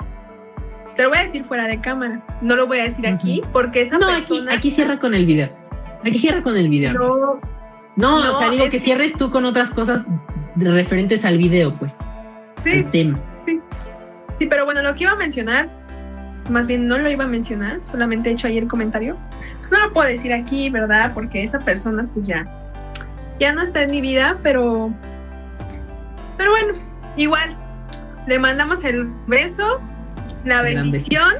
Te 0.95 1.03
lo 1.03 1.09
voy 1.09 1.19
a 1.19 1.21
decir 1.21 1.43
fuera 1.45 1.67
de 1.67 1.79
cámara. 1.79 2.25
No 2.41 2.55
lo 2.55 2.67
voy 2.67 2.79
a 2.79 2.83
decir 2.83 3.07
aquí 3.07 3.41
porque 3.53 3.81
esa 3.81 3.97
No, 3.97 4.07
aquí, 4.07 4.15
persona. 4.27 4.53
aquí 4.53 4.69
cierra 4.71 4.99
con 4.99 5.13
el 5.13 5.25
video. 5.25 5.49
Aquí 6.01 6.17
cierra 6.17 6.43
con 6.43 6.57
el 6.57 6.67
video. 6.69 6.93
no, 6.93 7.39
No, 7.95 8.19
No, 8.19 8.35
o 8.35 8.39
sea, 8.39 8.49
digo 8.49 8.65
que- 8.69 8.79
cierres 8.79 9.13
tú 9.13 9.31
con 9.31 9.45
otras 9.45 9.69
cosas 9.71 10.05
referentes 10.55 11.23
al 11.23 11.37
video, 11.37 11.75
pues. 11.77 11.99
sí, 12.63 12.83
Al 12.83 12.91
tema. 12.91 13.19
sí. 13.27 13.59
Sí, 14.39 14.45
pero 14.47 14.65
bueno, 14.65 14.81
lo 14.83 14.93
que 14.93 15.03
iba 15.03 15.13
a 15.13 15.15
mencionar, 15.15 15.69
más 16.49 16.67
bien 16.67 16.87
no 16.87 16.97
lo 16.97 17.09
iba 17.09 17.25
a 17.25 17.27
mencionar, 17.27 17.83
solamente 17.83 18.29
he 18.29 18.33
hecho 18.33 18.47
ahí 18.47 18.57
el 18.57 18.67
comentario. 18.67 19.17
Pues 19.59 19.71
no 19.71 19.79
lo 19.87 19.93
puedo 19.93 20.07
decir 20.09 20.33
aquí, 20.33 20.69
¿verdad? 20.69 21.13
Porque 21.13 21.43
esa 21.43 21.59
persona, 21.59 22.07
pues 22.13 22.27
ya, 22.27 22.45
ya 23.39 23.51
no 23.53 23.61
está 23.61 23.81
en 23.83 23.91
mi 23.91 24.01
vida, 24.01 24.39
pero, 24.43 24.93
pero 26.37 26.51
bueno, 26.51 26.73
igual, 27.15 27.49
le 28.27 28.39
mandamos 28.39 28.83
el 28.85 29.05
beso, 29.27 29.81
la 30.45 30.61
bendición. 30.61 31.33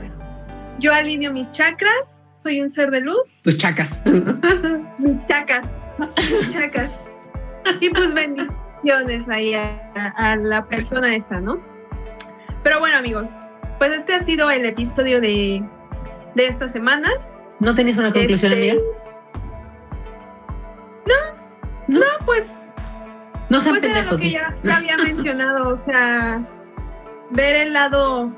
Yo 0.79 0.93
alineo 0.93 1.31
mis 1.33 1.51
chakras, 1.51 2.23
soy 2.35 2.61
un 2.61 2.69
ser 2.69 2.91
de 2.91 3.01
luz. 3.01 3.41
Tus 3.43 3.57
chacas. 3.57 4.01
Mis 4.99 5.25
chacas, 5.25 5.65
chacas. 6.49 6.89
Y 7.81 7.89
pues 7.89 8.13
bendiciones 8.13 9.27
ahí 9.29 9.55
a- 9.55 10.13
a 10.15 10.35
la 10.35 10.63
persona 10.67 11.15
esta, 11.15 11.39
¿no? 11.39 11.59
Pero 12.63 12.79
bueno, 12.79 12.97
amigos, 12.97 13.29
pues 13.77 13.91
este 13.91 14.13
ha 14.13 14.19
sido 14.19 14.49
el 14.51 14.65
episodio 14.65 15.21
de, 15.21 15.63
de 16.35 16.47
esta 16.47 16.67
semana. 16.67 17.09
¿No 17.59 17.73
tenías 17.75 17.97
una 17.97 18.11
conclusión, 18.13 18.51
Este, 18.51 18.71
amiga? 18.71 18.83
No, 21.87 22.01
pues, 22.25 22.71
No 23.49 23.59
sean 23.59 23.75
pues 23.75 23.89
era 23.89 24.03
lo 24.03 24.17
que 24.17 24.29
ya 24.29 24.53
había 24.75 24.97
mencionado, 24.97 25.69
o 25.69 25.77
sea, 25.85 26.45
ver 27.31 27.55
el 27.55 27.73
lado, 27.73 28.29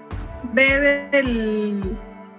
ver 0.53 1.09
el, 1.13 1.97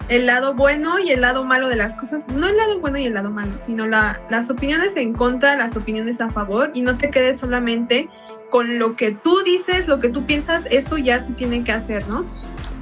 el 0.08 0.26
lado 0.26 0.54
bueno 0.54 0.98
y 1.00 1.10
el 1.10 1.22
lado 1.22 1.44
malo 1.44 1.68
de 1.68 1.76
las 1.76 1.96
cosas, 1.96 2.28
no 2.28 2.46
el 2.46 2.56
lado 2.56 2.78
bueno 2.78 2.98
y 2.98 3.06
el 3.06 3.14
lado 3.14 3.30
malo, 3.30 3.52
sino 3.56 3.86
la, 3.86 4.20
las 4.30 4.50
opiniones 4.50 4.96
en 4.96 5.12
contra, 5.12 5.56
las 5.56 5.76
opiniones 5.76 6.20
a 6.20 6.30
favor 6.30 6.70
y 6.74 6.82
no 6.82 6.96
te 6.96 7.10
quedes 7.10 7.38
solamente 7.38 8.08
con 8.50 8.78
lo 8.78 8.94
que 8.94 9.12
tú 9.12 9.36
dices, 9.44 9.88
lo 9.88 9.98
que 9.98 10.08
tú 10.08 10.24
piensas, 10.26 10.66
eso 10.70 10.96
ya 10.98 11.18
se 11.18 11.32
tiene 11.32 11.64
que 11.64 11.72
hacer, 11.72 12.06
¿no? 12.08 12.24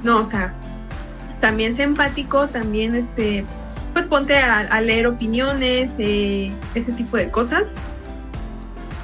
No, 0.03 0.19
o 0.19 0.23
sea, 0.23 0.53
también 1.39 1.75
sé 1.75 1.83
empático, 1.83 2.47
también 2.47 2.95
este, 2.95 3.45
pues 3.93 4.05
ponte 4.05 4.37
a, 4.37 4.59
a 4.59 4.81
leer 4.81 5.07
opiniones, 5.07 5.95
eh, 5.99 6.53
ese 6.75 6.91
tipo 6.93 7.17
de 7.17 7.29
cosas. 7.29 7.81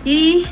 Y 0.03 0.45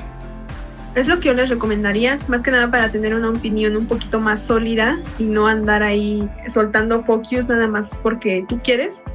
es 0.96 1.08
lo 1.08 1.20
que 1.20 1.28
yo 1.28 1.34
les 1.34 1.50
recomendaría, 1.50 2.20
más 2.28 2.44
que 2.44 2.52
nada 2.52 2.70
para 2.70 2.92
tener 2.92 3.14
una 3.14 3.30
opinión 3.30 3.76
un 3.76 3.86
poquito 3.86 4.20
más 4.20 4.44
sólida 4.44 5.00
y 5.18 5.26
no 5.26 5.48
andar 5.48 5.84
ahí 5.84 6.30
soltando 6.48 7.04
focus 7.04 7.48
nada 7.48 7.68
más 7.68 7.98
porque 8.02 8.46
tú 8.48 8.60
quieres, 8.64 9.06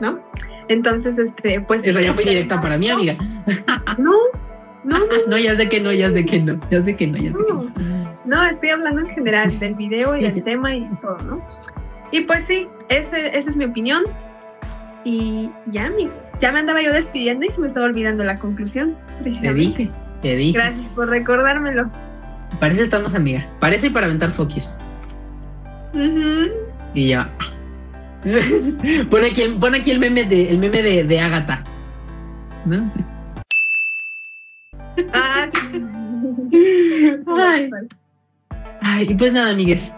¿no? 0.00 0.20
Entonces, 0.68 1.18
este, 1.18 1.60
pues... 1.60 1.86
Esa 1.86 2.00
ya 2.00 2.12
fue 2.12 2.24
directa 2.24 2.60
para 2.60 2.76
mí, 2.76 2.90
amiga. 2.90 3.16
No, 3.98 4.12
no, 4.84 4.98
no, 4.98 5.06
No, 5.28 5.38
ya 5.38 5.54
sé 5.54 5.68
que 5.68 5.80
no, 5.80 5.92
ya 5.92 6.10
sé 6.10 6.24
que 6.24 6.40
no. 6.40 6.58
Ya 6.70 6.82
sé 6.82 6.96
que 6.96 7.06
no, 7.06 7.18
ya 7.18 7.30
sé 7.30 7.38
que 7.46 7.52
no. 7.52 7.95
No, 8.26 8.44
estoy 8.44 8.70
hablando 8.70 9.02
en 9.02 9.08
general 9.08 9.58
del 9.58 9.74
video 9.74 10.16
y 10.16 10.22
del 10.22 10.42
tema 10.42 10.74
y 10.74 10.88
todo, 11.00 11.18
¿no? 11.22 11.48
Y 12.12 12.22
pues 12.22 12.44
sí, 12.44 12.68
ese, 12.88 13.36
esa 13.36 13.50
es 13.50 13.56
mi 13.56 13.64
opinión. 13.64 14.04
Y 15.04 15.50
ya, 15.66 15.90
mix, 15.90 16.32
ya 16.40 16.50
me 16.50 16.58
andaba 16.58 16.82
yo 16.82 16.92
despidiendo 16.92 17.46
y 17.46 17.50
se 17.50 17.60
me 17.60 17.68
estaba 17.68 17.86
olvidando 17.86 18.24
la 18.24 18.38
conclusión. 18.38 18.96
Te 19.18 19.54
dije, 19.54 19.90
te 20.22 20.36
dije. 20.36 20.58
Gracias 20.58 20.86
por 20.94 21.08
recordármelo. 21.08 21.90
Para 22.58 22.74
eso 22.74 22.82
estamos, 22.82 23.14
amiga. 23.14 23.46
Y 23.82 23.90
para 23.90 24.06
aventar 24.06 24.30
focus. 24.30 24.76
Ujú. 25.94 26.50
Y 26.94 27.08
ya. 27.08 27.30
pon, 29.10 29.24
aquí 29.24 29.42
el, 29.42 29.58
pon 29.58 29.74
aquí 29.74 29.92
el 29.92 30.00
meme 30.00 30.24
de, 30.24 30.50
el 30.50 30.58
meme 30.58 30.82
de, 30.82 31.04
de 31.04 31.20
Agatha. 31.20 31.62
¿No? 32.64 32.90
Ah, 35.12 35.46
sí. 35.70 35.86
Ay. 37.26 37.70
Ay, 38.82 39.14
pues 39.14 39.34
nada, 39.34 39.50
amigues. 39.50 39.92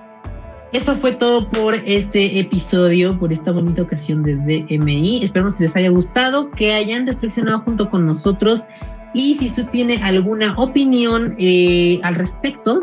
Eso 0.73 0.95
fue 0.95 1.13
todo 1.13 1.49
por 1.49 1.75
este 1.75 2.39
episodio, 2.39 3.19
por 3.19 3.33
esta 3.33 3.53
bonita 3.53 3.83
ocasión 3.83 4.23
de 4.23 4.37
DMI. 4.37 5.21
Esperamos 5.23 5.55
que 5.55 5.63
les 5.63 5.75
haya 5.77 5.89
gustado, 5.89 6.51
que 6.51 6.75
hayan 6.75 7.07
reflexionado 7.07 7.61
junto 7.61 7.89
con 7.89 8.05
nosotros. 8.05 8.67
Y 9.15 9.35
si 9.35 9.47
usted 9.47 9.67
tiene 9.69 9.97
alguna 10.03 10.55
opinión 10.57 11.35
eh, 11.39 11.99
al 12.03 12.17
respecto, 12.17 12.81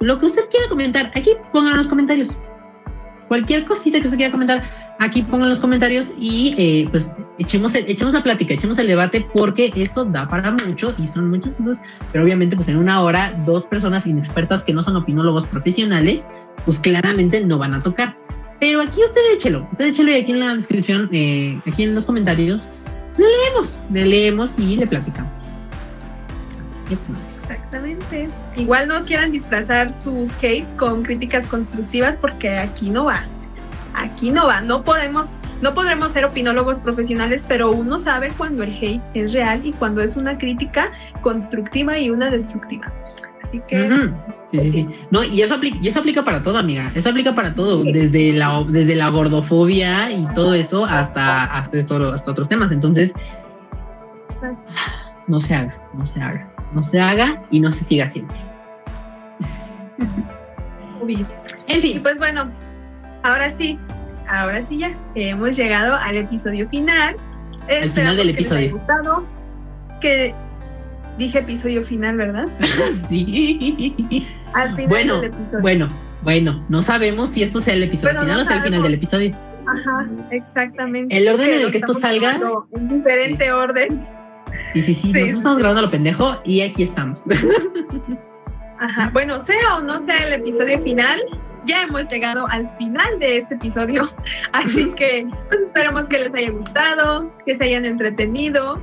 lo 0.00 0.18
que 0.18 0.26
usted 0.26 0.42
quiera 0.50 0.68
comentar, 0.68 1.12
aquí 1.14 1.30
pongan 1.52 1.72
en 1.72 1.78
los 1.78 1.88
comentarios. 1.88 2.36
Cualquier 3.28 3.64
cosita 3.64 3.98
que 3.98 4.04
usted 4.04 4.16
quiera 4.16 4.32
comentar, 4.32 4.89
aquí 5.00 5.22
pongan 5.22 5.48
los 5.48 5.58
comentarios 5.58 6.12
y 6.18 6.54
eh, 6.58 6.88
pues 6.90 7.12
echemos, 7.38 7.74
el- 7.74 7.90
echemos 7.90 8.14
la 8.14 8.22
plática, 8.22 8.54
echemos 8.54 8.78
el 8.78 8.86
debate, 8.86 9.26
porque 9.34 9.72
esto 9.74 10.04
da 10.04 10.28
para 10.28 10.52
mucho 10.52 10.94
y 10.98 11.06
son 11.06 11.30
muchas 11.30 11.54
cosas 11.56 11.82
pero 12.12 12.22
obviamente 12.22 12.54
pues 12.54 12.68
en 12.68 12.76
una 12.76 13.02
hora 13.02 13.32
dos 13.44 13.64
personas 13.64 14.06
inexpertas 14.06 14.62
que 14.62 14.72
no 14.72 14.82
son 14.82 14.96
opinólogos 14.96 15.46
profesionales 15.46 16.28
pues 16.64 16.78
claramente 16.78 17.44
no 17.44 17.58
van 17.58 17.74
a 17.74 17.82
tocar 17.82 18.16
pero 18.60 18.82
aquí 18.82 19.00
usted 19.02 19.20
échelo 19.34 19.66
usted 19.72 19.86
échelo 19.86 20.12
y 20.12 20.16
aquí 20.16 20.32
en 20.32 20.40
la 20.40 20.54
descripción 20.54 21.08
eh, 21.12 21.58
aquí 21.66 21.82
en 21.84 21.94
los 21.94 22.04
comentarios 22.06 22.68
le 23.16 23.24
leemos 23.26 23.80
le 23.92 24.06
leemos 24.06 24.58
y 24.58 24.76
le 24.76 24.86
platicamos 24.86 25.32
pues, 26.86 27.00
Exactamente. 27.40 28.28
Igual 28.56 28.86
no 28.86 29.02
quieran 29.04 29.32
disfrazar 29.32 29.92
sus 29.92 30.34
hates 30.36 30.72
con 30.76 31.02
críticas 31.02 31.46
constructivas 31.48 32.16
porque 32.16 32.56
aquí 32.58 32.90
no 32.90 33.06
va. 33.06 33.24
Aquí 33.94 34.30
no 34.30 34.46
va. 34.46 34.60
No 34.60 34.82
podemos, 34.84 35.40
no 35.62 35.74
podremos 35.74 36.12
ser 36.12 36.24
opinólogos 36.24 36.78
profesionales, 36.78 37.44
pero 37.46 37.70
uno 37.72 37.98
sabe 37.98 38.30
cuando 38.36 38.62
el 38.62 38.70
hate 38.70 39.02
es 39.14 39.32
real 39.32 39.60
y 39.64 39.72
cuando 39.72 40.00
es 40.00 40.16
una 40.16 40.38
crítica 40.38 40.90
constructiva 41.20 41.98
y 41.98 42.10
una 42.10 42.30
destructiva. 42.30 42.92
Así 43.42 43.60
que. 43.66 43.88
Sí, 44.52 44.60
sí, 44.60 44.70
sí. 44.72 44.88
No, 45.10 45.22
y 45.22 45.42
eso 45.42 45.54
aplica, 45.54 45.78
y 45.80 45.88
eso 45.88 46.00
aplica 46.00 46.24
para 46.24 46.42
todo, 46.42 46.58
amiga. 46.58 46.90
Eso 46.94 47.08
aplica 47.10 47.34
para 47.34 47.54
todo, 47.54 47.82
desde 47.84 48.32
la 48.32 48.64
desde 48.68 48.96
la 48.96 49.08
gordofobia 49.08 50.10
y 50.10 50.26
todo 50.34 50.54
eso 50.54 50.84
hasta 50.84 51.44
hasta, 51.44 51.78
esto- 51.78 52.12
hasta 52.12 52.30
otros 52.32 52.48
temas. 52.48 52.72
Entonces, 52.72 53.14
no 55.28 55.38
se 55.40 55.54
haga, 55.54 55.76
no 55.94 56.04
se 56.06 56.20
haga, 56.20 56.52
no 56.72 56.82
se 56.82 57.00
haga 57.00 57.42
y 57.50 57.60
no 57.60 57.70
se 57.70 57.84
siga 57.84 58.04
haciendo. 58.06 58.32
En 61.66 61.78
Y 61.78 61.80
fin, 61.80 62.02
pues 62.02 62.18
bueno, 62.18 62.50
ahora 63.22 63.50
sí, 63.50 63.78
ahora 64.28 64.62
sí 64.62 64.78
ya 64.78 64.90
hemos 65.14 65.56
llegado 65.56 65.94
al 65.96 66.16
episodio 66.16 66.68
final. 66.68 67.16
Esperamos 67.68 67.94
final 67.94 68.16
del 68.16 68.26
que 68.34 68.40
les 68.42 68.52
haya 68.52 68.72
gustado, 68.72 69.26
que 70.00 70.34
dije 71.18 71.38
episodio 71.38 71.82
final, 71.82 72.16
¿verdad? 72.16 72.46
sí. 73.08 74.26
Al 74.54 74.70
final 74.74 74.88
Bueno, 74.88 75.20
del 75.20 75.32
episodio. 75.32 75.60
Bueno, 75.60 75.88
bueno, 76.22 76.64
no 76.68 76.82
sabemos 76.82 77.28
si 77.30 77.42
esto 77.42 77.60
sea 77.60 77.74
el 77.74 77.82
episodio 77.84 78.20
final 78.20 78.36
no 78.36 78.42
o 78.42 78.44
sea 78.44 78.56
el 78.56 78.62
final 78.62 78.82
del 78.82 78.94
episodio. 78.94 79.36
Ajá, 79.66 80.08
exactamente. 80.30 81.16
El 81.16 81.28
orden 81.28 81.48
en 81.50 81.60
el 81.66 81.70
que 81.70 81.78
esto 81.78 81.94
salga 81.94 82.40
En 82.72 82.88
diferente 82.88 83.46
es- 83.46 83.52
orden. 83.52 84.06
Sí, 84.72 84.82
sí, 84.82 84.94
sí, 84.94 85.00
Sí. 85.00 85.12
nosotros 85.12 85.38
estamos 85.38 85.58
grabando 85.58 85.82
lo 85.82 85.90
pendejo 85.90 86.40
y 86.44 86.62
aquí 86.62 86.82
estamos. 86.82 87.22
Ajá. 88.80 89.10
Bueno, 89.12 89.38
sea 89.38 89.76
o 89.76 89.80
no 89.82 89.98
sea 89.98 90.16
el 90.26 90.32
episodio 90.32 90.78
final, 90.78 91.20
ya 91.66 91.82
hemos 91.82 92.08
llegado 92.08 92.46
al 92.48 92.68
final 92.76 93.18
de 93.18 93.38
este 93.38 93.54
episodio. 93.54 94.02
Así 94.52 94.90
que 94.92 95.26
pues, 95.48 95.60
esperemos 95.62 96.06
que 96.06 96.18
les 96.18 96.34
haya 96.34 96.50
gustado, 96.50 97.30
que 97.44 97.54
se 97.54 97.64
hayan 97.64 97.84
entretenido, 97.84 98.80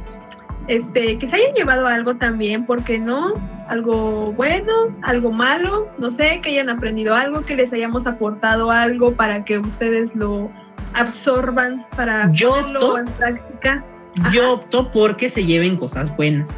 este, 0.68 1.18
que 1.18 1.28
se 1.28 1.36
hayan 1.36 1.54
llevado 1.54 1.88
algo 1.88 2.16
también, 2.16 2.66
porque 2.66 3.00
no? 3.00 3.34
Algo 3.70 4.32
bueno, 4.34 4.96
algo 5.02 5.32
malo, 5.32 5.90
no 5.98 6.10
sé, 6.10 6.40
que 6.42 6.50
hayan 6.50 6.70
aprendido 6.70 7.16
algo, 7.16 7.42
que 7.44 7.56
les 7.56 7.74
hayamos 7.74 8.08
aportado 8.08 8.72
algo 8.72 9.14
para 9.14 9.44
que 9.44 9.60
ustedes 9.60 10.16
lo 10.16 10.50
absorban, 10.94 11.86
para 11.96 12.32
Yo 12.32 12.52
ponerlo 12.52 12.98
en 13.00 13.06
práctica. 13.06 13.86
Yo 14.32 14.54
opto 14.54 14.92
porque 14.92 15.30
se 15.30 15.46
lleven 15.46 15.78
cosas 15.78 16.16
buenas. 16.16 16.50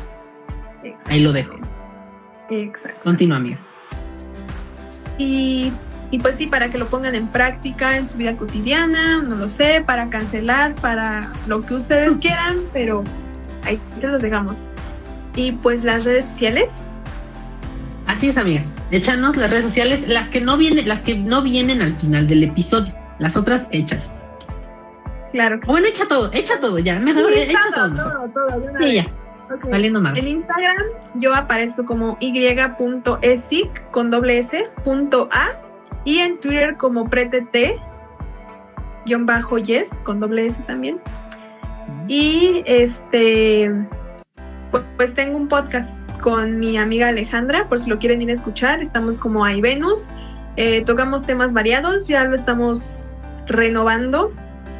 Ahí 1.07 1.19
lo 1.19 1.33
dejo. 1.33 1.55
Exacto. 2.49 3.01
Continúa, 3.03 3.37
amiga. 3.37 3.57
Y, 5.17 5.73
y 6.11 6.19
pues 6.19 6.35
sí, 6.35 6.47
para 6.47 6.69
que 6.69 6.77
lo 6.77 6.87
pongan 6.87 7.13
en 7.15 7.27
práctica 7.27 7.97
en 7.97 8.07
su 8.07 8.17
vida 8.17 8.35
cotidiana, 8.35 9.21
no 9.21 9.35
lo 9.35 9.47
sé, 9.47 9.83
para 9.85 10.09
cancelar, 10.09 10.75
para 10.75 11.31
lo 11.47 11.61
que 11.61 11.75
ustedes 11.75 12.17
quieran, 12.21 12.57
pero 12.73 13.03
ahí 13.63 13.79
se 13.95 14.07
los 14.07 14.21
dejamos. 14.21 14.69
Y 15.35 15.51
pues 15.51 15.83
las 15.83 16.05
redes 16.05 16.25
sociales. 16.25 16.99
Así 18.07 18.29
es, 18.29 18.37
amiga. 18.37 18.63
échanos 18.89 19.37
las 19.37 19.51
redes 19.51 19.65
sociales, 19.65 20.07
las 20.07 20.29
que 20.29 20.41
no 20.41 20.57
vienen, 20.57 20.87
las 20.87 21.01
que 21.01 21.15
no 21.15 21.43
vienen 21.43 21.81
al 21.81 21.93
final 21.93 22.27
del 22.27 22.43
episodio. 22.43 22.93
Las 23.19 23.37
otras, 23.37 23.67
échalas. 23.71 24.23
Claro 25.31 25.59
Bueno, 25.67 25.85
echa 25.87 26.07
todo, 26.07 26.31
echa 26.33 26.59
todo 26.59 26.79
ya. 26.79 26.99
Mejor, 26.99 27.31
echa 27.33 27.59
todo. 27.75 27.95
todo, 27.95 28.29
todo, 28.33 28.63
sí, 28.79 28.95
ya. 28.95 29.05
Valiendo 29.69 30.01
más. 30.01 30.17
En 30.17 30.27
Instagram 30.27 30.77
yo 31.15 31.35
aparezco 31.35 31.85
como 31.85 32.17
y.esic 32.19 33.91
con 33.91 34.09
doble 34.09 34.39
s 34.39 34.65
punto 34.83 35.29
a 35.31 35.68
y 36.05 36.19
en 36.19 36.39
Twitter 36.39 36.75
como 36.77 37.09
pretete 37.09 37.75
guion 39.05 39.25
bajo 39.25 39.57
yes 39.57 39.99
con 40.03 40.19
doble 40.19 40.45
s 40.45 40.61
también. 40.63 40.99
Y 42.07 42.63
este 42.65 43.71
pues, 44.71 44.83
pues 44.97 45.13
tengo 45.13 45.37
un 45.37 45.47
podcast 45.47 45.99
con 46.19 46.59
mi 46.59 46.77
amiga 46.77 47.07
Alejandra, 47.07 47.67
por 47.69 47.79
si 47.79 47.89
lo 47.89 47.97
quieren 47.97 48.21
ir 48.21 48.29
a 48.29 48.33
escuchar, 48.33 48.81
estamos 48.81 49.17
como 49.17 49.45
ahí 49.45 49.61
Venus, 49.61 50.09
eh, 50.57 50.83
tocamos 50.83 51.25
temas 51.25 51.53
variados, 51.53 52.07
ya 52.07 52.23
lo 52.25 52.35
estamos 52.35 53.17
renovando. 53.47 54.31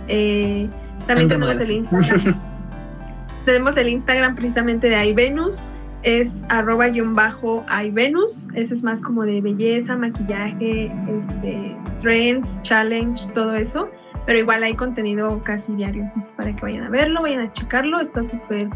Eh, 0.08 0.70
también 1.08 1.30
tenemos 1.30 1.60
el 1.60 1.72
Instagram. 1.72 2.36
tenemos 3.46 3.78
el 3.78 3.88
Instagram 3.88 4.36
precisamente 4.36 4.90
de 4.90 5.06
iVenus, 5.08 5.70
es 6.04 6.46
arroba 6.50 6.88
guion 6.88 7.16
bajo 7.16 7.66
iVenus, 7.84 8.48
ese 8.56 8.74
es 8.74 8.84
más 8.84 9.02
como 9.02 9.24
de 9.24 9.42
belleza, 9.42 9.98
maquillaje, 9.98 10.92
este, 11.10 11.78
trends, 12.00 12.62
challenge, 12.62 13.32
todo 13.34 13.54
eso, 13.56 13.90
pero 14.26 14.40
igual 14.40 14.64
hay 14.64 14.74
contenido 14.74 15.42
casi 15.44 15.76
diario, 15.76 16.04
entonces 16.04 16.34
para 16.34 16.56
que 16.56 16.62
vayan 16.62 16.84
a 16.86 16.90
verlo, 16.90 17.22
vayan 17.22 17.42
a 17.42 17.52
checarlo, 17.52 18.00
está 18.00 18.24
súper 18.24 18.70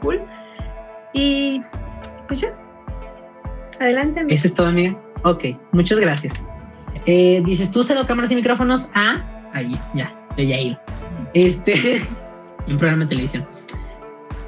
cool. 0.00 0.20
Y 1.12 1.62
pues 2.26 2.40
ya, 2.40 2.56
adelante. 3.80 4.20
Amiga. 4.20 4.34
Eso 4.34 4.48
es 4.48 4.54
todo, 4.54 4.68
amiga. 4.68 4.98
Ok, 5.24 5.44
muchas 5.72 6.00
gracias. 6.00 6.42
Eh, 7.06 7.42
dices 7.44 7.70
tú, 7.70 7.82
cedo 7.82 8.06
cámaras 8.06 8.32
y 8.32 8.36
micrófonos 8.36 8.90
a... 8.94 9.50
Allí, 9.52 9.78
ya, 9.94 10.14
ya 10.36 10.56
ahí. 10.56 10.78
Este, 11.34 12.00
un 12.68 12.76
programa 12.76 13.04
de 13.04 13.10
televisión. 13.10 13.46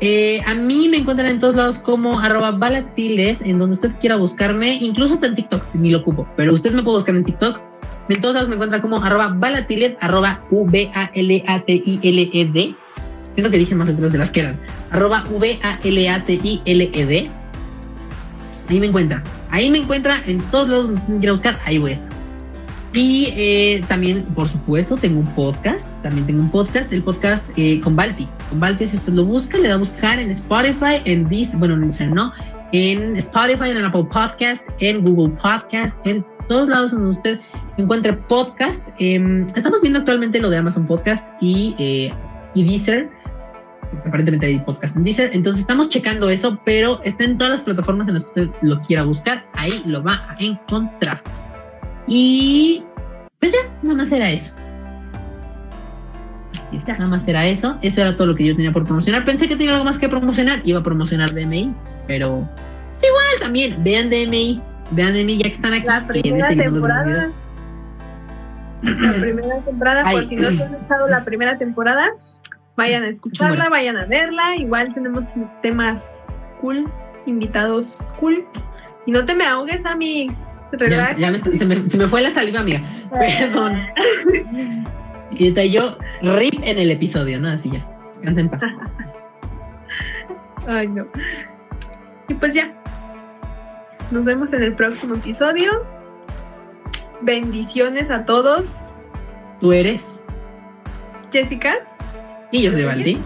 Eh, 0.01 0.41
a 0.45 0.55
mí 0.55 0.89
me 0.89 0.99
encuentran 0.99 1.31
en 1.31 1.39
todos 1.39 1.55
lados 1.55 1.79
como 1.79 2.19
arroba 2.19 2.51
en 2.51 3.59
donde 3.59 3.73
usted 3.73 3.93
quiera 4.01 4.17
buscarme, 4.17 4.77
incluso 4.81 5.15
hasta 5.15 5.27
en 5.27 5.35
TikTok, 5.35 5.75
ni 5.75 5.91
lo 5.91 5.99
ocupo, 5.99 6.29
pero 6.37 6.53
usted 6.53 6.73
me 6.73 6.83
puede 6.83 6.97
buscar 6.97 7.15
en 7.15 7.25
TikTok. 7.25 7.61
En 8.09 8.21
todos 8.21 8.35
lados 8.35 8.49
me 8.49 8.57
encuentra 8.57 8.81
como 8.81 9.03
arroba 9.03 9.37
arroba 10.01 10.45
V-A-L-A-T-I-L-E-D. 10.51 12.75
Siento 13.35 13.51
que 13.51 13.59
dije 13.59 13.75
más 13.75 13.89
letras 13.89 14.13
de 14.13 14.19
las 14.19 14.31
que 14.31 14.41
eran. 14.41 14.61
Arroba 14.91 15.25
V-A-L-A-T-I-L-E-D. 15.31 17.31
Ahí 18.69 18.81
me 18.81 18.87
encuentra. 18.87 19.23
Ahí 19.51 19.71
me 19.71 19.79
encuentra 19.79 20.21
en 20.27 20.39
todos 20.51 20.69
lados 20.69 20.87
donde 20.87 21.01
usted 21.01 21.19
quiera 21.19 21.33
buscar, 21.33 21.59
ahí 21.65 21.79
voy 21.79 21.93
a 21.93 21.95
estar. 21.95 22.11
Y 22.93 23.33
eh, 23.37 23.83
también, 23.89 24.23
por 24.35 24.49
supuesto, 24.49 24.97
tengo 24.97 25.19
un 25.19 25.33
podcast. 25.35 26.01
También 26.01 26.27
tengo 26.27 26.43
un 26.43 26.51
podcast, 26.51 26.93
el 26.93 27.03
podcast 27.03 27.45
eh, 27.57 27.81
con 27.81 27.97
Balti. 27.97 28.29
Balti, 28.59 28.89
si 28.89 28.97
usted 28.97 29.13
lo 29.13 29.25
busca, 29.25 29.59
le 29.59 29.69
da 29.69 29.75
a 29.75 29.79
buscar 29.79 30.19
en 30.19 30.31
Spotify, 30.31 31.01
en 31.05 31.29
this, 31.29 31.59
bueno, 31.59 31.75
en 31.75 32.15
no, 32.15 32.33
en 32.73 33.17
Spotify, 33.17 33.71
en 33.71 33.85
Apple 33.85 34.07
Podcast, 34.13 34.67
en 34.81 35.05
Google 35.05 35.37
Podcast, 35.41 35.97
en 36.07 36.25
todos 36.49 36.69
lados 36.69 36.93
donde 36.93 37.11
usted 37.11 37.41
encuentre 37.77 38.13
podcast. 38.13 38.89
Eh, 38.99 39.47
estamos 39.55 39.81
viendo 39.81 40.01
actualmente 40.01 40.41
lo 40.41 40.51
de 40.51 40.59
Amazon 40.59 40.87
Podcast 40.87 41.29
y, 41.41 41.75
eh, 41.79 42.13
y 42.55 42.65
Deezer. 42.65 43.09
Aparentemente 44.07 44.47
hay 44.47 44.59
podcast 44.61 44.97
en 44.97 45.05
Deezer. 45.05 45.31
Entonces 45.35 45.61
estamos 45.61 45.89
checando 45.89 46.29
eso, 46.29 46.59
pero 46.65 47.01
está 47.05 47.25
en 47.25 47.39
todas 47.39 47.53
las 47.53 47.61
plataformas 47.63 48.09
en 48.09 48.15
las 48.15 48.25
que 48.25 48.41
usted 48.43 48.55
lo 48.63 48.81
quiera 48.81 49.05
buscar. 49.05 49.47
Ahí 49.55 49.83
lo 49.87 50.03
va 50.03 50.15
a 50.29 50.35
encontrar. 50.39 51.23
Y 52.07 52.85
pues 53.41 53.53
ya, 53.53 53.59
nada 53.83 53.97
más 53.97 54.13
era 54.13 54.31
eso. 54.31 54.55
Nada 56.87 57.07
más 57.07 57.27
era 57.29 57.47
eso. 57.47 57.79
Eso 57.83 58.01
era 58.01 58.17
todo 58.17 58.29
lo 58.29 58.35
que 58.35 58.45
yo 58.45 58.57
tenía 58.57 58.73
por 58.73 58.85
promocionar. 58.85 59.25
Pensé 59.25 59.49
que 59.49 59.57
tenía 59.57 59.73
algo 59.73 59.85
más 59.85 59.99
que 59.99 60.09
promocionar. 60.09 60.63
Iba 60.65 60.81
a 60.81 60.83
promocionar 60.83 61.31
DMI, 61.31 61.75
pero 62.07 62.49
es 62.93 63.03
igual 63.03 63.25
también. 63.41 63.83
Vean 63.83 64.11
DMI. 64.11 64.61
Vean 64.93 65.15
DMI 65.15 65.39
ya 65.39 65.45
que 65.45 65.53
están 65.53 65.75
aquí. 65.75 65.87
La 65.87 66.07
primera 66.07 66.49
temporada. 66.49 67.33
La 68.83 69.13
primera 69.15 69.61
temporada, 69.61 70.11
por 70.11 70.25
si 70.25 70.37
no 70.37 70.51
se 70.51 70.63
han 70.63 70.75
echado 70.75 71.09
la 71.09 71.25
primera 71.25 71.57
temporada, 71.57 72.11
vayan 72.77 73.03
a 73.03 73.09
escucharla, 73.09 73.71
vayan 73.71 73.97
a 73.97 74.05
verla. 74.05 74.57
Igual 74.57 74.93
tenemos 74.93 75.25
temas 75.63 76.41
cool, 76.61 76.91
invitados 77.27 78.11
cool. 78.21 78.47
Y 79.07 79.13
no 79.13 79.25
te 79.25 79.35
me 79.35 79.45
ahogues, 79.45 79.87
Amix. 79.87 80.65
Ya, 80.79 81.17
ya 81.17 81.31
me, 81.31 81.39
se, 81.39 81.65
me, 81.65 81.87
se, 81.89 81.99
me, 81.99 82.07
fue 82.07 82.21
la 82.21 82.31
saliva, 82.31 82.61
amiga. 82.61 82.83
Perdón. 83.11 83.77
y 85.41 85.71
yo 85.71 85.99
rip 86.23 86.61
en 86.63 86.79
el 86.79 86.91
episodio, 86.91 87.41
¿no? 87.41 87.49
Así 87.49 87.71
ya. 87.71 87.87
Descansa 88.09 88.41
en 88.41 88.51
paz. 88.51 88.63
Ay, 90.67 90.89
no. 90.89 91.07
Y 92.29 92.35
pues 92.35 92.55
ya. 92.55 92.73
Nos 94.11 94.27
vemos 94.27 94.53
en 94.53 94.63
el 94.63 94.75
próximo 94.75 95.17
episodio. 95.17 95.85
Bendiciones 97.23 98.11
a 98.11 98.25
todos. 98.25 98.85
¿Tú 99.61 99.73
eres? 99.73 100.21
Jessica. 101.33 101.75
Y 102.53 102.63
yo 102.63 102.71
soy 102.71 102.85
Valdi. 102.85 103.23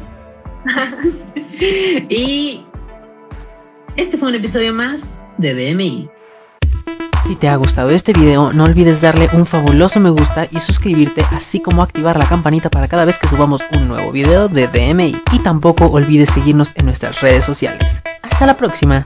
y 2.09 2.65
este 3.97 4.17
fue 4.17 4.29
un 4.29 4.35
episodio 4.35 4.73
más 4.73 5.27
de 5.39 5.55
DMI. 5.55 6.09
Si 7.29 7.37
te 7.37 7.47
ha 7.51 7.57
gustado 7.57 7.91
este 7.91 8.15
video, 8.15 8.55
no 8.55 8.65
olvides 8.65 9.03
darle 9.03 9.29
un 9.35 9.45
fabuloso 9.45 10.01
me 10.01 10.09
gusta 10.09 10.49
y 10.51 10.61
suscribirte, 10.61 11.23
así 11.31 11.61
como 11.61 11.83
activar 11.83 12.19
la 12.19 12.25
campanita 12.25 12.71
para 12.71 12.89
cada 12.89 13.05
vez 13.05 13.19
que 13.19 13.29
subamos 13.29 13.61
un 13.71 13.87
nuevo 13.87 14.11
video 14.13 14.49
de 14.49 14.67
DMI. 14.67 15.15
Y 15.33 15.39
tampoco 15.41 15.89
olvides 15.89 16.31
seguirnos 16.31 16.73
en 16.75 16.87
nuestras 16.87 17.21
redes 17.21 17.45
sociales. 17.45 18.01
Hasta 18.23 18.47
la 18.47 18.57
próxima. 18.57 19.05